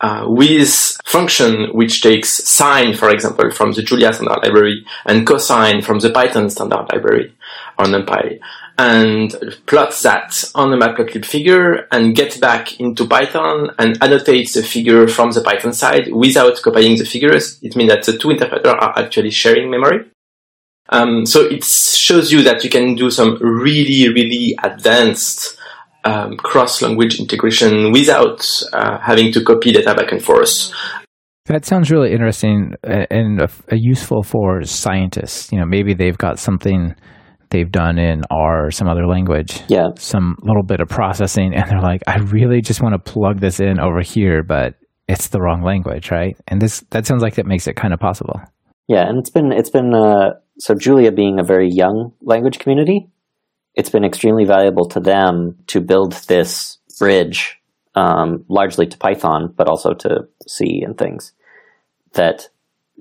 uh, 0.00 0.24
with 0.26 0.98
function 1.04 1.68
which 1.72 2.02
takes 2.02 2.48
sine, 2.48 2.94
for 2.94 3.10
example, 3.10 3.50
from 3.50 3.72
the 3.72 3.82
Julia 3.82 4.12
standard 4.12 4.40
library 4.42 4.84
and 5.06 5.26
cosine 5.26 5.82
from 5.82 6.00
the 6.00 6.10
Python 6.10 6.50
standard 6.50 6.88
library 6.92 7.34
on 7.78 7.88
NumPy 7.92 8.40
and 8.80 9.34
plots 9.66 10.00
that 10.00 10.42
on 10.54 10.70
the 10.70 10.76
matplotlib 10.78 11.26
figure 11.26 11.86
and 11.92 12.16
gets 12.16 12.38
back 12.38 12.80
into 12.80 13.06
Python 13.06 13.68
and 13.78 13.98
annotates 14.00 14.54
the 14.54 14.62
figure 14.62 15.06
from 15.06 15.30
the 15.32 15.42
Python 15.42 15.74
side 15.74 16.08
without 16.10 16.56
copying 16.62 16.96
the 16.96 17.04
figures. 17.04 17.58
It 17.60 17.76
means 17.76 17.90
that 17.90 18.04
the 18.04 18.16
two 18.16 18.30
interpreters 18.30 18.72
are 18.72 18.98
actually 18.98 19.32
sharing 19.32 19.70
memory. 19.70 20.06
Um, 20.88 21.26
so 21.26 21.42
it 21.42 21.62
shows 21.62 22.32
you 22.32 22.42
that 22.44 22.64
you 22.64 22.70
can 22.70 22.94
do 22.94 23.10
some 23.10 23.36
really, 23.42 24.08
really 24.14 24.56
advanced 24.64 25.58
um, 26.04 26.38
cross-language 26.38 27.20
integration 27.20 27.92
without 27.92 28.40
uh, 28.72 28.98
having 28.98 29.30
to 29.34 29.44
copy 29.44 29.72
data 29.72 29.94
back 29.94 30.10
and 30.10 30.24
forth. 30.24 30.72
That 31.44 31.66
sounds 31.66 31.90
really 31.90 32.12
interesting 32.12 32.72
and 32.82 33.46
useful 33.72 34.22
for 34.22 34.62
scientists. 34.62 35.52
You 35.52 35.58
know, 35.58 35.66
maybe 35.66 35.92
they've 35.92 36.16
got 36.16 36.38
something 36.38 36.94
they've 37.50 37.70
done 37.70 37.98
in 37.98 38.22
R 38.30 38.66
or 38.66 38.70
some 38.70 38.88
other 38.88 39.06
language. 39.06 39.60
Yeah. 39.68 39.88
Some 39.98 40.36
little 40.42 40.62
bit 40.62 40.80
of 40.80 40.88
processing, 40.88 41.54
and 41.54 41.68
they're 41.68 41.82
like, 41.82 42.02
I 42.06 42.18
really 42.18 42.60
just 42.60 42.82
want 42.82 42.94
to 42.94 43.12
plug 43.12 43.40
this 43.40 43.60
in 43.60 43.78
over 43.78 44.00
here, 44.00 44.42
but 44.42 44.74
it's 45.08 45.28
the 45.28 45.40
wrong 45.40 45.62
language, 45.62 46.10
right? 46.10 46.36
And 46.48 46.60
this 46.60 46.80
that 46.90 47.06
sounds 47.06 47.22
like 47.22 47.34
that 47.34 47.46
makes 47.46 47.66
it 47.66 47.76
kind 47.76 47.92
of 47.92 48.00
possible. 48.00 48.40
Yeah, 48.88 49.08
and 49.08 49.18
it's 49.18 49.30
been 49.30 49.52
it's 49.52 49.70
been 49.70 49.94
uh, 49.94 50.34
so 50.58 50.74
Julia 50.74 51.12
being 51.12 51.38
a 51.38 51.44
very 51.44 51.68
young 51.70 52.12
language 52.22 52.58
community, 52.58 53.08
it's 53.74 53.90
been 53.90 54.04
extremely 54.04 54.44
valuable 54.44 54.86
to 54.88 55.00
them 55.00 55.58
to 55.68 55.80
build 55.80 56.12
this 56.28 56.78
bridge, 56.98 57.56
um, 57.94 58.44
largely 58.48 58.86
to 58.86 58.98
Python, 58.98 59.52
but 59.56 59.68
also 59.68 59.94
to 59.94 60.28
C 60.46 60.82
and 60.84 60.96
things 60.96 61.32
that 62.12 62.48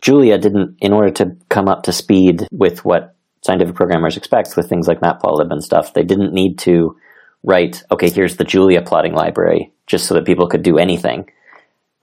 Julia 0.01 0.37
didn't, 0.37 0.77
in 0.79 0.93
order 0.93 1.11
to 1.11 1.35
come 1.49 1.67
up 1.67 1.83
to 1.83 1.91
speed 1.91 2.47
with 2.51 2.85
what 2.85 3.15
scientific 3.41 3.75
programmers 3.75 4.17
expect 4.17 4.55
with 4.55 4.67
things 4.67 4.87
like 4.87 4.99
matplotlib 4.99 5.51
and 5.51 5.63
stuff. 5.63 5.93
They 5.93 6.03
didn't 6.03 6.33
need 6.33 6.57
to 6.59 6.97
write, 7.43 7.83
okay, 7.91 8.09
here's 8.09 8.37
the 8.37 8.43
Julia 8.43 8.81
plotting 8.81 9.13
library, 9.13 9.71
just 9.87 10.05
so 10.05 10.13
that 10.15 10.25
people 10.25 10.47
could 10.47 10.63
do 10.63 10.77
anything. 10.77 11.29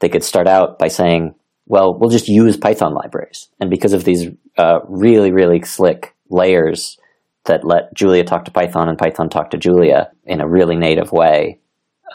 They 0.00 0.08
could 0.08 0.24
start 0.24 0.46
out 0.46 0.78
by 0.78 0.88
saying, 0.88 1.34
well, 1.66 1.98
we'll 1.98 2.10
just 2.10 2.28
use 2.28 2.56
Python 2.56 2.94
libraries. 2.94 3.48
And 3.60 3.70
because 3.70 3.92
of 3.92 4.04
these 4.04 4.28
uh, 4.56 4.80
really, 4.88 5.32
really 5.32 5.62
slick 5.62 6.14
layers 6.30 6.98
that 7.44 7.64
let 7.64 7.94
Julia 7.94 8.24
talk 8.24 8.44
to 8.44 8.50
Python 8.50 8.88
and 8.88 8.98
Python 8.98 9.28
talk 9.28 9.50
to 9.50 9.58
Julia 9.58 10.10
in 10.24 10.40
a 10.40 10.48
really 10.48 10.76
native 10.76 11.12
way, 11.12 11.60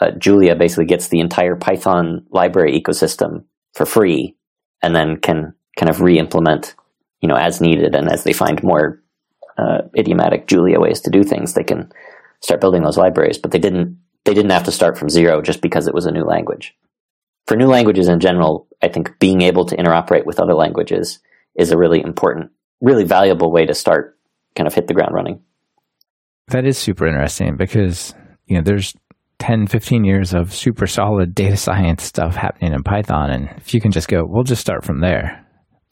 uh, 0.00 0.10
Julia 0.18 0.56
basically 0.56 0.86
gets 0.86 1.08
the 1.08 1.20
entire 1.20 1.56
Python 1.56 2.26
library 2.30 2.80
ecosystem 2.80 3.44
for 3.74 3.86
free 3.86 4.34
and 4.82 4.94
then 4.94 5.16
can 5.16 5.54
kind 5.76 5.88
of 5.88 6.00
re-implement 6.00 6.74
you 7.20 7.28
know 7.28 7.36
as 7.36 7.60
needed 7.60 7.94
and 7.94 8.10
as 8.10 8.24
they 8.24 8.32
find 8.32 8.62
more 8.62 9.01
uh, 9.58 9.82
idiomatic 9.96 10.46
Julia 10.46 10.80
ways 10.80 11.00
to 11.02 11.10
do 11.10 11.22
things, 11.22 11.54
they 11.54 11.64
can 11.64 11.92
start 12.40 12.60
building 12.60 12.82
those 12.82 12.96
libraries. 12.96 13.38
But 13.38 13.50
they 13.50 13.58
didn't 13.58 13.98
they 14.24 14.34
didn't 14.34 14.52
have 14.52 14.64
to 14.64 14.72
start 14.72 14.96
from 14.96 15.08
zero 15.08 15.42
just 15.42 15.60
because 15.60 15.86
it 15.86 15.94
was 15.94 16.06
a 16.06 16.12
new 16.12 16.24
language. 16.24 16.76
For 17.46 17.56
new 17.56 17.66
languages 17.66 18.08
in 18.08 18.20
general, 18.20 18.68
I 18.82 18.88
think 18.88 19.18
being 19.18 19.42
able 19.42 19.64
to 19.66 19.76
interoperate 19.76 20.26
with 20.26 20.38
other 20.38 20.54
languages 20.54 21.18
is 21.56 21.72
a 21.72 21.78
really 21.78 22.00
important, 22.00 22.52
really 22.80 23.04
valuable 23.04 23.50
way 23.50 23.66
to 23.66 23.74
start, 23.74 24.16
kind 24.54 24.68
of 24.68 24.74
hit 24.74 24.86
the 24.86 24.94
ground 24.94 25.12
running. 25.12 25.42
That 26.48 26.64
is 26.64 26.78
super 26.78 27.06
interesting 27.06 27.56
because 27.56 28.14
you 28.46 28.56
know 28.56 28.62
there's 28.62 28.94
10, 29.42 29.66
15 29.66 30.04
years 30.04 30.34
of 30.34 30.54
super 30.54 30.86
solid 30.86 31.34
data 31.34 31.56
science 31.56 32.04
stuff 32.04 32.36
happening 32.36 32.72
in 32.72 32.84
Python. 32.84 33.30
And 33.30 33.48
if 33.56 33.74
you 33.74 33.80
can 33.80 33.90
just 33.90 34.06
go, 34.06 34.22
we'll 34.24 34.44
just 34.44 34.60
start 34.60 34.84
from 34.84 35.00
there 35.00 35.44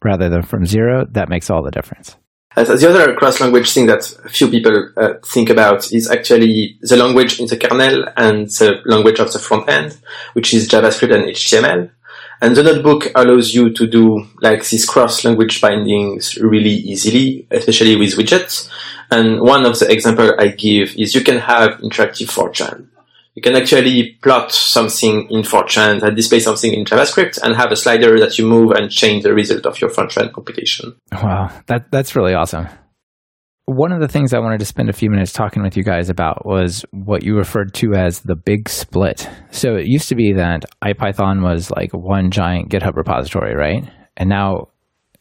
rather 0.03 0.29
than 0.29 0.41
from 0.41 0.65
zero, 0.65 1.05
that 1.11 1.27
makes 1.27 1.49
all 1.49 1.61
the 1.61 1.69
difference. 1.69 2.15
Uh, 2.55 2.63
the 2.63 2.89
other 2.89 3.15
cross-language 3.15 3.71
thing 3.71 3.85
that 3.85 4.03
few 4.29 4.49
people 4.49 4.89
uh, 4.97 5.13
think 5.25 5.49
about 5.49 5.91
is 5.93 6.09
actually 6.09 6.77
the 6.81 6.97
language 6.97 7.39
in 7.39 7.47
the 7.47 7.55
kernel 7.55 8.05
and 8.17 8.47
the 8.47 8.81
language 8.85 9.19
of 9.19 9.31
the 9.31 9.39
front 9.39 9.69
end, 9.69 9.97
which 10.33 10.53
is 10.53 10.67
JavaScript 10.67 11.15
and 11.15 11.25
HTML. 11.25 11.89
And 12.41 12.55
the 12.55 12.63
notebook 12.63 13.11
allows 13.15 13.53
you 13.53 13.71
to 13.71 13.87
do 13.87 14.27
like 14.41 14.67
these 14.67 14.85
cross-language 14.85 15.61
bindings 15.61 16.37
really 16.37 16.71
easily, 16.71 17.47
especially 17.51 17.95
with 17.95 18.15
widgets. 18.15 18.69
And 19.09 19.39
one 19.41 19.65
of 19.65 19.79
the 19.79 19.89
example 19.89 20.33
I 20.37 20.47
give 20.47 20.95
is 20.97 21.15
you 21.15 21.21
can 21.21 21.37
have 21.37 21.79
interactive 21.79 22.27
fortran 22.27 22.87
you 23.33 23.41
can 23.41 23.55
actually 23.55 24.17
plot 24.21 24.51
something 24.51 25.27
in 25.29 25.41
Fortran 25.41 25.97
uh, 25.97 25.99
that 26.05 26.15
displays 26.15 26.43
something 26.43 26.73
in 26.73 26.83
JavaScript 26.83 27.39
and 27.41 27.55
have 27.55 27.71
a 27.71 27.75
slider 27.75 28.19
that 28.19 28.37
you 28.37 28.45
move 28.45 28.71
and 28.71 28.91
change 28.91 29.23
the 29.23 29.33
result 29.33 29.65
of 29.65 29.79
your 29.79 29.89
Fortran 29.89 30.33
computation. 30.33 30.95
Wow, 31.11 31.49
that 31.67 31.91
that's 31.91 32.15
really 32.15 32.33
awesome. 32.33 32.67
One 33.65 33.93
of 33.93 34.01
the 34.01 34.07
things 34.09 34.33
I 34.33 34.39
wanted 34.39 34.59
to 34.59 34.65
spend 34.65 34.89
a 34.89 34.93
few 34.93 35.09
minutes 35.09 35.31
talking 35.31 35.63
with 35.63 35.77
you 35.77 35.83
guys 35.83 36.09
about 36.09 36.45
was 36.45 36.83
what 36.91 37.23
you 37.23 37.37
referred 37.37 37.73
to 37.75 37.93
as 37.93 38.19
the 38.19 38.35
big 38.35 38.67
split. 38.67 39.29
So 39.51 39.75
it 39.75 39.85
used 39.85 40.09
to 40.09 40.15
be 40.15 40.33
that 40.33 40.65
IPython 40.83 41.41
was 41.41 41.71
like 41.71 41.91
one 41.93 42.31
giant 42.31 42.69
GitHub 42.69 42.97
repository, 42.97 43.55
right? 43.55 43.89
And 44.17 44.29
now 44.29 44.67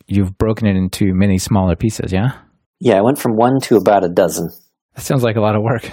you've 0.08 0.36
broken 0.36 0.66
it 0.66 0.74
into 0.74 1.14
many 1.14 1.38
smaller 1.38 1.76
pieces, 1.76 2.12
yeah? 2.12 2.38
Yeah, 2.80 2.98
I 2.98 3.02
went 3.02 3.18
from 3.18 3.36
one 3.36 3.60
to 3.60 3.76
about 3.76 4.04
a 4.04 4.08
dozen. 4.08 4.48
That 4.96 5.02
sounds 5.02 5.22
like 5.22 5.36
a 5.36 5.40
lot 5.40 5.54
of 5.54 5.62
work. 5.62 5.88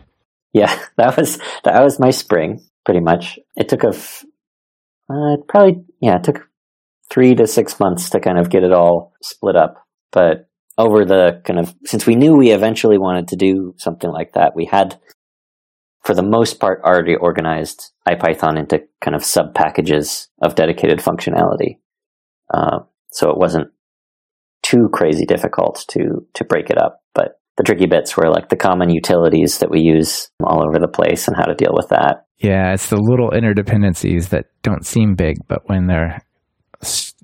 Yeah, 0.52 0.76
that 0.96 1.16
was 1.16 1.38
that 1.64 1.82
was 1.82 2.00
my 2.00 2.10
spring 2.10 2.60
pretty 2.84 3.00
much. 3.00 3.38
It 3.56 3.68
took 3.68 3.84
a 3.84 3.88
f- 3.88 4.24
uh, 5.10 5.36
probably 5.48 5.84
yeah, 6.00 6.16
it 6.16 6.24
took 6.24 6.48
three 7.10 7.34
to 7.34 7.46
six 7.46 7.80
months 7.80 8.10
to 8.10 8.20
kind 8.20 8.38
of 8.38 8.50
get 8.50 8.62
it 8.62 8.72
all 8.72 9.12
split 9.22 9.56
up. 9.56 9.86
But 10.12 10.48
over 10.76 11.04
the 11.04 11.42
kind 11.44 11.58
of 11.58 11.74
since 11.84 12.06
we 12.06 12.16
knew 12.16 12.36
we 12.36 12.50
eventually 12.50 12.98
wanted 12.98 13.28
to 13.28 13.36
do 13.36 13.74
something 13.78 14.10
like 14.10 14.34
that, 14.34 14.54
we 14.54 14.66
had 14.66 14.98
for 16.04 16.14
the 16.14 16.22
most 16.22 16.60
part 16.60 16.82
already 16.84 17.16
organized 17.16 17.92
IPython 18.08 18.58
into 18.58 18.82
kind 19.00 19.14
of 19.14 19.24
sub 19.24 19.54
packages 19.54 20.28
of 20.40 20.54
dedicated 20.54 21.00
functionality. 21.00 21.78
Uh, 22.52 22.80
so 23.10 23.30
it 23.30 23.36
wasn't 23.36 23.68
too 24.62 24.88
crazy 24.92 25.26
difficult 25.26 25.84
to 25.88 26.26
to 26.34 26.44
break 26.44 26.70
it 26.70 26.78
up. 26.78 27.02
But 27.14 27.40
the 27.58 27.64
tricky 27.64 27.86
bits 27.86 28.16
were 28.16 28.30
like 28.30 28.48
the 28.48 28.56
common 28.56 28.88
utilities 28.88 29.58
that 29.58 29.70
we 29.70 29.80
use 29.80 30.30
all 30.42 30.62
over 30.66 30.78
the 30.78 30.88
place 30.88 31.26
and 31.26 31.36
how 31.36 31.44
to 31.44 31.56
deal 31.56 31.72
with 31.74 31.88
that. 31.88 32.24
Yeah, 32.38 32.72
it's 32.72 32.88
the 32.88 32.96
little 32.96 33.30
interdependencies 33.30 34.28
that 34.28 34.46
don't 34.62 34.86
seem 34.86 35.16
big, 35.16 35.36
but 35.48 35.62
when 35.66 35.88
they're 35.88 36.22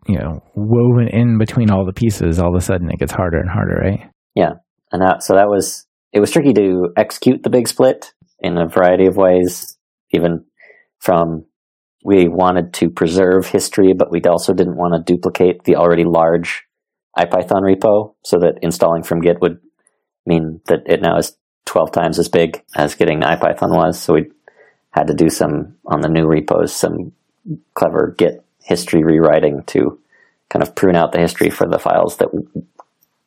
you 0.08 0.18
know 0.18 0.42
woven 0.56 1.08
in 1.08 1.38
between 1.38 1.70
all 1.70 1.86
the 1.86 1.92
pieces, 1.92 2.40
all 2.40 2.54
of 2.54 2.60
a 2.60 2.60
sudden 2.60 2.90
it 2.90 2.98
gets 2.98 3.12
harder 3.12 3.38
and 3.38 3.48
harder, 3.48 3.76
right? 3.76 4.10
Yeah, 4.34 4.54
and 4.90 5.00
that 5.00 5.22
so 5.22 5.34
that 5.34 5.48
was 5.48 5.86
it 6.12 6.18
was 6.18 6.32
tricky 6.32 6.52
to 6.54 6.88
execute 6.96 7.44
the 7.44 7.50
big 7.50 7.68
split 7.68 8.12
in 8.40 8.58
a 8.58 8.66
variety 8.66 9.06
of 9.06 9.16
ways, 9.16 9.78
even 10.10 10.44
from 10.98 11.44
we 12.04 12.28
wanted 12.28 12.74
to 12.74 12.90
preserve 12.90 13.46
history, 13.46 13.94
but 13.96 14.10
we 14.10 14.20
also 14.28 14.52
didn't 14.52 14.76
want 14.76 14.94
to 14.94 15.14
duplicate 15.14 15.62
the 15.64 15.76
already 15.76 16.04
large 16.04 16.64
IPython 17.16 17.62
repo 17.62 18.14
so 18.24 18.38
that 18.40 18.58
installing 18.62 19.04
from 19.04 19.20
Git 19.20 19.40
would 19.40 19.58
mean 20.26 20.60
that 20.66 20.80
it 20.86 21.00
now 21.02 21.18
is 21.18 21.36
12 21.66 21.92
times 21.92 22.18
as 22.18 22.28
big 22.28 22.62
as 22.76 22.94
getting 22.94 23.20
IPython 23.20 23.70
was. 23.70 23.98
So 24.00 24.14
we 24.14 24.30
had 24.90 25.06
to 25.08 25.14
do 25.14 25.28
some 25.28 25.76
on 25.86 26.00
the 26.00 26.08
new 26.08 26.26
repos, 26.26 26.72
some 26.72 27.12
clever 27.74 28.14
Git 28.16 28.44
history 28.62 29.02
rewriting 29.04 29.62
to 29.66 29.98
kind 30.48 30.62
of 30.62 30.74
prune 30.74 30.96
out 30.96 31.12
the 31.12 31.20
history 31.20 31.50
for 31.50 31.66
the 31.68 31.78
files 31.78 32.16
that 32.18 32.28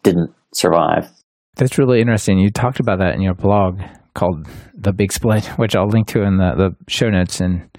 didn't 0.04 0.34
survive. 0.54 1.10
That's 1.56 1.78
really 1.78 2.00
interesting. 2.00 2.40
You 2.40 2.52
talked 2.52 2.80
about 2.80 3.00
that 3.00 3.16
in 3.16 3.22
your 3.22 3.34
blog 3.34 3.82
called 4.14 4.48
The 4.76 4.94
Big 4.94 5.12
Split, 5.12 5.46
which 5.58 5.76
I'll 5.76 5.88
link 5.88 6.08
to 6.10 6.24
in 6.24 6.38
the, 6.38 6.54
the 6.56 6.92
show 6.92 7.10
notes. 7.10 7.40
And 7.42 7.70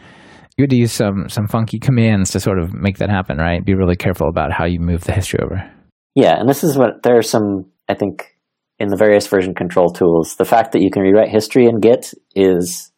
you 0.57 0.64
had 0.64 0.70
to 0.70 0.76
use 0.76 0.92
some, 0.92 1.28
some 1.28 1.47
funky 1.47 1.78
commands 1.78 2.30
to 2.32 2.40
sort 2.40 2.59
of 2.59 2.74
make 2.74 2.99
that 2.99 3.11
happen, 3.11 3.38
right? 3.38 3.64
Be 3.64 3.74
really 3.74 3.97
careful 3.97 4.28
about 4.28 4.53
how 4.53 4.66
you 4.66 4.80
move 4.80 5.05
the 5.05 5.12
history 5.12 5.40
over. 5.42 5.70
Yeah, 6.14 6.38
and 6.38 6.49
this 6.49 6.64
is 6.64 6.76
what 6.76 7.03
there 7.05 7.16
are 7.16 7.22
some, 7.22 7.70
I 7.88 7.95
think, 7.95 8.36
in 8.79 8.89
the 8.89 8.97
various 8.97 9.26
version 9.26 9.55
control 9.55 9.91
tools. 9.91 10.37
The 10.37 10.45
fact 10.45 10.72
that 10.72 10.83
you 10.83 10.91
can 10.91 11.03
rewrite 11.03 11.31
history 11.31 11.66
in 11.66 11.81
Git 11.81 12.14
is 12.35 12.93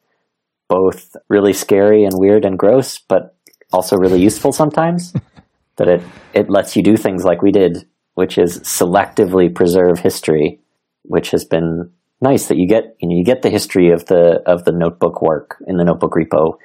both 0.69 1.17
really 1.29 1.53
scary 1.53 2.05
and 2.05 2.13
weird 2.17 2.45
and 2.45 2.59
gross, 2.59 2.99
but 2.99 3.37
also 3.73 3.97
really 3.97 4.21
useful 4.21 4.53
sometimes. 4.53 5.13
that 5.77 5.89
it, 5.89 6.03
it 6.35 6.51
lets 6.51 6.77
you 6.77 6.83
do 6.83 6.97
things 6.97 7.25
like 7.25 7.41
we 7.41 7.51
did, 7.51 7.87
which 8.15 8.37
is 8.37 8.61
selectively 8.61 9.53
preserve 9.53 9.99
history, 9.99 10.61
which 11.03 11.31
has 11.31 11.45
been 11.45 11.91
nice 12.21 12.49
that 12.49 12.59
you 12.59 12.69
get 12.69 12.97
you 13.01 13.09
know 13.09 13.17
you 13.17 13.25
get 13.25 13.41
the 13.41 13.49
history 13.49 13.91
of 13.91 14.05
the 14.07 14.43
of 14.45 14.65
the 14.65 14.73
notebook 14.73 15.23
work 15.23 15.57
in 15.67 15.79
the 15.79 15.85
notebook 15.85 16.13
repo 16.13 16.59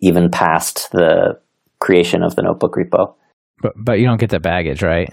even 0.00 0.28
past 0.28 0.90
the 0.90 1.38
creation 1.78 2.22
of 2.22 2.34
the 2.34 2.42
notebook 2.42 2.74
repo. 2.74 3.14
But 3.62 3.72
but 3.76 4.00
you 4.00 4.06
don't 4.06 4.18
get 4.18 4.30
the 4.30 4.40
baggage, 4.40 4.82
right? 4.82 5.08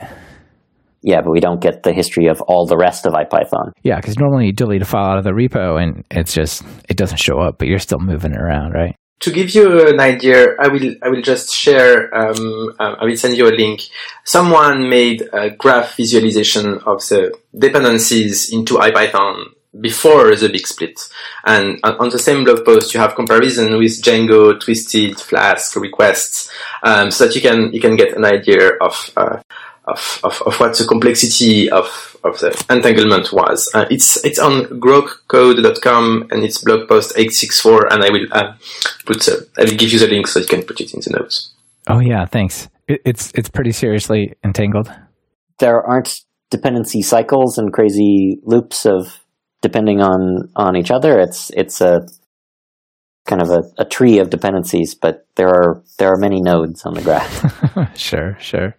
Yeah, 1.06 1.22
but 1.22 1.30
we 1.30 1.40
don't 1.40 1.62
get 1.62 1.84
the 1.84 1.94
history 1.94 2.26
of 2.26 2.42
all 2.42 2.66
the 2.66 2.76
rest 2.76 3.06
of 3.06 3.14
IPython. 3.14 3.74
Yeah, 3.84 3.98
because 3.98 4.18
normally 4.18 4.48
you 4.48 4.54
delete 4.54 4.82
a 4.82 4.86
file 4.86 5.12
out 5.12 5.20
of 5.20 5.24
the 5.24 5.30
repo 5.30 5.82
and 5.82 6.04
it's 6.10 6.34
just 6.34 6.64
it 6.90 6.98
doesn't 6.98 7.20
show 7.20 7.40
up, 7.40 7.60
but 7.60 7.68
you're 7.68 7.78
still 7.78 8.00
moving 8.00 8.32
it 8.32 8.42
around, 8.42 8.72
right? 8.72 8.96
To 9.20 9.32
give 9.32 9.54
you 9.54 9.88
an 9.88 10.00
idea, 10.00 10.56
I 10.60 10.68
will 10.68 10.96
I 11.04 11.10
will 11.10 11.22
just 11.22 11.54
share. 11.54 12.14
Um, 12.14 12.74
um, 12.80 12.96
I 13.00 13.06
will 13.06 13.16
send 13.18 13.38
you 13.38 13.48
a 13.48 13.54
link. 13.54 13.84
Someone 14.24 14.90
made 14.90 15.30
a 15.32 15.52
graph 15.52 15.96
visualization 15.96 16.80
of 16.88 17.08
the 17.08 17.38
dependencies 17.56 18.52
into 18.52 18.74
IPython 18.74 19.54
before 19.80 20.36
the 20.36 20.50
big 20.50 20.66
split. 20.66 21.00
And 21.46 21.80
on 21.84 22.10
the 22.10 22.20
same 22.20 22.44
blog 22.44 22.66
post, 22.66 22.94
you 22.96 23.00
have 23.00 23.16
comparison 23.16 23.78
with 23.78 24.02
Django, 24.02 24.60
Twisted, 24.60 25.20
Flask, 25.20 25.76
requests, 25.76 26.50
um, 26.82 27.12
so 27.12 27.26
that 27.26 27.36
you 27.36 27.42
can 27.42 27.72
you 27.74 27.80
can 27.80 27.96
get 27.96 28.18
an 28.18 28.26
idea 28.26 28.72
of 28.82 29.12
uh, 29.16 29.38
of, 29.88 30.20
of, 30.24 30.42
of 30.46 30.60
what 30.60 30.78
the 30.78 30.86
complexity 30.86 31.70
of, 31.70 32.18
of 32.24 32.40
the 32.40 32.66
entanglement 32.70 33.32
was. 33.32 33.70
Uh, 33.74 33.86
it's 33.90 34.24
it's 34.26 34.40
on 34.40 34.64
grokcode.com 34.80 36.28
and 36.32 36.44
it's 36.44 36.64
blog 36.64 36.88
post 36.88 37.12
864 37.16 37.94
and 37.94 38.04
I 38.04 38.10
will 38.10 38.28
uh, 38.32 38.54
put 39.06 39.28
uh, 39.28 39.38
I 39.58 39.66
will 39.66 39.78
give 39.78 39.94
you 39.94 40.00
the 40.00 40.08
link 40.08 40.28
so 40.28 40.40
you 40.40 40.48
can 40.48 40.64
put 40.64 40.82
it 40.82 40.94
in 40.94 41.02
the 41.02 41.18
notes. 41.20 41.54
Oh 41.88 42.00
yeah, 42.00 42.26
thanks. 42.26 42.68
It, 42.88 43.02
it's 43.06 43.32
it's 43.36 43.50
pretty 43.50 43.72
seriously 43.72 44.34
entangled. 44.44 44.92
There 45.60 45.82
aren't 45.82 46.22
dependency 46.50 47.02
cycles 47.02 47.58
and 47.58 47.72
crazy 47.72 48.40
loops 48.44 48.86
of 48.86 49.20
depending 49.62 50.02
on 50.02 50.50
on 50.56 50.76
each 50.76 50.92
other. 50.92 51.20
It's 51.20 51.52
it's 51.56 51.82
a 51.82 52.08
kind 53.26 53.42
of 53.42 53.50
a, 53.50 53.64
a 53.80 53.86
tree 53.86 54.20
of 54.20 54.30
dependencies, 54.30 54.96
but 54.96 55.28
there 55.36 55.50
are 55.50 55.84
there 55.98 56.12
are 56.12 56.18
many 56.18 56.42
nodes 56.42 56.86
on 56.86 56.94
the 56.94 57.02
graph. 57.02 57.98
sure, 57.98 58.38
sure. 58.40 58.76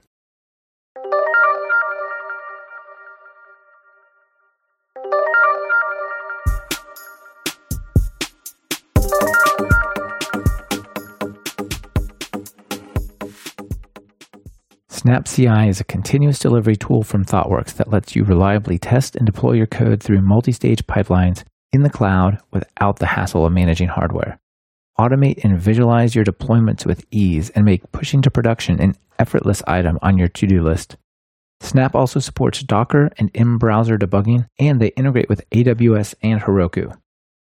SnapCI 15.07 15.69
is 15.69 15.79
a 15.79 15.85
continuous 15.85 16.41
delivery 16.41 16.75
tool 16.75 17.05
from 17.05 17.25
ThoughtWorks 17.25 17.75
that 17.75 17.91
lets 17.91 18.17
you 18.17 18.25
reliably 18.25 18.77
test 18.77 19.15
and 19.15 19.25
deploy 19.25 19.53
your 19.53 19.69
code 19.69 20.03
through 20.03 20.21
multi 20.21 20.51
stage 20.51 20.85
pipelines 20.89 21.45
in 21.73 21.85
the 21.85 21.91
cloud 21.91 22.41
without 22.51 22.99
the 22.99 23.07
hassle 23.07 23.47
of 23.47 23.53
managing 23.53 23.87
hardware. 23.87 24.41
Automate 24.99 25.45
and 25.45 25.61
visualize 25.61 26.17
your 26.17 26.25
deployments 26.25 26.85
with 26.85 27.07
ease 27.13 27.51
and 27.51 27.65
make 27.65 27.93
pushing 27.93 28.21
to 28.21 28.33
production 28.33 28.81
an 28.81 28.97
effortless 29.17 29.63
item 29.69 29.97
on 30.03 30.19
your 30.19 30.27
to 30.27 30.45
do 30.45 30.61
list. 30.61 30.97
Snap 31.61 31.95
also 31.95 32.19
supports 32.19 32.65
Docker 32.65 33.13
and 33.17 33.31
in 33.33 33.59
browser 33.59 33.97
debugging, 33.97 34.49
and 34.59 34.81
they 34.81 34.89
integrate 34.89 35.29
with 35.29 35.49
AWS 35.51 36.17
and 36.21 36.41
Heroku. 36.41 36.93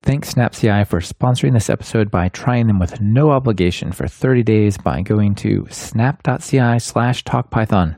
Thanks 0.03 0.33
SnapCI 0.33 0.87
for 0.87 1.01
sponsoring 1.01 1.53
this 1.53 1.69
episode 1.69 2.11
by 2.11 2.29
trying 2.29 2.67
them 2.67 2.79
with 2.79 3.01
no 3.01 3.31
obligation 3.31 3.93
for 3.93 4.07
30 4.07 4.43
days 4.43 4.79
by 4.79 5.03
going 5.03 5.35
to 5.37 5.67
snap.ci 5.71 6.79
slash 6.79 7.25
talkpython. 7.25 7.97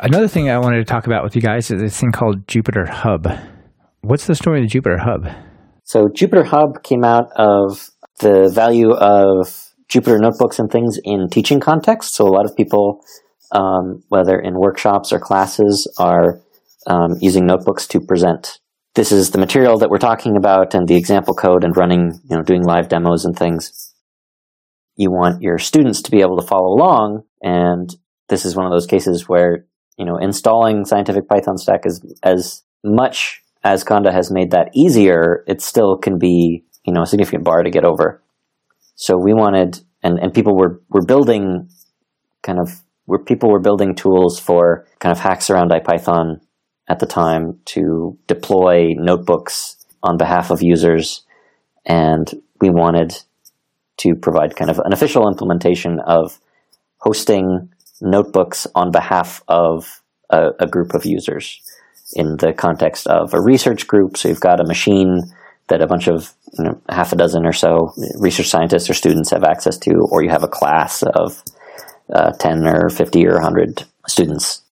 Another 0.00 0.28
thing 0.28 0.48
I 0.48 0.58
wanted 0.58 0.78
to 0.78 0.84
talk 0.84 1.06
about 1.06 1.24
with 1.24 1.34
you 1.34 1.42
guys 1.42 1.70
is 1.72 1.80
this 1.80 1.98
thing 1.98 2.12
called 2.12 2.46
Jupyter 2.46 2.88
Hub. 2.88 3.26
What's 4.02 4.28
the 4.28 4.36
story 4.36 4.62
of 4.62 4.70
Jupyter 4.70 5.00
Hub? 5.00 5.28
So 5.82 6.06
Jupyter 6.06 6.46
Hub 6.46 6.84
came 6.84 7.02
out 7.02 7.26
of 7.34 7.90
the 8.20 8.48
value 8.48 8.92
of 8.92 9.48
Jupyter 9.90 10.20
notebooks 10.20 10.60
and 10.60 10.70
things 10.70 10.98
in 11.02 11.28
teaching 11.28 11.58
context. 11.58 12.14
So 12.14 12.24
a 12.24 12.30
lot 12.30 12.44
of 12.44 12.54
people 12.56 13.00
um, 13.52 14.02
whether 14.08 14.38
in 14.38 14.54
workshops 14.54 15.12
or 15.12 15.18
classes, 15.18 15.92
are 15.98 16.40
um, 16.86 17.16
using 17.20 17.46
notebooks 17.46 17.86
to 17.88 18.00
present. 18.00 18.58
This 18.94 19.12
is 19.12 19.30
the 19.30 19.38
material 19.38 19.78
that 19.78 19.90
we're 19.90 19.98
talking 19.98 20.36
about 20.36 20.74
and 20.74 20.88
the 20.88 20.96
example 20.96 21.34
code 21.34 21.64
and 21.64 21.76
running, 21.76 22.20
you 22.28 22.36
know, 22.36 22.42
doing 22.42 22.64
live 22.64 22.88
demos 22.88 23.24
and 23.24 23.36
things. 23.36 23.94
You 24.96 25.10
want 25.10 25.42
your 25.42 25.58
students 25.58 26.02
to 26.02 26.10
be 26.10 26.20
able 26.20 26.36
to 26.40 26.46
follow 26.46 26.74
along, 26.74 27.22
and 27.42 27.94
this 28.28 28.44
is 28.44 28.56
one 28.56 28.66
of 28.66 28.72
those 28.72 28.86
cases 28.86 29.28
where, 29.28 29.66
you 29.96 30.04
know, 30.04 30.16
installing 30.16 30.84
Scientific 30.84 31.28
Python 31.28 31.56
Stack 31.56 31.82
is 31.84 32.04
as 32.22 32.64
much 32.82 33.42
as 33.62 33.84
Conda 33.84 34.12
has 34.12 34.30
made 34.30 34.50
that 34.50 34.70
easier, 34.74 35.44
it 35.46 35.60
still 35.60 35.96
can 35.96 36.18
be, 36.18 36.64
you 36.84 36.92
know, 36.92 37.02
a 37.02 37.06
significant 37.06 37.44
bar 37.44 37.62
to 37.62 37.70
get 37.70 37.84
over. 37.84 38.22
So 38.94 39.16
we 39.16 39.34
wanted, 39.34 39.80
and, 40.02 40.18
and 40.18 40.32
people 40.32 40.56
were, 40.56 40.80
were 40.88 41.04
building 41.04 41.68
kind 42.42 42.58
of 42.58 42.80
where 43.08 43.18
people 43.18 43.50
were 43.50 43.58
building 43.58 43.94
tools 43.94 44.38
for 44.38 44.86
kind 44.98 45.12
of 45.12 45.18
hacks 45.18 45.48
around 45.48 45.70
IPython 45.70 46.42
at 46.88 46.98
the 46.98 47.06
time 47.06 47.58
to 47.64 48.18
deploy 48.26 48.92
notebooks 48.98 49.82
on 50.02 50.18
behalf 50.18 50.50
of 50.50 50.62
users. 50.62 51.24
And 51.86 52.30
we 52.60 52.68
wanted 52.68 53.16
to 54.00 54.14
provide 54.14 54.56
kind 54.56 54.70
of 54.70 54.78
an 54.80 54.92
official 54.92 55.26
implementation 55.26 56.00
of 56.06 56.38
hosting 56.98 57.70
notebooks 58.02 58.66
on 58.74 58.92
behalf 58.92 59.42
of 59.48 60.02
a, 60.28 60.50
a 60.60 60.66
group 60.66 60.92
of 60.92 61.06
users 61.06 61.62
in 62.12 62.36
the 62.36 62.52
context 62.52 63.06
of 63.06 63.32
a 63.32 63.40
research 63.40 63.86
group. 63.86 64.18
So 64.18 64.28
you've 64.28 64.38
got 64.38 64.60
a 64.60 64.66
machine 64.66 65.22
that 65.68 65.80
a 65.80 65.86
bunch 65.86 66.08
of 66.08 66.34
you 66.58 66.64
know, 66.64 66.82
half 66.90 67.14
a 67.14 67.16
dozen 67.16 67.46
or 67.46 67.54
so 67.54 67.90
research 68.18 68.48
scientists 68.48 68.90
or 68.90 68.94
students 68.94 69.30
have 69.30 69.44
access 69.44 69.78
to, 69.78 69.94
or 70.10 70.22
you 70.22 70.28
have 70.28 70.44
a 70.44 70.48
class 70.48 71.02
of 71.02 71.42
uh, 72.12 72.32
10 72.32 72.66
or 72.66 72.88
50 72.88 73.26
or 73.26 73.34
100 73.34 73.84
students. 74.06 74.62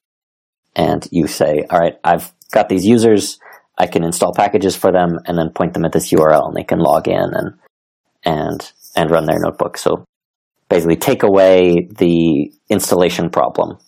And 0.75 1.07
you 1.11 1.27
say, 1.27 1.65
all 1.71 1.79
right, 1.79 1.95
I've 2.05 2.33
got 2.53 2.69
these 2.69 2.85
users. 2.85 3.39
I 3.79 3.87
can 3.87 4.05
install 4.05 4.35
packages 4.35 4.77
for 4.77 4.93
them 4.93 5.19
and 5.27 5.39
then 5.39 5.51
point 5.55 5.75
them 5.75 5.85
at 5.85 5.93
this 5.93 6.11
URL 6.11 6.47
and 6.47 6.57
they 6.57 6.65
can 6.65 6.79
log 6.79 7.09
in 7.09 7.31
and, 7.33 7.59
and, 8.25 8.73
and 8.95 9.11
run 9.11 9.27
their 9.27 9.39
notebook. 9.39 9.77
So 9.77 10.05
basically 10.69 10.97
take 10.97 11.23
away 11.23 11.89
the 11.91 12.53
installation 12.69 13.31
problem 13.31 13.79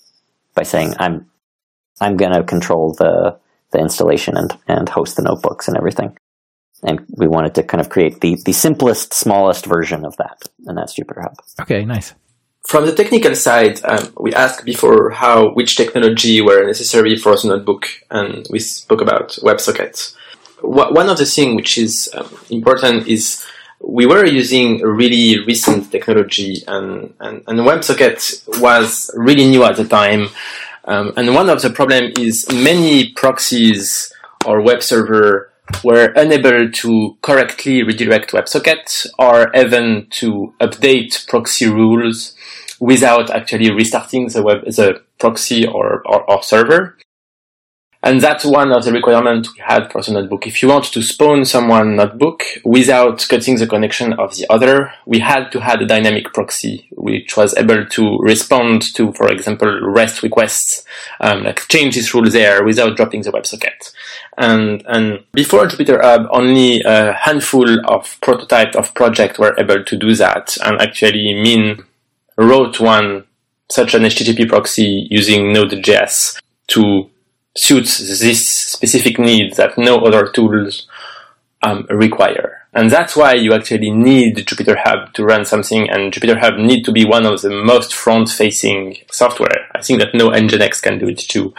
by 0.54 0.62
saying, 0.62 0.94
I'm, 0.98 1.30
I'm 2.00 2.16
going 2.16 2.32
to 2.32 2.42
control 2.42 2.94
the, 2.98 3.38
the 3.72 3.78
installation 3.78 4.36
and, 4.36 4.56
and 4.66 4.88
host 4.88 5.16
the 5.16 5.22
notebooks 5.22 5.68
and 5.68 5.76
everything. 5.76 6.16
And 6.82 7.00
we 7.16 7.26
wanted 7.26 7.54
to 7.56 7.64
kind 7.64 7.80
of 7.80 7.88
create 7.88 8.20
the, 8.20 8.36
the 8.44 8.52
simplest, 8.52 9.12
smallest 9.12 9.66
version 9.66 10.04
of 10.04 10.16
that. 10.18 10.42
And 10.66 10.78
that's 10.78 10.94
Jupyter 10.98 11.22
Hub. 11.22 11.34
Okay, 11.60 11.84
nice. 11.84 12.14
From 12.68 12.84
the 12.84 12.94
technical 12.94 13.34
side, 13.34 13.80
um, 13.82 14.12
we 14.20 14.34
asked 14.34 14.66
before 14.66 15.08
how 15.08 15.54
which 15.54 15.74
technology 15.74 16.42
were 16.42 16.66
necessary 16.66 17.16
for 17.16 17.34
the 17.34 17.48
notebook, 17.48 17.88
and 18.10 18.46
we 18.50 18.58
spoke 18.58 19.00
about 19.00 19.30
WebSockets. 19.42 20.14
One 20.60 21.08
of 21.08 21.16
the 21.16 21.24
things 21.24 21.56
which 21.56 21.78
is 21.78 22.10
um, 22.12 22.28
important 22.50 23.06
is 23.08 23.42
we 23.80 24.04
were 24.04 24.26
using 24.26 24.82
really 24.82 25.42
recent 25.46 25.90
technology, 25.90 26.62
and, 26.68 27.14
and, 27.20 27.42
and 27.46 27.60
WebSocket 27.60 28.60
was 28.60 29.10
really 29.14 29.48
new 29.48 29.64
at 29.64 29.76
the 29.76 29.86
time. 29.86 30.28
Um, 30.84 31.14
and 31.16 31.34
one 31.34 31.48
of 31.48 31.62
the 31.62 31.70
problem 31.70 32.12
is 32.18 32.46
many 32.52 33.14
proxies 33.14 34.12
or 34.44 34.60
web 34.60 34.82
server 34.82 35.50
were 35.82 36.12
unable 36.16 36.70
to 36.70 37.16
correctly 37.22 37.82
redirect 37.82 38.32
WebSocket 38.32 39.06
or 39.18 39.54
even 39.56 40.06
to 40.10 40.52
update 40.60 41.26
proxy 41.28 41.66
rules 41.66 42.34
without 42.80 43.30
actually 43.30 43.70
restarting 43.70 44.28
the 44.28 44.42
web, 44.42 44.64
the 44.64 45.02
proxy 45.18 45.66
or, 45.66 46.02
or, 46.06 46.30
or 46.30 46.42
server. 46.42 46.96
And 48.00 48.20
that's 48.20 48.44
one 48.44 48.70
of 48.70 48.84
the 48.84 48.92
requirements 48.92 49.52
we 49.52 49.60
had 49.60 49.90
for 49.90 50.00
the 50.02 50.12
notebook. 50.12 50.46
If 50.46 50.62
you 50.62 50.68
want 50.68 50.84
to 50.84 51.02
spawn 51.02 51.44
someone 51.44 51.96
notebook 51.96 52.44
without 52.64 53.26
cutting 53.28 53.56
the 53.56 53.66
connection 53.66 54.12
of 54.12 54.36
the 54.36 54.46
other, 54.48 54.92
we 55.04 55.18
had 55.18 55.50
to 55.50 55.60
have 55.60 55.80
a 55.80 55.84
dynamic 55.84 56.32
proxy, 56.32 56.88
which 56.92 57.36
was 57.36 57.56
able 57.58 57.84
to 57.86 58.18
respond 58.20 58.82
to, 58.94 59.12
for 59.14 59.28
example, 59.28 59.80
REST 59.82 60.22
requests, 60.22 60.84
um, 61.20 61.42
like 61.42 61.66
change 61.66 61.96
this 61.96 62.14
rule 62.14 62.30
there 62.30 62.64
without 62.64 62.96
dropping 62.96 63.22
the 63.22 63.32
WebSocket. 63.32 63.92
And, 64.36 64.84
and 64.86 65.24
before 65.32 65.66
Jupyter 65.66 66.00
Hub, 66.00 66.28
only 66.30 66.80
a 66.82 67.14
handful 67.14 67.84
of 67.86 68.16
prototype 68.20 68.76
of 68.76 68.94
project 68.94 69.40
were 69.40 69.58
able 69.58 69.82
to 69.82 69.96
do 69.96 70.14
that 70.14 70.56
and 70.64 70.80
actually 70.80 71.34
Min 71.34 71.84
wrote 72.38 72.80
one 72.80 73.24
such 73.70 73.94
an 73.94 74.02
HTTP 74.02 74.48
proxy 74.48 75.06
using 75.10 75.52
Node.js 75.52 76.40
to 76.68 77.10
suit 77.56 77.84
this 77.84 78.48
specific 78.48 79.18
need 79.18 79.56
that 79.56 79.76
no 79.76 79.98
other 79.98 80.28
tools 80.28 80.86
um, 81.62 81.86
require. 81.90 82.66
And 82.72 82.90
that's 82.90 83.16
why 83.16 83.32
you 83.34 83.52
actually 83.54 83.90
need 83.90 84.36
Jupyter 84.36 84.76
Hub 84.84 85.12
to 85.14 85.24
run 85.24 85.44
something, 85.44 85.90
and 85.90 86.12
Jupyter 86.12 86.38
Hub 86.38 86.58
need 86.58 86.84
to 86.84 86.92
be 86.92 87.04
one 87.04 87.26
of 87.26 87.40
the 87.40 87.50
most 87.50 87.94
front-facing 87.94 88.98
software. 89.10 89.66
I 89.74 89.82
think 89.82 90.00
that 90.00 90.14
no 90.14 90.28
Nginx 90.28 90.80
can 90.80 90.98
do 90.98 91.08
it 91.08 91.18
too. 91.18 91.54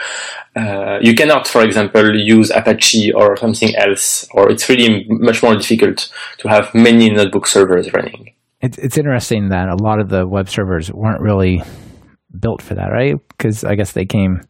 Uh, 0.56 0.98
you 1.02 1.14
cannot, 1.14 1.46
for 1.46 1.62
example, 1.62 2.16
use 2.16 2.50
Apache 2.50 3.12
or 3.12 3.36
something 3.36 3.76
else, 3.76 4.26
or 4.32 4.50
it's 4.50 4.68
really 4.68 5.04
much 5.08 5.42
more 5.42 5.56
difficult 5.56 6.10
to 6.38 6.48
have 6.48 6.74
many 6.74 7.10
notebook 7.10 7.46
servers 7.46 7.92
running. 7.92 8.32
It's, 8.60 8.78
it's 8.78 8.98
interesting 8.98 9.48
that 9.48 9.68
a 9.68 9.82
lot 9.82 10.00
of 10.00 10.08
the 10.08 10.26
web 10.26 10.48
servers 10.48 10.90
weren't 10.92 11.22
really 11.22 11.62
built 12.38 12.62
for 12.62 12.74
that, 12.74 12.90
right? 12.92 13.14
Because 13.28 13.64
I 13.64 13.74
guess 13.74 13.92
they 13.92 14.04
came 14.04 14.40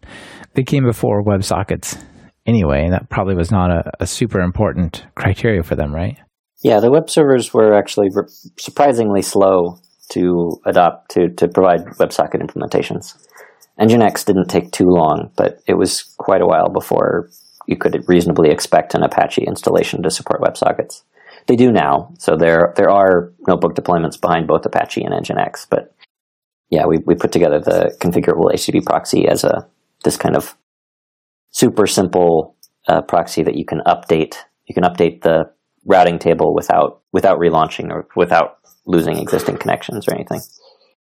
they 0.54 0.64
came 0.64 0.84
before 0.84 1.22
WebSockets 1.24 2.02
anyway, 2.46 2.84
and 2.84 2.92
that 2.92 3.08
probably 3.08 3.36
was 3.36 3.50
not 3.50 3.70
a, 3.70 3.92
a 4.00 4.06
super 4.06 4.40
important 4.40 5.06
criteria 5.14 5.62
for 5.62 5.76
them, 5.76 5.94
right? 5.94 6.18
Yeah, 6.62 6.80
the 6.80 6.90
web 6.90 7.08
servers 7.08 7.54
were 7.54 7.74
actually 7.74 8.08
re- 8.12 8.28
surprisingly 8.58 9.22
slow 9.22 9.78
to 10.10 10.60
adopt 10.66 11.12
to 11.12 11.28
to 11.36 11.48
provide 11.48 11.84
WebSocket 11.98 12.42
implementations. 12.42 13.16
Nginx 13.80 14.26
didn't 14.26 14.48
take 14.48 14.72
too 14.72 14.88
long, 14.88 15.30
but 15.36 15.60
it 15.66 15.74
was 15.74 16.02
quite 16.18 16.42
a 16.42 16.46
while 16.46 16.68
before 16.68 17.30
you 17.66 17.76
could 17.76 18.04
reasonably 18.08 18.50
expect 18.50 18.94
an 18.94 19.02
Apache 19.02 19.44
installation 19.46 20.02
to 20.02 20.10
support 20.10 20.42
WebSockets. 20.42 21.02
They 21.50 21.56
do 21.56 21.72
now, 21.72 22.12
so 22.16 22.36
there 22.36 22.72
there 22.76 22.88
are 22.90 23.32
notebook 23.48 23.74
deployments 23.74 24.20
behind 24.20 24.46
both 24.46 24.64
Apache 24.64 25.02
and 25.02 25.12
Nginx. 25.12 25.66
But 25.68 25.92
yeah, 26.70 26.86
we 26.86 26.98
we 27.04 27.16
put 27.16 27.32
together 27.32 27.58
the 27.58 27.92
configurable 28.00 28.54
HTTP 28.54 28.86
proxy 28.86 29.26
as 29.26 29.42
a 29.42 29.66
this 30.04 30.16
kind 30.16 30.36
of 30.36 30.56
super 31.50 31.88
simple 31.88 32.54
uh, 32.86 33.02
proxy 33.02 33.42
that 33.42 33.56
you 33.56 33.64
can 33.64 33.80
update. 33.84 34.36
You 34.66 34.76
can 34.76 34.84
update 34.84 35.22
the 35.22 35.50
routing 35.84 36.20
table 36.20 36.54
without 36.54 37.02
without 37.12 37.40
relaunching 37.40 37.90
or 37.90 38.06
without 38.14 38.58
losing 38.86 39.18
existing 39.18 39.56
connections 39.56 40.06
or 40.06 40.14
anything. 40.14 40.42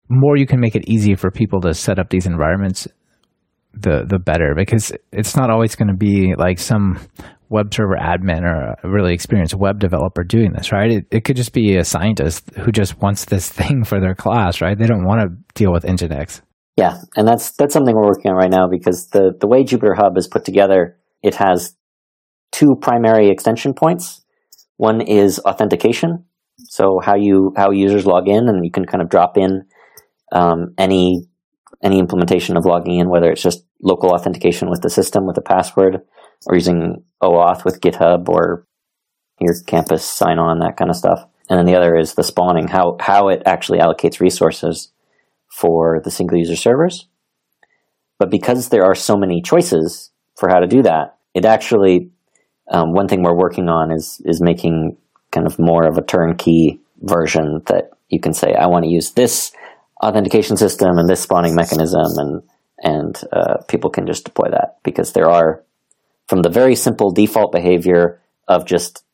More 0.09 0.37
you 0.37 0.49
can 0.49 0.59
make 0.59 0.75
it 0.75 0.89
easy 0.89 1.15
for 1.15 1.31
people 1.31 1.61
to 1.61 1.73
set 1.73 2.01
up 2.01 2.11
these 2.11 2.27
environments, 2.27 2.89
the 3.75 4.05
the 4.07 4.19
better 4.19 4.55
because 4.57 4.93
it's 5.13 5.37
not 5.37 5.51
always 5.51 5.75
going 5.75 5.89
to 5.89 5.95
be 5.95 6.35
like 6.37 6.59
some 6.59 6.99
web 7.49 7.73
server 7.73 7.97
admin 7.97 8.43
or 8.43 8.75
a 8.83 8.91
really 8.91 9.13
experienced 9.13 9.55
web 9.55 9.79
developer 9.79 10.25
doing 10.25 10.53
this, 10.53 10.73
right? 10.73 10.91
It, 10.91 11.07
it 11.11 11.25
could 11.25 11.37
just 11.37 11.53
be 11.53 11.77
a 11.77 11.85
scientist 11.85 12.51
who 12.57 12.73
just 12.73 13.01
wants 13.01 13.27
this 13.27 13.49
thing 13.51 13.85
for 13.85 14.01
their 14.01 14.15
class, 14.15 14.61
right? 14.61 14.79
They 14.79 14.87
don't 14.87 15.05
want 15.05 15.21
to 15.21 15.37
deal 15.55 15.73
with 15.73 15.85
Nginx. 15.85 16.41
Yeah, 16.77 16.97
and 17.17 17.29
that's 17.29 17.53
that's 17.53 17.75
something 17.75 17.95
we're 17.95 18.07
working 18.07 18.31
on 18.31 18.37
right 18.37 18.51
now 18.51 18.67
because 18.69 19.09
the 19.09 19.33
the 19.39 19.47
way 19.47 19.63
Jupyter 19.63 19.97
Hub 19.97 20.17
is 20.17 20.27
put 20.27 20.45
together, 20.45 20.97
it 21.23 21.35
has 21.35 21.77
two 22.51 22.77
primary 22.81 23.29
extension 23.29 23.75
points. 23.75 24.23
One 24.79 25.03
is 25.03 25.39
authentication, 25.41 26.25
so 26.59 26.99
how 27.05 27.15
you 27.15 27.53
how 27.57 27.73
users 27.73 28.07
log 28.07 28.27
in, 28.27 28.49
and 28.49 28.65
you 28.65 28.71
can 28.71 28.87
kind 28.87 29.03
of 29.03 29.11
drop 29.11 29.37
in 29.37 29.65
um, 30.33 30.75
any 30.79 31.29
any 31.83 31.99
implementation 31.99 32.57
of 32.57 32.65
logging 32.65 32.99
in, 32.99 33.09
whether 33.09 33.31
it's 33.31 33.43
just 33.43 33.65
local 33.83 34.11
authentication 34.11 34.71
with 34.71 34.83
the 34.83 34.91
system 34.91 35.27
with 35.27 35.37
a 35.37 35.43
password, 35.43 36.01
or 36.47 36.55
using 36.55 37.05
OAuth 37.23 37.65
with 37.65 37.81
GitHub 37.81 38.29
or 38.29 38.67
your 39.41 39.55
campus 39.67 40.05
sign 40.05 40.39
on, 40.39 40.61
that 40.61 40.77
kind 40.77 40.91
of 40.91 40.97
stuff. 40.97 41.25
And 41.49 41.59
then 41.59 41.67
the 41.67 41.77
other 41.77 41.97
is 41.97 42.15
the 42.15 42.23
spawning, 42.23 42.69
how 42.69 42.97
how 43.01 43.29
it 43.29 43.43
actually 43.47 43.79
allocates 43.79 44.21
resources 44.21 44.93
for 45.49 46.01
the 46.05 46.11
single 46.11 46.39
user 46.39 46.57
servers. 46.57 47.09
But 48.19 48.31
because 48.31 48.69
there 48.69 48.85
are 48.85 48.95
so 48.95 49.17
many 49.17 49.43
choices 49.43 50.11
for 50.37 50.49
how 50.49 50.61
to 50.61 50.67
do 50.67 50.83
that, 50.83 51.19
it 51.35 51.45
actually 51.45 52.11
um, 52.71 52.93
one 52.93 53.09
thing 53.09 53.23
we're 53.23 53.37
working 53.37 53.69
on 53.69 53.91
is 53.91 54.23
is 54.25 54.41
making 54.41 54.97
kind 55.33 55.47
of 55.47 55.59
more 55.59 55.85
of 55.87 55.99
a 55.99 56.03
turnkey 56.03 56.81
version 57.01 57.63
that 57.67 57.91
you 58.09 58.21
can 58.21 58.35
say, 58.35 58.55
I 58.55 58.67
want 58.67 58.85
to 58.85 58.91
use 58.91 59.13
this 59.13 59.53
authentication 60.03 60.57
system 60.57 60.99
and 60.99 61.09
this 61.09 61.23
spawning 61.23 61.55
mechanism, 61.55 62.07
and 62.17 62.43
and 62.83 63.21
uh, 63.33 63.59
people 63.69 63.91
can 63.91 64.07
just 64.07 64.25
deploy 64.25 64.49
that 64.51 64.79
because 64.83 65.13
there 65.13 65.31
are 65.31 65.63
from 66.29 66.43
the 66.43 66.51
very 66.51 66.75
simple 66.75 67.13
default 67.13 67.53
behavior 67.53 68.21
of 68.49 68.67
just 68.67 69.05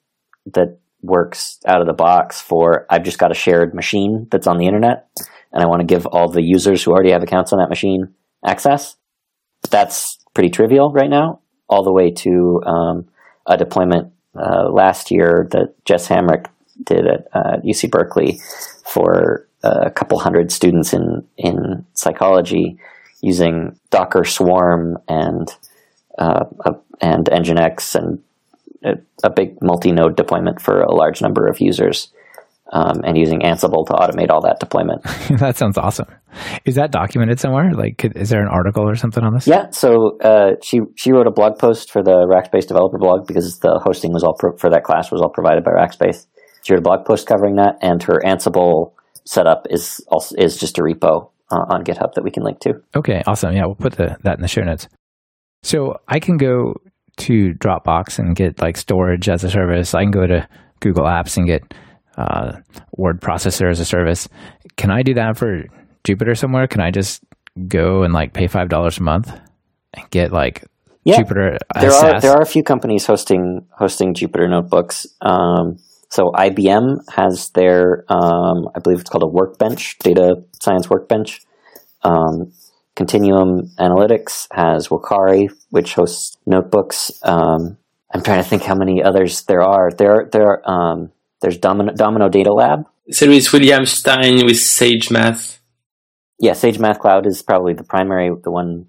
that 0.55 0.79
works 1.03 1.59
out 1.67 1.81
of 1.81 1.87
the 1.87 1.93
box 1.93 2.41
for 2.41 2.87
I've 2.91 3.05
just 3.05 3.19
got 3.19 3.31
a 3.31 3.35
shared 3.35 3.75
machine 3.75 4.27
that's 4.31 4.47
on 4.47 4.59
the 4.59 4.67
internet 4.67 5.09
and 5.53 5.63
I 5.63 5.67
want 5.67 5.81
to 5.81 5.87
give 5.87 6.07
all 6.07 6.31
the 6.31 6.43
users 6.43 6.83
who 6.83 6.93
already 6.93 7.13
have 7.13 7.23
accounts 7.23 7.53
on 7.53 7.59
that 7.59 7.69
machine 7.69 8.15
access. 8.45 8.97
That's 9.71 10.19
pretty 10.35 10.51
trivial 10.51 10.93
right 10.93 11.11
now, 11.11 11.41
all 11.69 11.83
the 11.83 11.93
way 11.93 12.11
to 12.11 12.63
um, 12.67 13.09
a 13.47 13.57
deployment 13.57 14.13
uh, 14.35 14.69
last 14.71 15.11
year 15.11 15.49
that 15.51 15.75
Jess 15.85 16.09
Hamrick 16.09 16.47
did 16.85 17.07
at 17.07 17.27
uh, 17.33 17.57
UC 17.65 17.91
Berkeley 17.91 18.41
for 18.85 19.48
a 19.63 19.91
couple 19.91 20.19
hundred 20.19 20.53
students 20.53 20.93
in, 20.93 21.27
in 21.37 21.85
psychology 21.95 22.79
using 23.21 23.79
Docker 23.91 24.25
Swarm 24.25 24.99
and 25.09 25.49
uh, 26.19 26.45
and 27.01 27.27
Nginx 27.27 27.95
and 27.95 28.19
a, 28.85 28.95
a 29.25 29.31
big 29.31 29.57
multi-node 29.63 30.17
deployment 30.17 30.61
for 30.61 30.81
a 30.81 30.93
large 30.93 31.23
number 31.23 31.47
of 31.47 31.61
users 31.61 32.13
um, 32.73 33.01
and 33.05 33.17
using 33.17 33.41
Ansible 33.41 33.87
to 33.87 33.93
automate 33.95 34.31
all 34.31 34.43
that 34.43 34.61
deployment. 34.61 35.03
that 35.39 35.57
sounds 35.57 35.79
awesome. 35.79 36.07
Is 36.65 36.75
that 36.75 36.91
documented 36.91 37.41
somewhere? 37.41 37.73
Like, 37.73 37.99
could, 37.99 38.17
is 38.17 38.29
there 38.29 38.43
an 38.43 38.49
article 38.49 38.89
or 38.89 38.95
something 38.95 39.25
on 39.25 39.35
this? 39.35 39.47
Yeah. 39.47 39.71
So 39.71 40.19
uh, 40.19 40.53
she 40.63 40.81
she 40.97 41.13
wrote 41.13 41.27
a 41.27 41.33
blog 41.33 41.59
post 41.59 41.91
for 41.91 42.03
the 42.03 42.27
Rackspace 42.27 42.67
developer 42.67 42.99
blog 42.99 43.27
because 43.27 43.59
the 43.61 43.81
hosting 43.83 44.13
was 44.13 44.23
all 44.23 44.35
pro- 44.39 44.57
for 44.57 44.71
that 44.71 44.85
class 44.85 45.11
was 45.11 45.21
all 45.21 45.31
provided 45.31 45.65
by 45.65 45.71
Rackspace. 45.71 46.27
She 46.63 46.73
wrote 46.73 46.81
a 46.81 46.83
blog 46.83 47.07
post 47.07 47.27
covering 47.27 47.57
that, 47.57 47.79
and 47.81 48.03
her 48.03 48.21
Ansible 48.25 48.93
setup 49.29 49.67
is 49.69 50.01
also, 50.09 50.35
is 50.37 50.57
just 50.57 50.79
a 50.79 50.81
repo 50.81 51.29
uh, 51.51 51.65
on 51.69 51.85
GitHub 51.85 52.15
that 52.15 52.25
we 52.25 52.31
can 52.31 52.43
link 52.43 52.61
to. 52.61 52.81
Okay, 52.97 53.23
awesome. 53.27 53.55
Yeah, 53.55 53.67
we'll 53.67 53.75
put 53.75 53.93
the, 53.93 54.17
that 54.23 54.37
in 54.37 54.43
the 54.43 54.49
show 54.49 54.63
notes. 54.63 54.89
So 55.63 56.01
I 56.09 56.19
can 56.19 56.39
go 56.39 56.75
to 57.19 57.53
Dropbox 57.55 58.19
and 58.19 58.35
get 58.35 58.63
like 58.63 58.79
storage 58.79 59.29
as 59.29 59.45
a 59.45 59.51
service. 59.51 59.95
I 59.95 60.03
can 60.03 60.13
go 60.13 60.27
to 60.27 60.49
Google 60.81 61.05
Apps 61.05 61.37
and 61.37 61.47
get 61.47 61.75
uh, 62.17 62.53
word 62.97 63.21
processor 63.21 63.71
as 63.71 63.81
a 63.81 63.85
service. 63.85 64.29
Can 64.77 64.91
I 64.91 65.03
do 65.03 65.15
that 65.15 65.37
for 65.37 65.65
Jupyter 66.05 66.37
somewhere? 66.37 66.67
Can 66.67 66.81
I 66.81 66.91
just 66.91 67.23
go 67.67 68.05
and 68.05 68.15
like 68.15 68.33
pay 68.33 68.47
five 68.47 68.71
dollars 68.71 68.99
a 68.99 69.03
month 69.03 69.31
and 69.95 70.11
get 70.11 70.33
like 70.33 70.65
yeah, 71.05 71.21
Jupyter? 71.21 71.59
There 71.79 71.93
are 71.93 72.21
there 72.21 72.33
are 72.33 72.43
a 72.43 72.47
few 72.47 72.63
companies 72.63 73.05
hosting 73.05 73.67
hosting 73.73 74.15
Jupyter 74.15 74.49
notebooks. 74.49 75.07
Um, 75.21 75.79
so 76.11 76.31
IBM 76.35 76.99
has 77.15 77.51
their 77.51 78.05
um, 78.09 78.69
I 78.75 78.81
believe 78.83 79.01
it's 79.01 79.11
called 79.11 79.25
a 79.25 79.29
workbench 79.29 79.99
data 79.99 80.43
science 80.61 80.89
workbench. 80.89 81.43
Um, 82.03 82.53
Continuum 82.99 83.71
Analytics 83.79 84.49
has 84.51 84.89
Wakari, 84.89 85.49
which 85.71 85.95
hosts 85.95 86.37
notebooks. 86.47 87.13
Um, 87.23 87.79
I'm 88.13 88.23
trying 88.23 88.43
to 88.43 88.49
think 88.49 88.63
how 88.65 88.75
many 88.75 89.05
others 89.05 89.43
there 89.43 89.63
are. 89.63 89.91
There, 89.97 90.29
there, 90.33 90.69
um, 90.69 91.13
there's 91.41 91.59
Domino, 91.59 91.93
Domino 91.93 92.29
Data 92.29 92.53
Lab. 92.53 92.81
There 93.07 93.31
is 93.31 93.53
William 93.53 93.87
Stein 93.87 94.45
with 94.45 94.59
Sage 94.59 95.13
Math. 95.13 95.61
Yeah, 96.41 96.55
Sage 96.55 96.81
Math 96.81 96.99
Cloud 96.99 97.25
is 97.29 97.41
probably 97.41 97.75
the 97.75 97.85
primary, 97.85 98.31
the 98.43 98.51
one, 98.51 98.87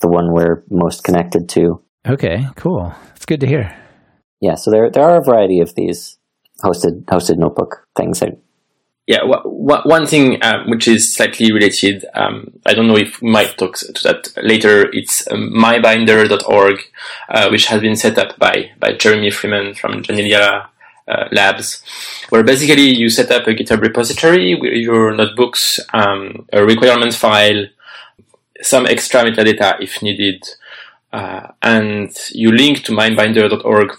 the 0.00 0.08
one 0.08 0.32
we're 0.32 0.64
most 0.70 1.04
connected 1.04 1.50
to. 1.50 1.82
Okay, 2.08 2.46
cool. 2.56 2.94
It's 3.14 3.26
good 3.26 3.40
to 3.40 3.46
hear. 3.46 3.76
Yeah, 4.40 4.54
so 4.54 4.70
there 4.70 4.90
there 4.90 5.04
are 5.04 5.18
a 5.18 5.24
variety 5.24 5.60
of 5.60 5.74
these 5.74 6.18
hosted 6.62 7.04
hosted 7.04 7.38
notebook 7.38 7.86
things. 7.96 8.20
That... 8.20 8.38
Yeah, 9.06 9.24
one 9.24 10.06
thing 10.06 10.42
um, 10.42 10.70
which 10.70 10.86
is 10.86 11.14
slightly 11.14 11.52
related. 11.52 12.04
Um, 12.14 12.60
I 12.64 12.74
don't 12.74 12.86
know 12.86 12.96
if 12.96 13.20
we 13.20 13.30
might 13.30 13.58
talk 13.58 13.76
to 13.76 14.02
that 14.04 14.32
later. 14.42 14.88
It's 14.92 15.30
um, 15.30 15.52
mybinder.org, 15.54 16.78
uh, 17.28 17.48
which 17.50 17.66
has 17.66 17.80
been 17.80 17.96
set 17.96 18.18
up 18.18 18.38
by 18.38 18.70
by 18.78 18.92
Jeremy 18.92 19.30
Freeman 19.30 19.74
from 19.74 20.02
Janelia 20.02 20.68
uh, 21.08 21.28
labs, 21.32 21.82
where 22.28 22.44
basically 22.44 22.94
you 22.96 23.08
set 23.10 23.30
up 23.30 23.46
a 23.46 23.54
GitHub 23.54 23.80
repository 23.80 24.54
with 24.54 24.72
your 24.72 25.12
notebooks, 25.14 25.80
um, 25.92 26.46
a 26.52 26.64
requirements 26.64 27.16
file, 27.16 27.66
some 28.60 28.86
extra 28.86 29.24
metadata 29.24 29.80
if 29.80 30.02
needed, 30.02 30.42
uh, 31.12 31.48
and 31.62 32.10
you 32.32 32.50
link 32.52 32.84
to 32.84 32.92
mybinder.org. 32.92 33.90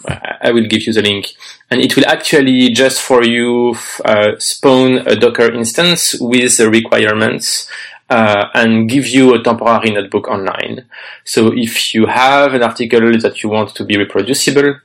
I 0.41 0.51
will 0.51 0.67
give 0.67 0.87
you 0.87 0.93
the 0.93 1.01
link, 1.01 1.33
and 1.69 1.81
it 1.81 1.95
will 1.95 2.05
actually 2.07 2.69
just 2.69 3.01
for 3.01 3.23
you 3.23 3.75
uh, 4.05 4.31
spawn 4.39 4.99
a 5.07 5.15
Docker 5.15 5.53
instance 5.53 6.15
with 6.19 6.57
the 6.57 6.69
requirements 6.69 7.69
uh, 8.09 8.49
and 8.53 8.89
give 8.89 9.07
you 9.07 9.33
a 9.33 9.43
temporary 9.43 9.91
notebook 9.91 10.27
online. 10.27 10.85
So 11.23 11.51
if 11.55 11.93
you 11.93 12.05
have 12.05 12.53
an 12.53 12.63
article 12.63 13.17
that 13.19 13.41
you 13.41 13.49
want 13.49 13.75
to 13.75 13.85
be 13.85 13.97
reproducible, 13.97 14.75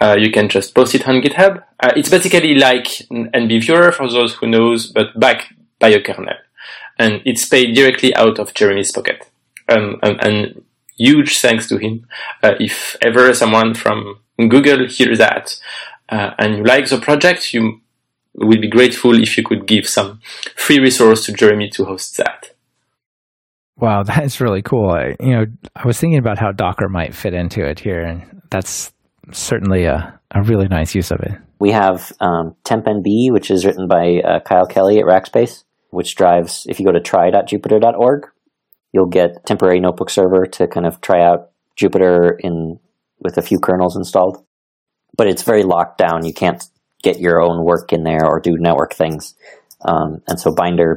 uh, 0.00 0.16
you 0.18 0.30
can 0.30 0.48
just 0.48 0.74
post 0.74 0.94
it 0.94 1.06
on 1.06 1.20
GitHub. 1.20 1.62
Uh, 1.80 1.92
it's 1.96 2.08
basically 2.08 2.54
like 2.54 2.86
NBViewer 3.10 3.92
for 3.94 4.08
those 4.08 4.34
who 4.34 4.46
knows, 4.46 4.86
but 4.86 5.18
backed 5.18 5.52
by 5.78 5.88
a 5.88 6.00
kernel. 6.00 6.34
And 6.98 7.22
it's 7.24 7.48
paid 7.48 7.74
directly 7.74 8.14
out 8.14 8.38
of 8.38 8.54
Jeremy's 8.54 8.92
pocket. 8.92 9.28
Um, 9.68 9.98
and, 10.02 10.24
and, 10.24 10.64
huge 10.96 11.38
thanks 11.38 11.68
to 11.68 11.78
him. 11.78 12.06
Uh, 12.42 12.54
if 12.58 12.96
ever 13.02 13.32
someone 13.34 13.74
from 13.74 14.20
Google 14.38 14.86
hears 14.88 15.18
that, 15.18 15.58
uh, 16.08 16.30
and 16.38 16.58
you 16.58 16.64
like 16.64 16.88
the 16.88 16.98
project, 16.98 17.54
you 17.54 17.80
would 18.34 18.60
be 18.60 18.68
grateful 18.68 19.20
if 19.20 19.36
you 19.36 19.44
could 19.44 19.66
give 19.66 19.88
some 19.88 20.20
free 20.56 20.78
resource 20.78 21.26
to 21.26 21.32
Jeremy 21.32 21.68
to 21.70 21.84
host 21.84 22.16
that. 22.16 22.54
Wow, 23.76 24.02
that's 24.04 24.40
really 24.40 24.62
cool. 24.62 24.90
I, 24.90 25.16
you 25.20 25.32
know, 25.32 25.46
I 25.74 25.86
was 25.86 25.98
thinking 25.98 26.18
about 26.18 26.38
how 26.38 26.52
Docker 26.52 26.88
might 26.88 27.14
fit 27.14 27.34
into 27.34 27.64
it 27.64 27.80
here, 27.80 28.02
and 28.02 28.42
that's 28.50 28.92
certainly 29.32 29.84
a, 29.84 30.18
a 30.30 30.42
really 30.42 30.68
nice 30.68 30.94
use 30.94 31.10
of 31.10 31.20
it. 31.20 31.32
We 31.58 31.70
have 31.70 32.12
um, 32.20 32.56
TempNB, 32.64 33.32
which 33.32 33.50
is 33.50 33.64
written 33.64 33.86
by 33.86 34.20
uh, 34.24 34.40
Kyle 34.40 34.66
Kelley 34.66 34.98
at 34.98 35.04
Rackspace, 35.04 35.64
which 35.90 36.16
drives, 36.16 36.66
if 36.68 36.80
you 36.80 36.86
go 36.86 36.92
to 36.92 37.00
try.jupyter.org, 37.00 38.26
you'll 38.92 39.06
get 39.06 39.44
temporary 39.46 39.80
notebook 39.80 40.10
server 40.10 40.46
to 40.46 40.66
kind 40.66 40.86
of 40.86 41.00
try 41.00 41.22
out 41.22 41.50
Jupyter 41.80 42.36
in 42.38 42.78
with 43.20 43.38
a 43.38 43.42
few 43.42 43.58
kernels 43.58 43.96
installed. 43.96 44.44
But 45.16 45.26
it's 45.26 45.42
very 45.42 45.62
locked 45.62 45.98
down. 45.98 46.24
You 46.24 46.32
can't 46.32 46.62
get 47.02 47.18
your 47.18 47.40
own 47.42 47.64
work 47.64 47.92
in 47.92 48.04
there 48.04 48.24
or 48.24 48.40
do 48.40 48.56
network 48.58 48.94
things. 48.94 49.34
Um, 49.84 50.22
and 50.28 50.38
so 50.38 50.54
Binder 50.54 50.96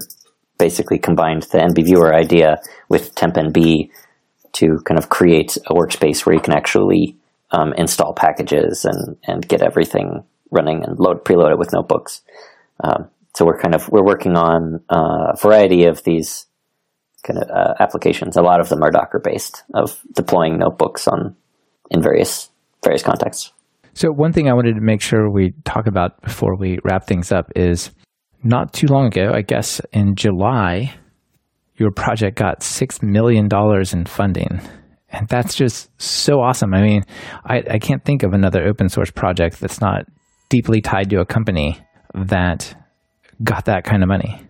basically 0.58 1.00
combined 1.00 1.44
the 1.44 1.58
NB 1.58 1.86
viewer 1.86 2.14
idea 2.14 2.58
with 2.88 3.16
TempNB 3.16 3.90
to 4.54 4.80
kind 4.86 4.98
of 4.98 5.10
create 5.10 5.58
a 5.68 5.74
workspace 5.74 6.26
where 6.26 6.36
you 6.36 6.42
can 6.42 6.54
actually 6.54 7.18
um, 7.52 7.74
install 7.74 8.14
packages 8.14 8.86
and, 8.86 9.18
and 9.24 9.48
get 9.48 9.62
everything 9.62 10.24
running 10.52 10.84
and 10.84 11.00
load 11.00 11.26
preload 11.26 11.52
it 11.52 11.60
with 11.60 11.74
notebooks. 11.74 12.22
Um, 12.84 13.10
so 13.36 13.46
we're 13.46 13.60
kind 13.60 13.76
of 13.76 13.90
we're 13.90 14.06
working 14.06 14.38
on 14.38 14.82
uh, 14.90 15.34
a 15.34 15.38
variety 15.38 15.86
of 15.86 16.04
these 16.04 16.46
kind 17.26 17.40
of 17.42 17.50
uh, 17.50 17.74
applications. 17.80 18.38
A 18.38 18.42
lot 18.42 18.60
of 18.60 18.70
them 18.70 18.82
are 18.84 18.92
Docker 18.92 19.20
based 19.24 19.64
of 19.74 20.00
deploying 20.14 20.58
notebooks 20.58 21.08
on 21.08 21.36
in 21.92 22.02
various 22.02 22.50
various 22.84 23.04
contexts. 23.04 23.52
So 23.94 24.10
one 24.10 24.34
thing 24.34 24.50
I 24.50 24.54
wanted 24.54 24.76
to 24.76 24.82
make 24.82 25.02
sure 25.02 25.30
we 25.30 25.54
talk 25.64 25.88
about 25.88 26.22
before 26.22 26.56
we 26.58 26.80
wrap 26.84 27.08
things 27.08 27.32
up 27.32 27.52
is 27.56 27.92
not 28.44 28.74
too 28.74 28.88
long 28.88 29.08
ago, 29.08 29.32
I 29.34 29.42
guess 29.42 29.82
in 29.92 30.16
July, 30.16 30.94
your 31.78 31.92
project 31.92 32.38
got 32.38 32.60
$6 32.60 33.02
million 33.02 33.48
in 33.94 34.06
funding. 34.06 34.62
And 35.10 35.28
that's 35.30 35.56
just 35.56 35.90
so 36.02 36.42
awesome. 36.42 36.74
I 36.74 36.82
mean, 36.82 37.04
I, 37.46 37.64
I 37.72 37.80
can't 37.80 38.04
think 38.04 38.24
of 38.24 38.34
another 38.34 38.68
open 38.68 38.90
source 38.90 39.12
project 39.12 39.62
that's 39.62 39.80
not 39.80 40.06
deeply 40.50 40.82
tied 40.82 41.10
to 41.12 41.22
a 41.22 41.26
company 41.26 41.80
that 42.14 42.76
got 43.44 43.66
that 43.66 43.84
kind 43.86 44.04
of 44.04 44.10
money. 44.10 44.42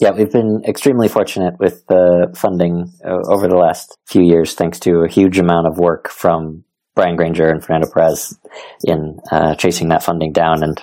Yeah, 0.00 0.10
we've 0.12 0.30
been 0.30 0.62
extremely 0.66 1.08
fortunate 1.08 1.54
with 1.58 1.84
the 1.86 2.32
funding 2.36 2.92
uh, 3.04 3.18
over 3.32 3.48
the 3.48 3.56
last 3.56 3.98
few 4.06 4.22
years, 4.22 4.54
thanks 4.54 4.78
to 4.80 5.00
a 5.00 5.12
huge 5.12 5.38
amount 5.38 5.66
of 5.66 5.78
work 5.78 6.08
from 6.08 6.62
Brian 6.94 7.16
Granger 7.16 7.48
and 7.48 7.64
Fernando 7.64 7.88
Perez 7.92 8.38
in 8.84 9.18
uh, 9.32 9.56
chasing 9.56 9.88
that 9.88 10.04
funding 10.04 10.32
down, 10.32 10.62
and 10.62 10.80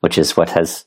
which 0.00 0.16
is 0.16 0.36
what 0.36 0.48
has 0.50 0.86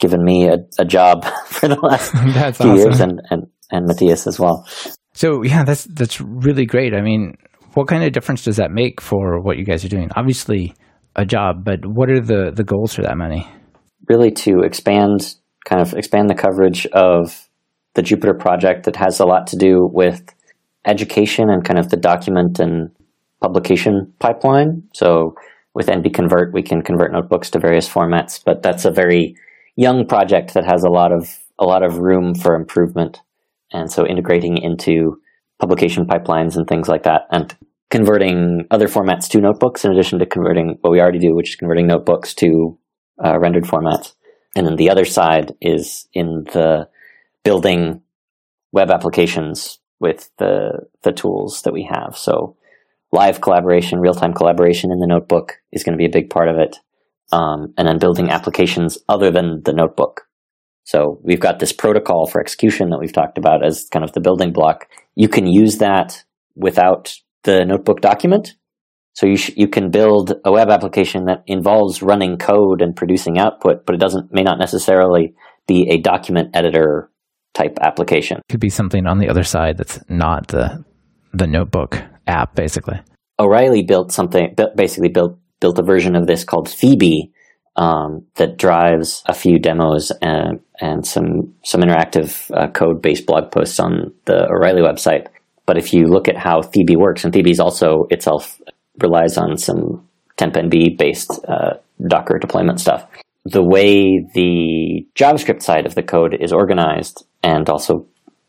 given 0.00 0.22
me 0.24 0.48
a, 0.48 0.58
a 0.78 0.84
job 0.84 1.24
for 1.46 1.68
the 1.68 1.78
last 1.80 2.10
few 2.56 2.70
awesome. 2.70 2.76
years, 2.76 3.00
and, 3.00 3.20
and 3.30 3.46
and 3.70 3.86
Matthias 3.86 4.26
as 4.26 4.38
well. 4.38 4.66
So 5.14 5.42
yeah, 5.42 5.64
that's 5.64 5.84
that's 5.84 6.20
really 6.20 6.66
great. 6.66 6.92
I 6.92 7.02
mean, 7.02 7.34
what 7.74 7.88
kind 7.88 8.04
of 8.04 8.12
difference 8.12 8.44
does 8.44 8.56
that 8.56 8.70
make 8.70 9.00
for 9.00 9.40
what 9.40 9.58
you 9.58 9.64
guys 9.64 9.84
are 9.84 9.88
doing? 9.88 10.10
Obviously, 10.16 10.74
a 11.14 11.24
job, 11.24 11.64
but 11.64 11.80
what 11.84 12.10
are 12.10 12.20
the 12.20 12.52
the 12.54 12.64
goals 12.64 12.94
for 12.94 13.02
that 13.02 13.16
money? 13.16 13.46
Really, 14.08 14.30
to 14.32 14.60
expand, 14.60 15.34
kind 15.66 15.82
of 15.82 15.92
expand 15.94 16.30
the 16.30 16.34
coverage 16.34 16.86
of 16.86 17.48
the 17.94 18.02
Jupyter 18.02 18.38
project 18.38 18.84
that 18.84 18.96
has 18.96 19.20
a 19.20 19.26
lot 19.26 19.46
to 19.48 19.56
do 19.56 19.90
with 19.92 20.22
education 20.86 21.50
and 21.50 21.64
kind 21.64 21.78
of 21.78 21.90
the 21.90 21.96
document 21.96 22.58
and 22.58 22.90
publication 23.42 24.12
pipeline. 24.20 24.82
So 24.94 25.34
with 25.74 25.88
NB 25.88 26.14
Convert, 26.14 26.54
we 26.54 26.62
can 26.62 26.80
convert 26.82 27.12
notebooks 27.12 27.50
to 27.50 27.58
various 27.58 27.88
formats, 27.88 28.40
but 28.42 28.62
that's 28.62 28.84
a 28.84 28.90
very 28.90 29.36
young 29.74 30.06
project 30.06 30.54
that 30.54 30.64
has 30.64 30.84
a 30.84 30.90
lot 30.90 31.12
of 31.12 31.38
a 31.58 31.64
lot 31.64 31.82
of 31.82 31.98
room 31.98 32.34
for 32.34 32.54
improvement. 32.54 33.20
And 33.72 33.90
so 33.90 34.06
integrating 34.06 34.58
into 34.58 35.20
publication 35.58 36.06
pipelines 36.06 36.56
and 36.56 36.66
things 36.66 36.88
like 36.88 37.02
that 37.04 37.22
and 37.30 37.56
converting 37.90 38.66
other 38.70 38.88
formats 38.88 39.28
to 39.30 39.40
notebooks 39.40 39.84
in 39.84 39.92
addition 39.92 40.18
to 40.18 40.26
converting 40.26 40.76
what 40.80 40.90
we 40.90 41.00
already 41.00 41.18
do, 41.18 41.34
which 41.34 41.50
is 41.50 41.56
converting 41.56 41.86
notebooks 41.86 42.34
to 42.34 42.78
uh, 43.24 43.38
rendered 43.38 43.64
formats. 43.64 44.15
And 44.56 44.66
then 44.66 44.76
the 44.76 44.90
other 44.90 45.04
side 45.04 45.54
is 45.60 46.08
in 46.14 46.44
the 46.52 46.88
building 47.44 48.00
web 48.72 48.90
applications 48.90 49.78
with 50.00 50.30
the 50.38 50.86
the 51.02 51.12
tools 51.12 51.62
that 51.62 51.72
we 51.72 51.88
have. 51.88 52.16
So 52.16 52.56
live 53.12 53.40
collaboration, 53.40 54.00
real 54.00 54.14
time 54.14 54.32
collaboration 54.32 54.90
in 54.90 54.98
the 54.98 55.06
notebook 55.06 55.58
is 55.72 55.84
going 55.84 55.92
to 55.92 56.02
be 56.02 56.06
a 56.06 56.20
big 56.20 56.30
part 56.30 56.48
of 56.48 56.56
it. 56.56 56.76
Um, 57.32 57.74
and 57.76 57.86
then 57.88 57.98
building 57.98 58.30
applications 58.30 58.98
other 59.08 59.30
than 59.30 59.62
the 59.64 59.72
notebook. 59.72 60.22
So 60.84 61.18
we've 61.22 61.40
got 61.40 61.58
this 61.58 61.72
protocol 61.72 62.28
for 62.28 62.40
execution 62.40 62.90
that 62.90 63.00
we've 63.00 63.12
talked 63.12 63.36
about 63.36 63.64
as 63.64 63.88
kind 63.90 64.04
of 64.04 64.12
the 64.12 64.20
building 64.20 64.52
block. 64.52 64.86
You 65.16 65.28
can 65.28 65.46
use 65.46 65.78
that 65.78 66.22
without 66.54 67.18
the 67.42 67.64
notebook 67.64 68.00
document. 68.00 68.54
So 69.16 69.26
you 69.26 69.36
sh- 69.38 69.56
you 69.56 69.66
can 69.66 69.90
build 69.90 70.34
a 70.44 70.52
web 70.52 70.68
application 70.68 71.24
that 71.24 71.42
involves 71.46 72.02
running 72.02 72.36
code 72.36 72.82
and 72.82 72.94
producing 72.94 73.38
output, 73.38 73.86
but 73.86 73.94
it 73.94 73.98
doesn't 73.98 74.30
may 74.30 74.42
not 74.42 74.58
necessarily 74.58 75.34
be 75.66 75.88
a 75.90 75.98
document 75.98 76.50
editor 76.54 77.10
type 77.54 77.78
application. 77.80 78.42
Could 78.50 78.60
be 78.60 78.68
something 78.68 79.06
on 79.06 79.18
the 79.18 79.30
other 79.30 79.42
side 79.42 79.78
that's 79.78 79.98
not 80.10 80.48
the 80.48 80.84
the 81.32 81.46
notebook 81.46 82.02
app, 82.26 82.54
basically. 82.54 83.00
O'Reilly 83.38 83.82
built 83.82 84.12
something, 84.12 84.54
basically 84.76 85.08
built 85.08 85.38
built 85.60 85.78
a 85.78 85.82
version 85.82 86.14
of 86.14 86.26
this 86.26 86.44
called 86.44 86.68
Thebe 86.68 87.32
um, 87.76 88.26
that 88.34 88.58
drives 88.58 89.22
a 89.24 89.32
few 89.32 89.58
demos 89.58 90.12
and 90.20 90.60
and 90.78 91.06
some 91.06 91.54
some 91.64 91.80
interactive 91.80 92.50
uh, 92.54 92.68
code 92.68 93.00
based 93.00 93.24
blog 93.24 93.50
posts 93.50 93.80
on 93.80 94.12
the 94.26 94.46
O'Reilly 94.50 94.82
website. 94.82 95.28
But 95.64 95.78
if 95.78 95.94
you 95.94 96.04
look 96.04 96.28
at 96.28 96.36
how 96.36 96.60
Thebe 96.60 96.96
works, 96.96 97.24
and 97.24 97.32
Thebe 97.32 97.48
is 97.48 97.60
also 97.60 98.06
itself 98.10 98.60
relies 99.00 99.36
on 99.38 99.56
some 99.56 100.06
TempNB 100.36 100.98
based 100.98 101.40
uh, 101.48 101.74
Docker 102.06 102.38
deployment 102.38 102.80
stuff. 102.80 103.06
The 103.44 103.62
way 103.62 104.26
the 104.34 105.06
JavaScript 105.14 105.62
side 105.62 105.86
of 105.86 105.94
the 105.94 106.02
code 106.02 106.36
is 106.38 106.52
organized, 106.52 107.24
and 107.42 107.68
also 107.68 108.06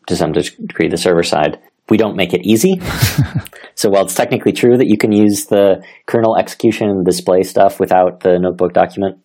to 0.08 0.16
some 0.16 0.32
degree 0.32 0.88
the 0.88 0.96
server 0.96 1.22
side, 1.22 1.58
we 1.88 1.96
don't 1.96 2.16
make 2.16 2.34
it 2.34 2.44
easy. 2.44 2.80
so 3.74 3.88
while 3.90 4.04
it's 4.04 4.14
technically 4.14 4.52
true 4.52 4.76
that 4.76 4.88
you 4.88 4.98
can 4.98 5.12
use 5.12 5.46
the 5.46 5.82
kernel 6.06 6.36
execution 6.36 6.88
and 6.88 7.04
display 7.04 7.42
stuff 7.42 7.80
without 7.80 8.20
the 8.20 8.38
notebook 8.38 8.72
document 8.72 9.18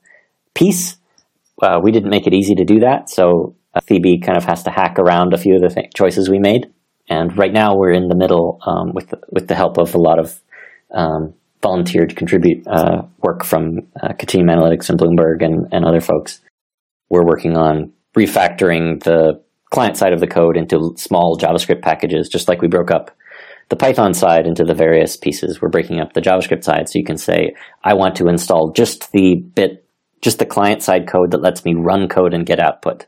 piece, 0.53 0.97
uh, 1.61 1.80
we 1.82 1.91
didn't 1.91 2.09
make 2.09 2.28
it 2.28 2.34
easy 2.34 2.55
to 2.55 2.65
do 2.65 2.80
that. 2.80 3.09
So 3.09 3.55
uh, 3.74 3.82
Thebe 3.82 4.21
kind 4.24 4.38
of 4.38 4.45
has 4.45 4.63
to 4.63 4.69
hack 4.69 4.99
around 4.99 5.34
a 5.34 5.38
few 5.38 5.55
of 5.55 5.61
the 5.61 5.69
th- 5.69 5.93
choices 5.95 6.30
we 6.30 6.39
made. 6.39 6.67
And 7.09 7.38
right 7.38 7.51
now 7.51 7.76
we're 7.76 7.91
in 7.91 8.07
the 8.07 8.15
middle 8.15 8.59
um, 8.65 8.93
with 8.93 9.09
the, 9.09 9.19
with 9.32 9.47
the 9.47 9.55
help 9.55 9.78
of 9.78 9.93
a 9.95 9.99
lot 9.99 10.19
of 10.19 10.39
um, 10.93 11.33
volunteered 11.61 12.09
to 12.09 12.15
contribute 12.15 12.65
uh, 12.67 13.03
work 13.21 13.43
from 13.43 13.79
uh, 14.01 14.09
Analytics 14.09 14.89
and 14.89 14.99
Bloomberg 14.99 15.43
and, 15.43 15.67
and 15.71 15.85
other 15.85 16.01
folks. 16.01 16.41
We're 17.09 17.25
working 17.25 17.57
on 17.57 17.93
refactoring 18.15 19.03
the 19.03 19.41
client 19.71 19.97
side 19.97 20.13
of 20.13 20.19
the 20.19 20.27
code 20.27 20.57
into 20.57 20.93
small 20.97 21.37
JavaScript 21.37 21.81
packages, 21.81 22.29
just 22.29 22.47
like 22.47 22.61
we 22.61 22.67
broke 22.67 22.91
up 22.91 23.11
the 23.69 23.75
Python 23.75 24.13
side 24.13 24.45
into 24.45 24.63
the 24.63 24.75
various 24.75 25.17
pieces. 25.17 25.61
We're 25.61 25.69
breaking 25.69 25.99
up 25.99 26.13
the 26.13 26.21
JavaScript 26.21 26.63
side. 26.63 26.89
So 26.89 26.99
you 26.99 27.05
can 27.05 27.17
say, 27.17 27.55
I 27.83 27.93
want 27.93 28.15
to 28.17 28.27
install 28.27 28.71
just 28.71 29.11
the 29.13 29.35
bit, 29.55 29.87
just 30.21 30.39
the 30.39 30.45
client 30.45 30.83
side 30.83 31.07
code 31.07 31.31
that 31.31 31.41
lets 31.41 31.65
me 31.65 31.73
run 31.75 32.07
code 32.07 32.33
and 32.33 32.45
get 32.45 32.59
output. 32.59 33.07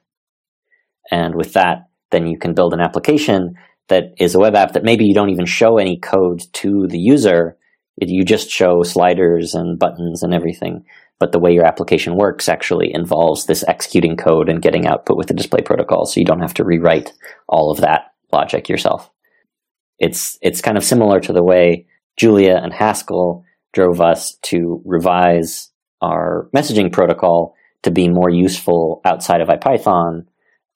And 1.11 1.35
with 1.35 1.53
that, 1.53 1.87
then 2.11 2.25
you 2.25 2.37
can 2.39 2.53
build 2.53 2.73
an 2.73 2.79
application 2.79 3.55
that 3.89 4.15
is 4.17 4.33
a 4.33 4.39
web 4.39 4.55
app 4.55 4.73
that 4.73 4.83
maybe 4.83 5.05
you 5.05 5.13
don't 5.13 5.29
even 5.29 5.45
show 5.45 5.77
any 5.77 5.99
code 5.99 6.41
to 6.53 6.87
the 6.87 6.97
user. 6.97 7.57
You 7.97 8.23
just 8.23 8.49
show 8.49 8.83
sliders 8.83 9.53
and 9.53 9.79
buttons 9.79 10.23
and 10.23 10.33
everything. 10.33 10.85
But 11.19 11.31
the 11.31 11.39
way 11.39 11.53
your 11.53 11.65
application 11.65 12.17
works 12.17 12.49
actually 12.49 12.93
involves 12.93 13.45
this 13.45 13.63
executing 13.67 14.17
code 14.17 14.49
and 14.49 14.61
getting 14.61 14.85
output 14.85 15.17
with 15.17 15.27
the 15.27 15.33
display 15.33 15.61
protocol. 15.61 16.05
So 16.05 16.19
you 16.19 16.25
don't 16.25 16.41
have 16.41 16.53
to 16.55 16.65
rewrite 16.65 17.13
all 17.47 17.71
of 17.71 17.81
that 17.81 18.13
logic 18.33 18.67
yourself. 18.67 19.09
It's, 19.97 20.37
it's 20.41 20.61
kind 20.61 20.77
of 20.77 20.83
similar 20.83 21.21
to 21.21 21.31
the 21.31 21.43
way 21.43 21.87
Julia 22.17 22.59
and 22.61 22.73
Haskell 22.73 23.45
drove 23.71 24.01
us 24.01 24.37
to 24.43 24.81
revise 24.85 25.71
our 26.01 26.49
messaging 26.55 26.91
protocol 26.91 27.55
to 27.83 27.91
be 27.91 28.09
more 28.09 28.29
useful 28.29 28.99
outside 29.05 29.41
of 29.41 29.47
IPython. 29.47 30.25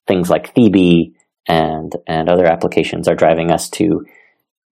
Things 0.08 0.30
like 0.30 0.54
Thebe 0.54 1.14
and 1.48 1.92
and 2.08 2.30
other 2.30 2.46
applications 2.46 3.08
are 3.08 3.16
driving 3.16 3.52
us 3.52 3.70
to 3.72 4.06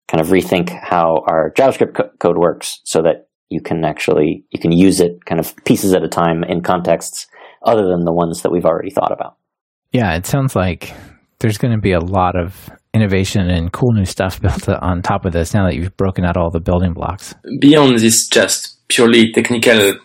kind 0.08 0.22
of 0.22 0.28
rethink 0.28 0.70
how 0.70 1.24
our 1.28 1.52
JavaScript 1.58 1.96
co- 1.96 2.10
code 2.20 2.38
works 2.38 2.80
so 2.84 3.02
that 3.02 3.28
you 3.50 3.62
can 3.62 3.84
actually 3.86 4.46
you 4.52 4.60
can 4.60 4.72
use 4.72 5.00
it 5.00 5.26
kind 5.26 5.40
of 5.40 5.56
pieces 5.66 5.94
at 5.94 6.04
a 6.04 6.08
time 6.08 6.44
in 6.44 6.62
contexts 6.62 7.28
other 7.64 7.84
than 7.84 8.06
the 8.06 8.14
ones 8.14 8.42
that 8.42 8.52
we've 8.52 8.66
already 8.66 8.90
thought 8.92 9.12
about. 9.12 9.36
Yeah, 9.92 10.16
it 10.16 10.26
sounds 10.26 10.56
like 10.56 10.94
there's 11.40 11.58
going 11.58 11.74
to 11.74 11.80
be 11.80 11.92
a 11.92 12.00
lot 12.00 12.36
of 12.36 12.70
innovation 12.94 13.50
and 13.50 13.72
cool 13.72 13.92
new 13.94 14.06
stuff 14.06 14.42
built 14.42 14.68
on 14.70 15.02
top 15.02 15.26
of 15.26 15.34
this 15.34 15.54
now 15.54 15.66
that 15.66 15.76
you've 15.76 15.96
broken 15.98 16.26
out 16.26 16.38
all 16.38 16.52
the 16.52 16.60
building 16.60 16.94
blocks. 16.94 17.36
Beyond 17.60 18.00
this 18.00 18.28
just 18.28 18.88
purely 18.88 19.32
technical 19.32 19.96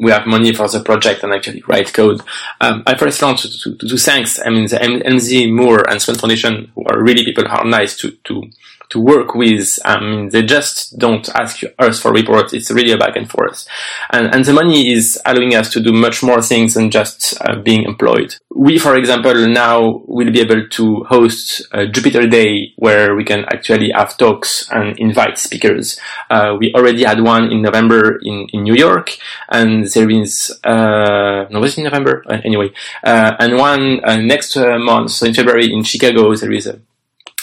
we 0.00 0.10
have 0.10 0.26
money 0.26 0.54
for 0.54 0.66
the 0.66 0.82
project 0.82 1.22
and 1.22 1.32
actually 1.32 1.62
write 1.68 1.92
code. 1.92 2.22
Um, 2.60 2.82
I 2.86 2.96
first 2.96 3.22
want 3.22 3.38
to, 3.40 3.48
to, 3.50 3.76
to, 3.76 3.96
thanks, 3.98 4.40
I 4.44 4.48
mean, 4.48 4.66
the 4.66 4.78
MZ 4.78 5.54
Moore 5.54 5.88
and 5.88 6.00
Sloan 6.00 6.16
Foundation, 6.16 6.72
who 6.74 6.84
are 6.90 7.02
really 7.04 7.22
people 7.22 7.44
who 7.44 7.50
are 7.50 7.66
nice 7.66 7.98
to, 7.98 8.12
to, 8.24 8.42
to 8.90 9.00
work 9.00 9.34
with. 9.34 9.68
I 9.84 10.00
mean, 10.00 10.28
they 10.28 10.42
just 10.42 10.98
don't 10.98 11.28
ask 11.34 11.62
us 11.78 12.00
for 12.00 12.12
reports. 12.12 12.52
It's 12.52 12.70
really 12.70 12.92
a 12.92 12.98
back 12.98 13.16
and 13.16 13.28
forth. 13.28 13.66
And, 14.12 14.34
and 14.34 14.44
the 14.44 14.52
money 14.52 14.92
is 14.92 15.20
allowing 15.24 15.54
us 15.54 15.70
to 15.70 15.80
do 15.80 15.92
much 15.92 16.22
more 16.22 16.42
things 16.42 16.74
than 16.74 16.90
just 16.90 17.40
uh, 17.40 17.60
being 17.62 17.84
employed. 17.84 18.36
We, 18.54 18.78
for 18.78 18.96
example, 18.96 19.34
now 19.48 20.02
will 20.06 20.32
be 20.32 20.40
able 20.40 20.68
to 20.68 21.04
host 21.08 21.62
a 21.72 21.86
Jupyter 21.86 22.30
Day 22.30 22.72
where 22.76 23.16
we 23.16 23.24
can 23.24 23.44
actually 23.46 23.90
have 23.94 24.16
talks 24.16 24.68
and 24.70 24.98
invite 24.98 25.38
speakers. 25.38 25.98
Uh, 26.28 26.56
we 26.58 26.72
already 26.74 27.04
had 27.04 27.22
one 27.22 27.50
in 27.50 27.62
November 27.62 28.18
in, 28.22 28.46
in 28.52 28.64
New 28.64 28.74
York 28.74 29.16
and 29.50 29.86
there 29.86 30.10
is, 30.10 30.58
uh, 30.64 31.46
no, 31.50 31.60
was 31.60 31.72
it 31.74 31.78
in 31.78 31.84
November? 31.84 32.24
Uh, 32.28 32.38
anyway, 32.44 32.70
uh, 33.04 33.32
and 33.38 33.56
one 33.56 34.00
uh, 34.04 34.16
next 34.16 34.56
month, 34.56 35.10
so 35.12 35.26
in 35.26 35.34
February 35.34 35.72
in 35.72 35.82
Chicago, 35.82 36.34
there 36.34 36.52
is 36.52 36.66
a 36.66 36.80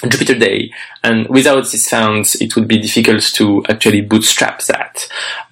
Jupyter 0.03 0.39
Day. 0.39 0.71
And 1.03 1.27
without 1.27 1.69
these 1.69 1.89
funds, 1.89 2.35
it 2.35 2.55
would 2.55 2.67
be 2.67 2.77
difficult 2.79 3.23
to 3.35 3.63
actually 3.67 4.01
bootstrap 4.01 4.61
that. 4.63 5.07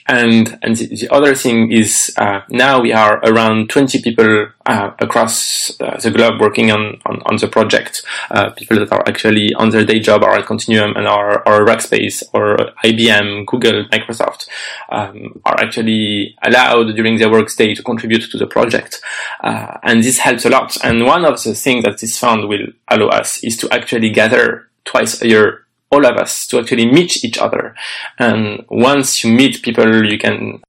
And, 0.07 0.59
and 0.61 0.75
the, 0.75 0.87
the 0.87 1.09
other 1.11 1.33
thing 1.33 1.71
is, 1.71 2.13
uh, 2.17 2.41
now 2.49 2.81
we 2.81 2.93
are 2.93 3.17
around 3.23 3.69
20 3.69 4.01
people, 4.03 4.47
uh, 4.67 4.91
across 4.99 5.79
uh, 5.81 5.99
the 5.99 6.11
globe 6.11 6.39
working 6.39 6.71
on, 6.71 7.01
on, 7.05 7.21
on 7.25 7.37
the 7.37 7.47
project. 7.47 8.03
Uh, 8.29 8.51
people 8.51 8.77
that 8.77 8.91
are 8.91 9.03
actually 9.07 9.51
on 9.55 9.69
their 9.71 9.83
day 9.83 9.99
job 9.99 10.21
or 10.23 10.31
at 10.31 10.45
Continuum 10.45 10.95
and 10.95 11.07
are, 11.07 11.39
or 11.47 11.65
Rackspace 11.65 12.23
or 12.33 12.57
IBM, 12.83 13.47
Google, 13.47 13.85
Microsoft, 13.85 14.47
um, 14.89 15.41
are 15.43 15.59
actually 15.59 16.35
allowed 16.43 16.95
during 16.95 17.17
their 17.17 17.31
workday 17.31 17.73
to 17.73 17.81
contribute 17.81 18.29
to 18.29 18.37
the 18.37 18.47
project. 18.47 19.01
Uh, 19.43 19.77
and 19.81 20.03
this 20.03 20.19
helps 20.19 20.45
a 20.45 20.49
lot. 20.49 20.77
And 20.83 21.05
one 21.05 21.25
of 21.25 21.41
the 21.41 21.55
things 21.55 21.83
that 21.83 21.99
this 21.99 22.17
fund 22.17 22.47
will 22.47 22.67
allow 22.89 23.07
us 23.07 23.43
is 23.43 23.57
to 23.57 23.73
actually 23.73 24.11
gather 24.11 24.69
twice 24.83 25.21
a 25.23 25.27
year 25.27 25.64
all 25.91 26.05
of 26.05 26.17
us 26.17 26.47
to 26.47 26.59
actually 26.59 26.91
meet 26.91 27.23
each 27.23 27.38
other. 27.38 27.75
And 28.19 28.65
once 28.69 29.23
you 29.23 29.31
meet 29.31 29.61
people, 29.61 30.05
you 30.05 30.17
can 30.17 30.61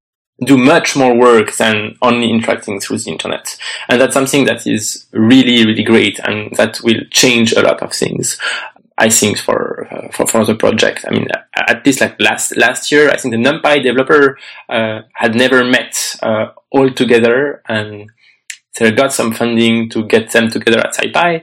do 0.45 0.59
much 0.59 0.97
more 0.97 1.17
work 1.17 1.57
than 1.57 1.97
only 2.03 2.31
interacting 2.31 2.79
through 2.79 2.99
the 2.99 3.11
internet. 3.11 3.57
And 3.89 4.01
that's 4.01 4.15
something 4.15 4.45
that 4.45 4.67
is 4.67 5.07
really, 5.13 5.65
really 5.65 5.83
great 5.83 6.19
and 6.21 6.55
that 6.57 6.81
will 6.83 7.01
change 7.11 7.53
a 7.53 7.63
lot 7.63 7.83
of 7.83 7.93
things. 7.93 8.39
I 8.99 9.11
think 9.11 9.39
for, 9.39 9.87
uh, 9.91 10.09
for, 10.11 10.27
for 10.27 10.45
the 10.45 10.55
project. 10.55 11.05
I 11.07 11.11
mean, 11.11 11.29
at 11.55 11.85
least 11.85 12.01
like 12.01 12.19
last, 12.19 12.57
last 12.57 12.91
year, 12.91 13.11
I 13.11 13.17
think 13.17 13.33
the 13.33 13.39
NumPy 13.39 13.83
developer, 13.83 14.39
uh, 14.71 15.01
had 15.15 15.35
never 15.35 15.65
met, 15.65 15.95
uh, 16.23 16.47
all 16.71 16.91
together 16.91 17.63
and 17.69 18.11
they 18.79 18.91
got 18.93 19.13
some 19.13 19.33
funding 19.33 19.89
to 19.91 20.05
get 20.07 20.31
them 20.33 20.51
together 20.51 20.81
at 20.81 20.95
SciPy. 20.95 21.43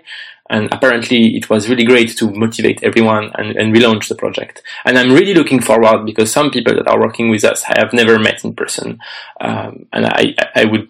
And 0.53 0.71
apparently 0.71 1.35
it 1.35 1.49
was 1.49 1.67
really 1.67 1.83
great 1.83 2.15
to 2.17 2.29
motivate 2.29 2.83
everyone 2.83 3.31
and, 3.39 3.55
and 3.57 3.73
relaunch 3.73 4.07
the 4.07 4.13
project. 4.13 4.61
And 4.85 4.99
I'm 4.99 5.11
really 5.11 5.33
looking 5.33 5.59
forward 5.59 6.05
because 6.05 6.31
some 6.31 6.51
people 6.51 6.75
that 6.75 6.87
are 6.87 7.01
working 7.01 7.31
with 7.31 7.43
us 7.43 7.63
I 7.67 7.79
have 7.79 7.91
never 7.91 8.19
met 8.19 8.43
in 8.43 8.53
person. 8.53 8.99
Um, 9.41 9.87
and 9.91 10.05
I, 10.05 10.35
I 10.53 10.65
would 10.65 10.87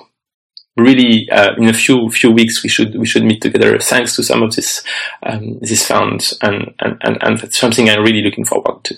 really, 0.75 1.29
uh, 1.31 1.55
in 1.55 1.69
a 1.69 1.73
few, 1.73 2.09
few 2.09 2.29
weeks, 2.29 2.61
we 2.61 2.67
should, 2.67 2.99
we 2.99 3.05
should 3.05 3.23
meet 3.23 3.41
together 3.41 3.79
thanks 3.79 4.17
to 4.17 4.23
some 4.23 4.43
of 4.43 4.53
this, 4.53 4.83
um, 5.25 5.59
this 5.61 5.87
funds. 5.87 6.37
And, 6.41 6.73
and, 6.81 6.97
and, 7.01 7.17
and 7.21 7.39
that's 7.39 7.57
something 7.57 7.89
I'm 7.89 8.03
really 8.03 8.21
looking 8.21 8.43
forward 8.43 8.83
to. 8.83 8.95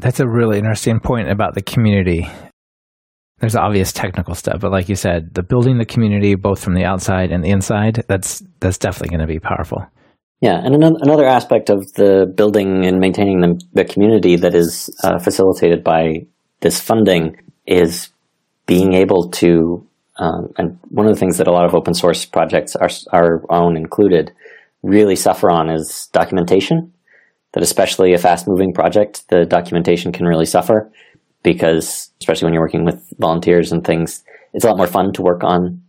That's 0.00 0.18
a 0.18 0.26
really 0.26 0.58
interesting 0.58 0.98
point 0.98 1.28
about 1.30 1.54
the 1.54 1.62
community 1.62 2.28
there's 3.42 3.56
obvious 3.56 3.92
technical 3.92 4.36
stuff, 4.36 4.60
but 4.60 4.70
like 4.70 4.88
you 4.88 4.94
said, 4.94 5.34
the 5.34 5.42
building 5.42 5.78
the 5.78 5.84
community 5.84 6.36
both 6.36 6.62
from 6.62 6.74
the 6.74 6.84
outside 6.84 7.32
and 7.32 7.42
the 7.42 7.50
inside, 7.50 8.04
that's 8.06 8.40
that's 8.60 8.78
definitely 8.78 9.08
going 9.08 9.26
to 9.26 9.32
be 9.32 9.40
powerful. 9.40 9.84
Yeah, 10.40 10.64
and 10.64 10.76
another 10.76 11.26
aspect 11.26 11.68
of 11.68 11.92
the 11.94 12.32
building 12.36 12.86
and 12.86 13.00
maintaining 13.00 13.40
the, 13.40 13.60
the 13.72 13.84
community 13.84 14.36
that 14.36 14.54
is 14.54 14.96
uh, 15.02 15.18
facilitated 15.18 15.82
by 15.82 16.26
this 16.60 16.80
funding 16.80 17.36
is 17.66 18.10
being 18.66 18.92
able 18.92 19.28
to, 19.30 19.84
um, 20.18 20.52
and 20.56 20.78
one 20.90 21.06
of 21.06 21.12
the 21.12 21.18
things 21.18 21.38
that 21.38 21.48
a 21.48 21.52
lot 21.52 21.64
of 21.64 21.74
open 21.74 21.94
source 21.94 22.24
projects, 22.24 22.76
our, 22.76 22.90
our 23.12 23.42
own 23.50 23.76
included, 23.76 24.32
really 24.84 25.16
suffer 25.16 25.50
on 25.50 25.68
is 25.68 26.08
documentation. 26.12 26.92
That 27.54 27.64
especially 27.64 28.14
a 28.14 28.18
fast 28.18 28.46
moving 28.46 28.72
project, 28.72 29.28
the 29.30 29.44
documentation 29.44 30.12
can 30.12 30.26
really 30.26 30.46
suffer 30.46 30.92
because 31.42 32.10
especially 32.20 32.46
when 32.46 32.54
you're 32.54 32.62
working 32.62 32.84
with 32.84 33.12
volunteers 33.18 33.72
and 33.72 33.84
things, 33.84 34.24
it's 34.54 34.64
a 34.64 34.68
lot 34.68 34.76
more 34.76 34.86
fun 34.86 35.12
to 35.14 35.22
work 35.22 35.42
on 35.44 35.82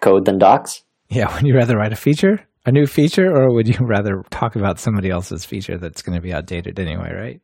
code 0.00 0.24
than 0.24 0.38
docs. 0.38 0.82
Yeah, 1.08 1.32
would 1.34 1.46
you 1.46 1.54
rather 1.54 1.76
write 1.76 1.92
a 1.92 1.96
feature, 1.96 2.40
a 2.66 2.72
new 2.72 2.86
feature, 2.86 3.26
or 3.26 3.54
would 3.54 3.68
you 3.68 3.86
rather 3.86 4.22
talk 4.30 4.56
about 4.56 4.78
somebody 4.78 5.10
else's 5.10 5.44
feature 5.44 5.78
that's 5.78 6.02
going 6.02 6.16
to 6.16 6.22
be 6.22 6.32
outdated 6.32 6.78
anyway, 6.78 7.12
right? 7.14 7.40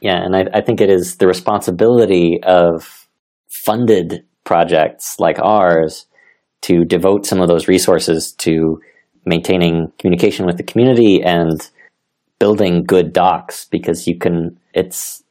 Yeah, 0.00 0.22
and 0.22 0.36
I, 0.36 0.44
I 0.54 0.60
think 0.60 0.80
it 0.80 0.90
is 0.90 1.16
the 1.16 1.26
responsibility 1.26 2.38
of 2.44 3.08
funded 3.48 4.24
projects 4.44 5.16
like 5.18 5.38
ours 5.40 6.06
to 6.62 6.84
devote 6.84 7.26
some 7.26 7.40
of 7.40 7.48
those 7.48 7.68
resources 7.68 8.32
to 8.32 8.80
maintaining 9.24 9.92
communication 9.98 10.46
with 10.46 10.56
the 10.56 10.62
community 10.62 11.22
and 11.22 11.70
building 12.38 12.84
good 12.84 13.12
docs 13.12 13.66
because 13.66 14.06
you 14.06 14.16
can 14.16 14.58
it's 14.74 15.22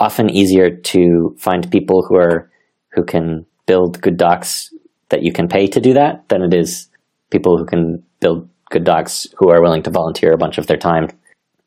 often 0.00 0.30
easier 0.30 0.70
to 0.70 1.36
find 1.38 1.70
people 1.70 2.02
who 2.02 2.16
are 2.16 2.50
who 2.92 3.04
can 3.04 3.46
build 3.66 4.00
good 4.00 4.16
docs 4.16 4.74
that 5.10 5.22
you 5.22 5.32
can 5.32 5.46
pay 5.46 5.66
to 5.68 5.80
do 5.80 5.92
that 5.92 6.28
than 6.28 6.42
it 6.42 6.52
is 6.52 6.88
people 7.30 7.56
who 7.56 7.64
can 7.64 8.02
build 8.18 8.48
good 8.70 8.84
docs 8.84 9.26
who 9.36 9.50
are 9.50 9.62
willing 9.62 9.82
to 9.82 9.90
volunteer 9.90 10.32
a 10.32 10.38
bunch 10.38 10.58
of 10.58 10.66
their 10.66 10.76
time. 10.76 11.08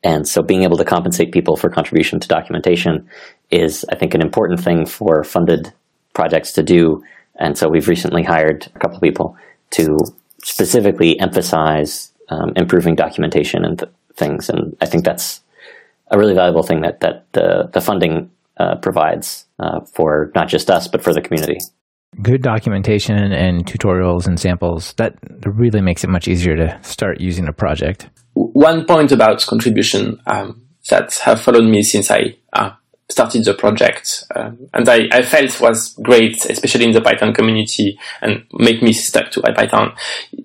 And 0.02 0.28
so 0.28 0.42
being 0.42 0.64
able 0.64 0.76
to 0.76 0.84
compensate 0.84 1.32
people 1.32 1.56
for 1.56 1.70
contribution 1.70 2.20
to 2.20 2.28
documentation 2.28 3.08
is, 3.50 3.86
I 3.90 3.94
think, 3.94 4.14
an 4.14 4.20
important 4.20 4.60
thing 4.60 4.84
for 4.84 5.24
funded 5.24 5.72
projects 6.12 6.52
to 6.52 6.62
do. 6.62 7.02
And 7.36 7.56
so 7.56 7.68
we've 7.68 7.88
recently 7.88 8.22
hired 8.22 8.70
a 8.74 8.78
couple 8.78 9.00
people 9.00 9.36
to 9.70 9.98
specifically 10.42 11.18
emphasize 11.20 12.12
um, 12.28 12.52
improving 12.56 12.94
documentation 12.94 13.64
and 13.64 13.78
th- 13.78 13.90
things. 14.14 14.50
And 14.50 14.76
I 14.80 14.86
think 14.86 15.04
that's 15.04 15.40
a 16.14 16.18
really 16.18 16.34
valuable 16.34 16.62
thing 16.62 16.80
that 16.82 17.00
that 17.00 17.26
the 17.32 17.68
the 17.72 17.80
funding 17.80 18.30
uh, 18.56 18.76
provides 18.76 19.46
uh, 19.58 19.80
for 19.80 20.30
not 20.34 20.48
just 20.48 20.70
us 20.70 20.88
but 20.88 21.02
for 21.02 21.12
the 21.12 21.20
community. 21.20 21.58
Good 22.22 22.42
documentation 22.42 23.32
and 23.32 23.66
tutorials 23.66 24.26
and 24.28 24.38
samples 24.38 24.94
that 24.94 25.18
really 25.44 25.80
makes 25.80 26.04
it 26.04 26.10
much 26.10 26.28
easier 26.28 26.54
to 26.56 26.78
start 26.82 27.20
using 27.20 27.48
a 27.48 27.52
project. 27.52 28.08
One 28.34 28.86
point 28.86 29.10
about 29.10 29.44
contribution 29.46 30.20
um, 30.26 30.62
that 30.90 31.14
have 31.24 31.40
followed 31.40 31.64
me 31.64 31.82
since 31.82 32.12
I 32.12 32.36
uh, 32.52 32.70
started 33.10 33.44
the 33.44 33.54
project 33.54 34.24
um, 34.36 34.68
and 34.72 34.88
I, 34.88 35.08
I, 35.10 35.22
felt 35.22 35.60
was 35.60 35.94
great, 36.02 36.44
especially 36.46 36.86
in 36.86 36.92
the 36.92 37.00
Python 37.00 37.34
community 37.34 37.98
and 38.22 38.44
make 38.52 38.82
me 38.82 38.92
stuck 38.92 39.30
to 39.32 39.40
IPython 39.42 39.96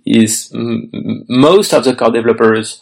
is 0.06 0.52
m- 0.54 1.26
most 1.30 1.74
of 1.74 1.84
the 1.84 1.96
core 1.96 2.12
developers 2.12 2.82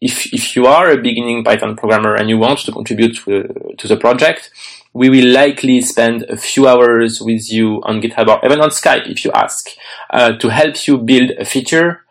if, 0.00 0.32
if 0.32 0.54
you 0.54 0.66
are 0.66 0.90
a 0.90 0.96
beginning 0.96 1.44
Python 1.44 1.76
programmer 1.76 2.14
and 2.14 2.28
you 2.28 2.38
want 2.38 2.60
to 2.60 2.72
contribute 2.72 3.16
to, 3.16 3.74
to 3.76 3.88
the 3.88 3.96
project, 3.96 4.50
we 4.92 5.08
will 5.08 5.32
likely 5.32 5.80
spend 5.80 6.22
a 6.24 6.36
few 6.36 6.66
hours 6.66 7.20
with 7.20 7.52
you 7.52 7.80
on 7.82 8.00
GitHub 8.00 8.28
or 8.28 8.44
even 8.44 8.60
on 8.60 8.70
Skype 8.70 9.08
if 9.08 9.24
you 9.24 9.32
ask, 9.32 9.70
uh, 10.10 10.32
to 10.32 10.48
help 10.48 10.86
you 10.86 10.98
build 10.98 11.30
a 11.32 11.44
feature. 11.44 12.04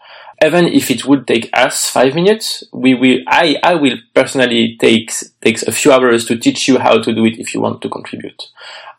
Even 0.45 0.65
if 0.65 0.91
it 0.91 1.03
would 1.05 1.25
take 1.25 1.49
us 1.53 1.89
five 1.89 2.13
minutes, 2.13 2.63
we 2.71 2.93
will, 2.93 3.19
I, 3.27 3.57
I 3.63 3.73
will 3.73 3.97
personally 4.13 4.77
take, 4.79 5.11
takes 5.41 5.63
a 5.63 5.71
few 5.71 5.91
hours 5.91 6.25
to 6.25 6.37
teach 6.37 6.67
you 6.67 6.77
how 6.77 7.01
to 7.01 7.13
do 7.13 7.25
it 7.25 7.39
if 7.39 7.55
you 7.55 7.61
want 7.61 7.81
to 7.81 7.89
contribute. 7.89 8.43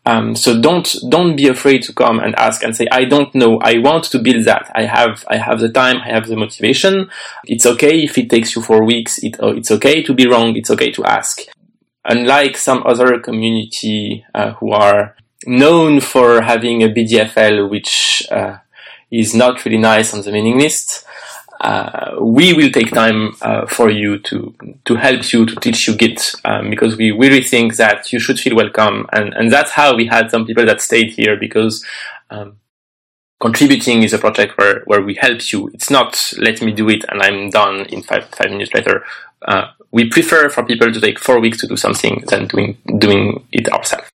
Um, 0.08 0.34
so 0.34 0.58
don't 0.58 0.88
don't 1.10 1.36
be 1.36 1.48
afraid 1.48 1.82
to 1.82 1.92
come 1.92 2.18
and 2.18 2.34
ask 2.36 2.62
and 2.62 2.74
say 2.74 2.86
I 2.90 3.04
don't 3.04 3.34
know. 3.34 3.58
I 3.60 3.76
want 3.76 4.04
to 4.04 4.18
build 4.18 4.46
that. 4.46 4.70
I 4.74 4.84
have 4.84 5.22
I 5.28 5.36
have 5.36 5.60
the 5.60 5.68
time. 5.68 5.98
I 5.98 6.08
have 6.08 6.26
the 6.28 6.36
motivation. 6.44 7.10
It's 7.44 7.66
okay 7.66 8.04
if 8.04 8.16
it 8.16 8.30
takes 8.30 8.56
you 8.56 8.62
four 8.62 8.86
weeks. 8.86 9.18
It, 9.22 9.38
uh, 9.38 9.48
it's 9.48 9.70
okay 9.70 10.02
to 10.02 10.14
be 10.14 10.26
wrong. 10.26 10.56
It's 10.56 10.70
okay 10.70 10.90
to 10.92 11.04
ask. 11.04 11.40
Unlike 12.06 12.56
some 12.56 12.82
other 12.86 13.18
community 13.18 14.24
uh, 14.34 14.52
who 14.52 14.72
are 14.72 15.14
known 15.46 16.00
for 16.00 16.40
having 16.40 16.82
a 16.82 16.88
BDFL, 16.88 17.68
which 17.68 18.26
uh, 18.30 18.56
is 19.10 19.34
not 19.34 19.62
really 19.66 19.76
nice 19.92 20.14
on 20.14 20.22
the 20.22 20.32
mailing 20.32 20.58
list, 20.58 21.04
uh, 21.60 22.16
we 22.20 22.52
will 22.52 22.70
take 22.70 22.92
time 22.92 23.34
uh, 23.42 23.66
for 23.66 23.90
you 23.90 24.18
to 24.18 24.54
to 24.84 24.94
help 24.94 25.32
you 25.32 25.44
to 25.44 25.56
teach 25.56 25.88
you 25.88 25.96
Git 25.96 26.34
um, 26.44 26.70
because 26.70 26.96
we 26.96 27.10
really 27.10 27.42
think 27.42 27.76
that 27.76 28.12
you 28.12 28.20
should 28.20 28.38
feel 28.38 28.54
welcome 28.54 29.06
and 29.12 29.34
and 29.34 29.52
that's 29.52 29.72
how 29.72 29.96
we 29.96 30.06
had 30.06 30.30
some 30.30 30.46
people 30.46 30.64
that 30.66 30.80
stayed 30.80 31.10
here 31.12 31.36
because 31.36 31.84
um, 32.30 32.58
contributing 33.40 34.02
is 34.02 34.12
a 34.12 34.18
project 34.18 34.56
where 34.58 34.82
where 34.86 35.02
we 35.02 35.14
help 35.14 35.52
you. 35.52 35.68
It's 35.74 35.90
not 35.90 36.32
let 36.38 36.62
me 36.62 36.72
do 36.72 36.88
it 36.88 37.04
and 37.08 37.22
I'm 37.22 37.50
done 37.50 37.86
in 37.86 38.02
five 38.02 38.26
five 38.26 38.50
minutes 38.50 38.72
later. 38.74 39.04
Uh, 39.42 39.68
we 39.90 40.08
prefer 40.08 40.48
for 40.48 40.64
people 40.64 40.92
to 40.92 41.00
take 41.00 41.18
four 41.18 41.40
weeks 41.40 41.58
to 41.58 41.66
do 41.66 41.76
something 41.76 42.24
than 42.28 42.46
doing 42.46 42.76
doing 42.98 43.46
it 43.52 43.68
ourselves. 43.72 44.08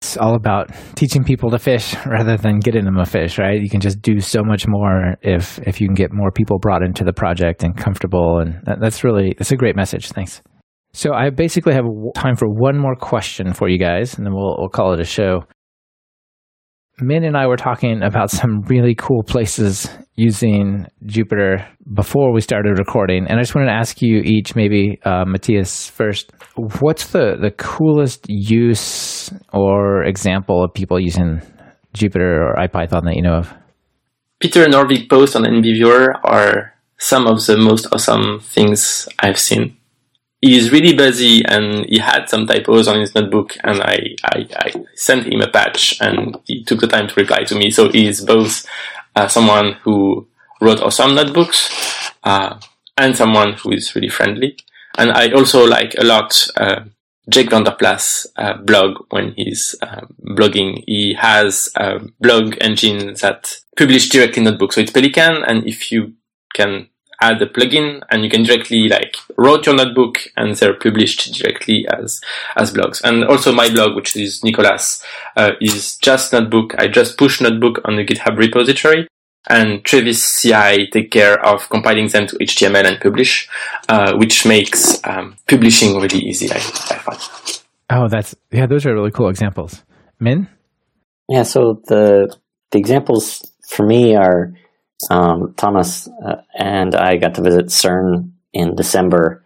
It's 0.00 0.16
all 0.16 0.36
about 0.36 0.70
teaching 0.94 1.24
people 1.24 1.50
to 1.50 1.58
fish 1.58 1.94
rather 2.06 2.36
than 2.36 2.60
getting 2.60 2.84
them 2.84 2.98
a 2.98 3.06
fish, 3.06 3.38
right? 3.38 3.60
You 3.60 3.68
can 3.68 3.80
just 3.80 4.00
do 4.00 4.20
so 4.20 4.42
much 4.44 4.66
more 4.68 5.16
if 5.22 5.58
if 5.66 5.80
you 5.80 5.88
can 5.88 5.94
get 5.94 6.12
more 6.12 6.30
people 6.30 6.58
brought 6.58 6.82
into 6.82 7.04
the 7.04 7.12
project 7.12 7.64
and 7.64 7.76
comfortable, 7.76 8.38
and 8.38 8.60
that, 8.64 8.78
that's 8.80 9.02
really 9.02 9.34
that's 9.36 9.52
a 9.52 9.56
great 9.56 9.76
message. 9.76 10.10
Thanks. 10.10 10.40
So 10.92 11.12
I 11.12 11.30
basically 11.30 11.74
have 11.74 11.84
time 12.14 12.36
for 12.36 12.48
one 12.48 12.78
more 12.78 12.94
question 12.94 13.52
for 13.52 13.68
you 13.68 13.78
guys, 13.78 14.16
and 14.16 14.24
then 14.24 14.34
we'll 14.34 14.56
we'll 14.58 14.68
call 14.68 14.92
it 14.94 15.00
a 15.00 15.04
show. 15.04 15.44
Min 17.00 17.24
and 17.24 17.36
I 17.36 17.46
were 17.46 17.56
talking 17.56 18.02
about 18.02 18.30
some 18.30 18.62
really 18.62 18.94
cool 18.94 19.22
places 19.22 19.88
using 20.16 20.86
Jupyter 21.06 21.64
before 21.94 22.32
we 22.32 22.40
started 22.40 22.78
recording, 22.78 23.26
and 23.28 23.38
I 23.38 23.42
just 23.42 23.54
wanted 23.54 23.68
to 23.68 23.76
ask 23.76 24.02
you 24.02 24.20
each, 24.24 24.56
maybe 24.56 24.98
uh, 25.04 25.24
Matthias 25.24 25.88
first, 25.88 26.32
what's 26.56 27.08
the 27.12 27.36
the 27.40 27.52
coolest 27.52 28.26
use 28.28 29.32
or 29.52 30.02
example 30.02 30.64
of 30.64 30.74
people 30.74 30.98
using 30.98 31.40
Jupyter 31.94 32.50
or 32.50 32.56
IPython 32.58 33.04
that 33.04 33.14
you 33.14 33.22
know 33.22 33.34
of? 33.34 33.54
Peter 34.40 34.64
and 34.64 34.74
Norvig 34.74 35.08
posts 35.08 35.36
on 35.36 35.44
NBViewer 35.44 36.08
are 36.24 36.74
some 36.98 37.26
of 37.26 37.46
the 37.46 37.56
most 37.56 37.86
awesome 37.92 38.40
things 38.40 39.08
I've 39.20 39.38
seen 39.38 39.77
he's 40.40 40.70
really 40.70 40.94
busy 40.94 41.44
and 41.44 41.84
he 41.86 41.98
had 41.98 42.28
some 42.28 42.46
typos 42.46 42.86
on 42.86 43.00
his 43.00 43.14
notebook 43.14 43.56
and 43.64 43.82
I, 43.82 44.16
I, 44.24 44.46
I, 44.56 44.84
sent 44.94 45.26
him 45.32 45.40
a 45.40 45.48
patch 45.50 46.00
and 46.00 46.36
he 46.44 46.62
took 46.64 46.80
the 46.80 46.86
time 46.86 47.08
to 47.08 47.14
reply 47.14 47.44
to 47.44 47.54
me. 47.54 47.70
So 47.70 47.90
he's 47.90 48.24
both 48.24 48.64
uh, 49.16 49.28
someone 49.28 49.72
who 49.82 50.28
wrote 50.60 50.80
awesome 50.80 51.14
notebooks 51.14 52.12
uh, 52.24 52.58
and 52.96 53.16
someone 53.16 53.54
who 53.54 53.72
is 53.72 53.94
really 53.94 54.08
friendly. 54.08 54.56
And 54.96 55.10
I 55.10 55.30
also 55.30 55.66
like 55.66 55.94
a 55.98 56.04
lot 56.04 56.46
uh, 56.56 56.84
Jake 57.28 57.50
VanderPlas 57.50 58.26
uh, 58.36 58.54
blog 58.58 59.04
when 59.10 59.32
he's 59.32 59.74
uh, 59.82 60.06
blogging. 60.24 60.82
He 60.86 61.14
has 61.14 61.68
a 61.76 62.00
blog 62.20 62.56
engine 62.60 63.14
that 63.20 63.56
publishes 63.76 64.08
directly 64.08 64.44
notebooks. 64.44 64.76
So 64.76 64.80
it's 64.80 64.92
Pelican 64.92 65.44
and 65.44 65.66
if 65.66 65.92
you 65.92 66.14
can 66.54 66.88
add 67.20 67.42
a 67.42 67.46
plugin 67.46 68.00
and 68.10 68.24
you 68.24 68.30
can 68.30 68.42
directly 68.42 68.88
like 68.88 69.16
write 69.36 69.66
your 69.66 69.74
notebook 69.74 70.18
and 70.36 70.54
they're 70.56 70.74
published 70.74 71.32
directly 71.34 71.86
as 71.92 72.20
as 72.56 72.72
blogs 72.72 73.02
and 73.02 73.24
also 73.24 73.52
my 73.52 73.68
blog 73.68 73.96
which 73.96 74.14
is 74.16 74.42
nicolas 74.44 75.04
uh, 75.36 75.52
is 75.60 75.96
just 75.98 76.32
notebook 76.32 76.74
i 76.78 76.86
just 76.86 77.18
push 77.18 77.40
notebook 77.40 77.80
on 77.84 77.96
the 77.96 78.04
github 78.04 78.36
repository 78.38 79.08
and 79.48 79.82
Travis 79.84 80.40
CI 80.40 80.88
take 80.92 81.10
care 81.10 81.44
of 81.44 81.68
compiling 81.70 82.08
them 82.08 82.26
to 82.26 82.36
HTML 82.36 82.86
and 82.86 83.00
publish, 83.00 83.48
uh, 83.88 84.14
which 84.16 84.44
makes 84.44 85.00
um, 85.04 85.36
publishing 85.48 85.96
really 85.96 86.18
easy. 86.18 86.50
I, 86.50 86.56
I 86.56 86.98
find. 86.98 87.62
Oh, 87.90 88.08
that's 88.08 88.34
yeah. 88.50 88.66
Those 88.66 88.84
are 88.84 88.94
really 88.94 89.10
cool 89.10 89.28
examples. 89.28 89.82
Min. 90.20 90.48
Yeah. 91.28 91.44
So 91.44 91.80
the 91.86 92.36
the 92.72 92.78
examples 92.78 93.50
for 93.68 93.86
me 93.86 94.14
are 94.14 94.52
um, 95.10 95.54
Thomas 95.56 96.08
uh, 96.24 96.42
and 96.58 96.94
I 96.94 97.16
got 97.16 97.34
to 97.36 97.42
visit 97.42 97.66
CERN 97.66 98.30
in 98.52 98.74
December, 98.74 99.44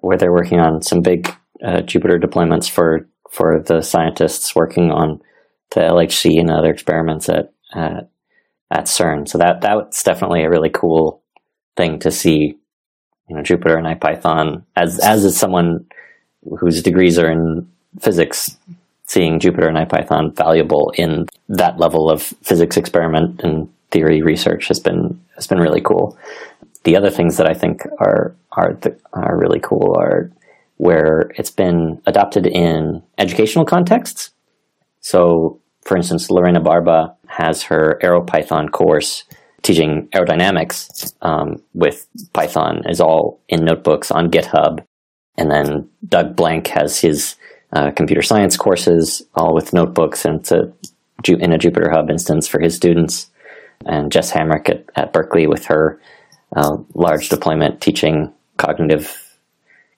where 0.00 0.16
they're 0.16 0.32
working 0.32 0.60
on 0.60 0.82
some 0.82 1.00
big 1.00 1.28
uh, 1.62 1.82
Jupyter 1.82 2.22
deployments 2.22 2.68
for 2.70 3.08
for 3.30 3.62
the 3.66 3.82
scientists 3.82 4.54
working 4.54 4.90
on 4.90 5.20
the 5.74 5.80
LHC 5.80 6.38
and 6.38 6.50
other 6.50 6.70
experiments 6.70 7.28
at 7.28 7.52
at 8.70 8.86
CERN. 8.86 9.28
So 9.28 9.38
that 9.38 9.60
that's 9.60 10.02
definitely 10.02 10.44
a 10.44 10.50
really 10.50 10.70
cool 10.70 11.22
thing 11.76 11.98
to 12.00 12.10
see. 12.10 12.58
You 13.28 13.36
know, 13.36 13.42
Jupyter 13.42 13.78
and 13.78 13.86
IPython 13.86 14.64
as 14.76 14.98
as 15.00 15.24
is 15.24 15.38
someone 15.38 15.86
whose 16.58 16.82
degrees 16.82 17.18
are 17.18 17.30
in 17.30 17.68
physics, 18.00 18.56
seeing 19.06 19.38
Jupyter 19.38 19.68
and 19.68 19.88
IPython 19.88 20.36
valuable 20.36 20.92
in 20.96 21.26
that 21.48 21.78
level 21.78 22.10
of 22.10 22.22
physics 22.22 22.76
experiment 22.76 23.40
and 23.42 23.68
theory 23.94 24.22
research 24.22 24.66
has 24.66 24.80
been 24.80 25.18
has 25.36 25.46
been 25.46 25.60
really 25.60 25.80
cool. 25.80 26.18
The 26.82 26.96
other 26.96 27.10
things 27.10 27.36
that 27.36 27.46
I 27.46 27.54
think 27.54 27.86
are 27.98 28.34
are 28.50 28.74
the, 28.82 28.98
are 29.12 29.38
really 29.38 29.60
cool 29.60 29.96
are 29.96 30.32
where 30.78 31.30
it's 31.36 31.52
been 31.52 32.02
adopted 32.04 32.46
in 32.46 33.02
educational 33.18 33.64
contexts. 33.64 34.30
So, 35.00 35.60
for 35.82 35.96
instance, 35.96 36.28
Lorena 36.28 36.60
Barba 36.60 37.14
has 37.28 37.62
her 37.62 38.00
AeroPython 38.02 38.72
course 38.72 39.22
teaching 39.62 40.08
aerodynamics 40.12 41.14
um, 41.22 41.62
with 41.72 42.06
Python 42.32 42.82
is 42.88 43.00
all 43.00 43.40
in 43.48 43.64
notebooks 43.64 44.10
on 44.10 44.30
GitHub, 44.30 44.84
and 45.38 45.50
then 45.50 45.88
Doug 46.06 46.34
Blank 46.34 46.66
has 46.66 46.98
his 46.98 47.36
uh, 47.72 47.92
computer 47.92 48.22
science 48.22 48.56
courses 48.56 49.22
all 49.36 49.54
with 49.54 49.72
notebooks 49.72 50.24
and 50.24 50.40
it's 50.40 50.50
a, 50.50 50.72
in 51.28 51.52
a 51.52 51.58
Jupyter 51.58 51.90
Hub 51.92 52.10
instance 52.10 52.46
for 52.46 52.60
his 52.60 52.74
students 52.74 53.30
and 53.86 54.12
Jess 54.12 54.32
Hamrick 54.32 54.68
at, 54.68 54.84
at 54.96 55.12
Berkeley 55.12 55.46
with 55.46 55.66
her 55.66 56.00
uh, 56.56 56.76
large 56.94 57.28
deployment 57.28 57.80
teaching 57.80 58.32
cognitive 58.56 59.12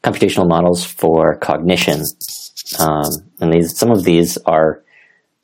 computational 0.02 0.48
models 0.48 0.84
for 0.84 1.36
cognition. 1.36 2.02
Um, 2.78 3.10
and 3.40 3.52
these, 3.52 3.76
some 3.76 3.90
of 3.90 4.04
these 4.04 4.38
are 4.38 4.82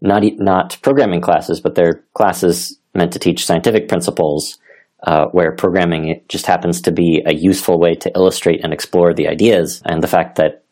not 0.01 0.23
not 0.39 0.79
programming 0.83 1.21
classes, 1.21 1.61
but 1.61 1.75
they're 1.75 2.05
classes 2.15 2.79
meant 2.95 3.13
to 3.13 3.19
teach 3.19 3.47
scientific 3.47 3.89
principles, 3.89 4.59
uh, 5.05 5.27
where 5.27 5.55
programming 5.55 6.09
it 6.09 6.29
just 6.29 6.47
happens 6.47 6.81
to 6.83 6.93
be 6.93 7.23
a 7.27 7.35
useful 7.35 7.79
way 7.79 7.95
to 7.95 8.11
illustrate 8.15 8.65
and 8.65 8.73
explore 8.73 9.15
the 9.15 9.29
ideas. 9.29 9.83
And 9.85 10.03
the 10.03 10.09
fact 10.09 10.37
that 10.37 10.65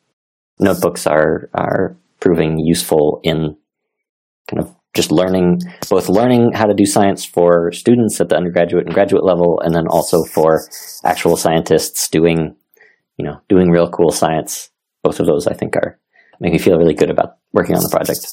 notebooks 0.58 1.06
are 1.06 1.48
are 1.54 1.96
proving 2.18 2.58
useful 2.58 3.20
in 3.22 3.56
kind 4.48 4.62
of 4.62 4.74
just 4.94 5.12
learning, 5.12 5.60
both 5.88 6.08
learning 6.08 6.52
how 6.52 6.66
to 6.66 6.74
do 6.74 6.84
science 6.84 7.24
for 7.24 7.70
students 7.72 8.20
at 8.20 8.28
the 8.28 8.36
undergraduate 8.36 8.86
and 8.86 8.94
graduate 8.94 9.24
level, 9.24 9.60
and 9.64 9.74
then 9.74 9.86
also 9.86 10.24
for 10.24 10.62
actual 11.04 11.36
scientists 11.36 12.08
doing, 12.08 12.56
you 13.16 13.24
know, 13.24 13.40
doing 13.48 13.70
real 13.70 13.88
cool 13.88 14.10
science. 14.10 14.70
Both 15.02 15.20
of 15.20 15.26
those, 15.26 15.46
I 15.46 15.54
think, 15.54 15.76
are 15.76 15.98
make 16.40 16.52
me 16.52 16.58
feel 16.58 16.78
really 16.78 16.94
good 16.94 17.10
about 17.10 17.36
working 17.52 17.76
on 17.76 17.82
the 17.82 17.88
project. 17.88 18.26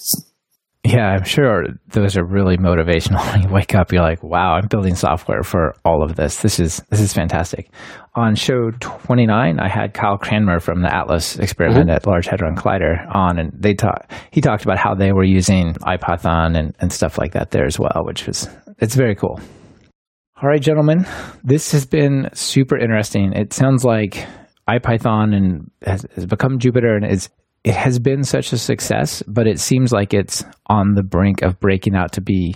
Yeah, 0.88 1.08
I'm 1.08 1.26
sure 1.26 1.66
those 1.90 2.16
are 2.16 2.24
really 2.26 2.58
motivational. 2.58 3.20
When 3.34 3.42
you 3.42 3.50
wake 3.50 3.76
up, 3.76 3.92
you're 3.92 4.02
like, 4.02 4.24
"Wow, 4.24 4.54
I'm 4.54 4.68
building 4.68 4.96
software 4.96 5.44
for 5.44 5.76
all 5.84 6.02
of 6.02 6.16
this. 6.16 6.42
This 6.42 6.62
is 6.62 6.82
this 6.90 7.02
is 7.02 7.14
fantastic." 7.14 7.70
On 8.16 8.36
show 8.36 8.72
29, 8.80 9.60
I 9.60 9.68
had 9.68 9.94
Kyle 9.94 10.18
Cranmer 10.18 10.60
from 10.60 10.82
the 10.82 10.96
Atlas 10.96 11.38
experiment 11.40 11.90
mm-hmm. 11.90 11.96
at 11.96 12.08
Large 12.08 12.28
Hadron 12.28 12.56
Collider 12.56 13.06
on, 13.14 13.38
and 13.38 13.52
they 13.54 13.74
talk. 13.74 14.10
He 14.32 14.40
talked 14.40 14.64
about 14.64 14.78
how 14.78 14.96
they 14.96 15.12
were 15.12 15.26
using 15.26 15.74
IPython 15.74 16.58
and, 16.58 16.74
and 16.80 16.94
stuff 16.94 17.18
like 17.18 17.34
that 17.34 17.52
there 17.52 17.66
as 17.66 17.78
well, 17.78 18.04
which 18.06 18.26
was 18.26 18.48
it's 18.80 18.96
very 18.96 19.16
cool. 19.16 19.42
All 20.42 20.48
right, 20.48 20.62
gentlemen, 20.62 21.06
this 21.44 21.74
has 21.74 21.86
been 21.86 22.30
super 22.34 22.78
interesting. 22.78 23.34
It 23.34 23.52
sounds 23.52 23.84
like 23.84 24.26
IPython 24.70 25.36
and 25.36 25.72
has, 25.86 26.06
has 26.16 26.26
become 26.26 26.60
Jupyter 26.60 26.96
and 26.96 27.06
is 27.06 27.30
it 27.64 27.76
has 27.76 28.00
been 28.00 28.24
such 28.24 28.54
a 28.54 28.58
success, 28.58 29.24
but 29.28 29.48
it 29.48 29.60
seems 29.60 29.92
like 29.92 30.14
it's 30.14 30.44
on 30.68 30.94
the 30.94 31.04
brink 31.04 31.42
of 31.42 31.60
breaking 31.60 31.96
out 31.96 32.14
to 32.14 32.22
be 32.22 32.56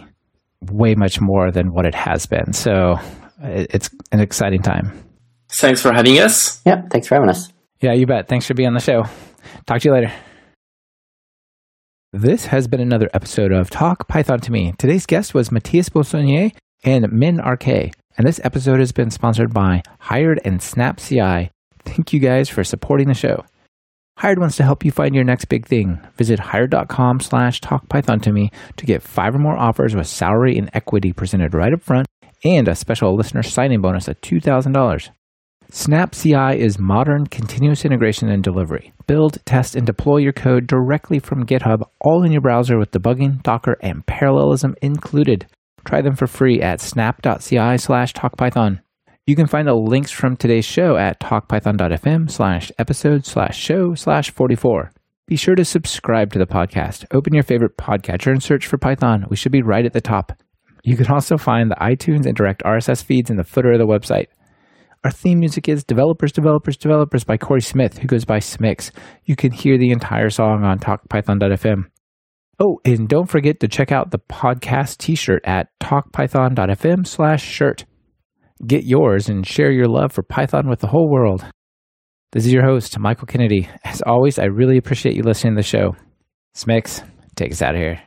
way 0.61 0.95
much 0.95 1.19
more 1.19 1.51
than 1.51 1.73
what 1.73 1.85
it 1.85 1.95
has 1.95 2.25
been. 2.25 2.53
So 2.53 2.95
it's 3.41 3.89
an 4.11 4.19
exciting 4.19 4.61
time. 4.61 4.91
Thanks 5.49 5.81
for 5.81 5.91
having 5.91 6.19
us. 6.19 6.61
Yeah, 6.65 6.83
thanks 6.89 7.07
for 7.07 7.15
having 7.15 7.29
us. 7.29 7.51
Yeah, 7.81 7.93
you 7.93 8.05
bet. 8.05 8.27
Thanks 8.27 8.45
for 8.45 8.53
being 8.53 8.67
on 8.67 8.73
the 8.73 8.79
show. 8.79 9.03
Talk 9.65 9.81
to 9.81 9.89
you 9.89 9.93
later. 9.93 10.11
This 12.13 12.45
has 12.47 12.67
been 12.67 12.81
another 12.81 13.09
episode 13.13 13.51
of 13.51 13.69
Talk 13.69 14.07
Python 14.07 14.39
to 14.41 14.51
Me. 14.51 14.73
Today's 14.77 15.05
guest 15.05 15.33
was 15.33 15.51
Matthias 15.51 15.89
Bussonnier 15.89 16.51
and 16.83 17.11
Min 17.11 17.37
RK, 17.37 17.67
and 17.67 18.27
this 18.27 18.39
episode 18.43 18.79
has 18.79 18.91
been 18.91 19.09
sponsored 19.09 19.53
by 19.53 19.81
Hired 19.99 20.39
and 20.45 20.61
Snap 20.61 20.99
CI. 20.99 21.49
Thank 21.79 22.13
you 22.13 22.19
guys 22.19 22.49
for 22.49 22.63
supporting 22.63 23.07
the 23.07 23.13
show. 23.13 23.43
Hired 24.21 24.37
wants 24.37 24.57
to 24.57 24.63
help 24.63 24.85
you 24.85 24.91
find 24.91 25.15
your 25.15 25.23
next 25.23 25.45
big 25.45 25.65
thing. 25.65 25.99
Visit 26.15 26.37
hired.com 26.37 27.21
slash 27.21 27.59
talkpython 27.59 28.21
to 28.21 28.31
me 28.31 28.51
to 28.77 28.85
get 28.85 29.01
five 29.01 29.33
or 29.33 29.39
more 29.39 29.57
offers 29.57 29.95
with 29.95 30.05
salary 30.05 30.59
and 30.59 30.69
equity 30.75 31.11
presented 31.11 31.55
right 31.55 31.73
up 31.73 31.81
front 31.81 32.05
and 32.45 32.67
a 32.67 32.75
special 32.75 33.15
listener 33.15 33.41
signing 33.41 33.81
bonus 33.81 34.07
of 34.07 34.21
$2,000. 34.21 35.09
Snap 35.71 36.13
CI 36.13 36.55
is 36.55 36.77
modern 36.77 37.25
continuous 37.25 37.83
integration 37.83 38.29
and 38.29 38.43
delivery. 38.43 38.93
Build, 39.07 39.43
test, 39.43 39.75
and 39.75 39.87
deploy 39.87 40.17
your 40.17 40.33
code 40.33 40.67
directly 40.67 41.17
from 41.17 41.47
GitHub, 41.47 41.81
all 42.01 42.23
in 42.23 42.31
your 42.31 42.41
browser 42.41 42.77
with 42.77 42.91
debugging, 42.91 43.41
Docker, 43.41 43.75
and 43.81 44.05
parallelism 44.05 44.75
included. 44.83 45.47
Try 45.83 46.03
them 46.03 46.15
for 46.15 46.27
free 46.27 46.61
at 46.61 46.79
snap.ci 46.79 47.77
slash 47.79 48.13
talkpython. 48.13 48.81
You 49.31 49.37
can 49.37 49.47
find 49.47 49.65
the 49.65 49.73
links 49.73 50.11
from 50.11 50.35
today's 50.35 50.65
show 50.65 50.97
at 50.97 51.21
talkpython.fm 51.21 52.29
slash 52.29 52.69
episode 52.77 53.25
slash 53.25 53.57
show 53.57 53.95
slash 53.95 54.29
44. 54.29 54.91
Be 55.25 55.37
sure 55.37 55.55
to 55.55 55.63
subscribe 55.63 56.33
to 56.33 56.39
the 56.39 56.45
podcast. 56.45 57.05
Open 57.13 57.33
your 57.33 57.43
favorite 57.43 57.77
podcatcher 57.77 58.33
and 58.33 58.43
search 58.43 58.67
for 58.67 58.77
Python. 58.77 59.25
We 59.29 59.37
should 59.37 59.53
be 59.53 59.61
right 59.61 59.85
at 59.85 59.93
the 59.93 60.01
top. 60.01 60.33
You 60.83 60.97
can 60.97 61.07
also 61.07 61.37
find 61.37 61.71
the 61.71 61.75
iTunes 61.75 62.25
and 62.25 62.35
direct 62.35 62.61
RSS 62.63 63.05
feeds 63.05 63.29
in 63.29 63.37
the 63.37 63.45
footer 63.45 63.71
of 63.71 63.79
the 63.79 63.87
website. 63.87 64.27
Our 65.05 65.11
theme 65.11 65.39
music 65.39 65.69
is 65.69 65.85
Developers, 65.85 66.33
Developers, 66.33 66.75
Developers 66.75 67.23
by 67.23 67.37
Corey 67.37 67.61
Smith, 67.61 67.99
who 67.99 68.09
goes 68.09 68.25
by 68.25 68.39
Smix. 68.39 68.91
You 69.23 69.37
can 69.37 69.53
hear 69.53 69.77
the 69.77 69.91
entire 69.91 70.29
song 70.29 70.65
on 70.65 70.77
talkpython.fm. 70.77 71.85
Oh, 72.59 72.81
and 72.83 73.07
don't 73.07 73.27
forget 73.27 73.61
to 73.61 73.69
check 73.69 73.93
out 73.93 74.11
the 74.11 74.19
podcast 74.19 74.97
t-shirt 74.97 75.41
at 75.45 75.69
talkpython.fm 75.79 77.07
slash 77.07 77.41
shirt. 77.41 77.85
Get 78.65 78.83
yours 78.83 79.29
and 79.29 79.45
share 79.45 79.71
your 79.71 79.87
love 79.87 80.11
for 80.11 80.23
Python 80.23 80.69
with 80.69 80.79
the 80.79 80.87
whole 80.87 81.09
world. 81.09 81.45
This 82.31 82.45
is 82.45 82.53
your 82.53 82.63
host, 82.63 82.97
Michael 82.99 83.27
Kennedy. 83.27 83.67
As 83.83 84.01
always, 84.03 84.39
I 84.39 84.45
really 84.45 84.77
appreciate 84.77 85.15
you 85.15 85.23
listening 85.23 85.55
to 85.55 85.59
the 85.59 85.63
show. 85.63 85.95
Smix, 86.55 87.03
take 87.35 87.51
us 87.51 87.61
out 87.61 87.75
of 87.75 87.81
here 87.81 88.01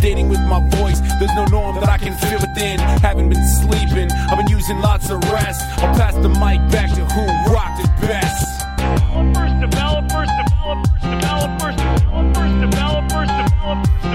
stating 0.00 0.30
with 0.30 0.40
my 0.48 0.66
voice. 0.70 0.98
There's 1.18 1.34
no 1.34 1.44
norm 1.46 1.74
that 1.76 1.88
I 1.90 1.98
can 1.98 2.14
within. 2.40 2.78
Haven't 2.78 3.28
been 3.28 3.46
sleeping, 3.46 4.10
I've 4.12 4.38
been 4.38 4.48
using 4.48 4.80
lots 4.80 5.10
of 5.10 5.22
rest. 5.30 5.60
I'll 5.78 5.94
pass 5.94 6.14
the 6.14 6.28
mic 6.28 6.60
back 6.72 6.90
to 6.96 7.04
who 7.04 7.52
rocked 7.52 7.80
it 7.84 7.90
best. 8.00 8.64
Developers, 8.78 9.52
developers, 9.60 10.30
developers, 10.40 11.76
developers, 12.00 12.52
developers, 12.64 13.28
developers. 13.28 14.09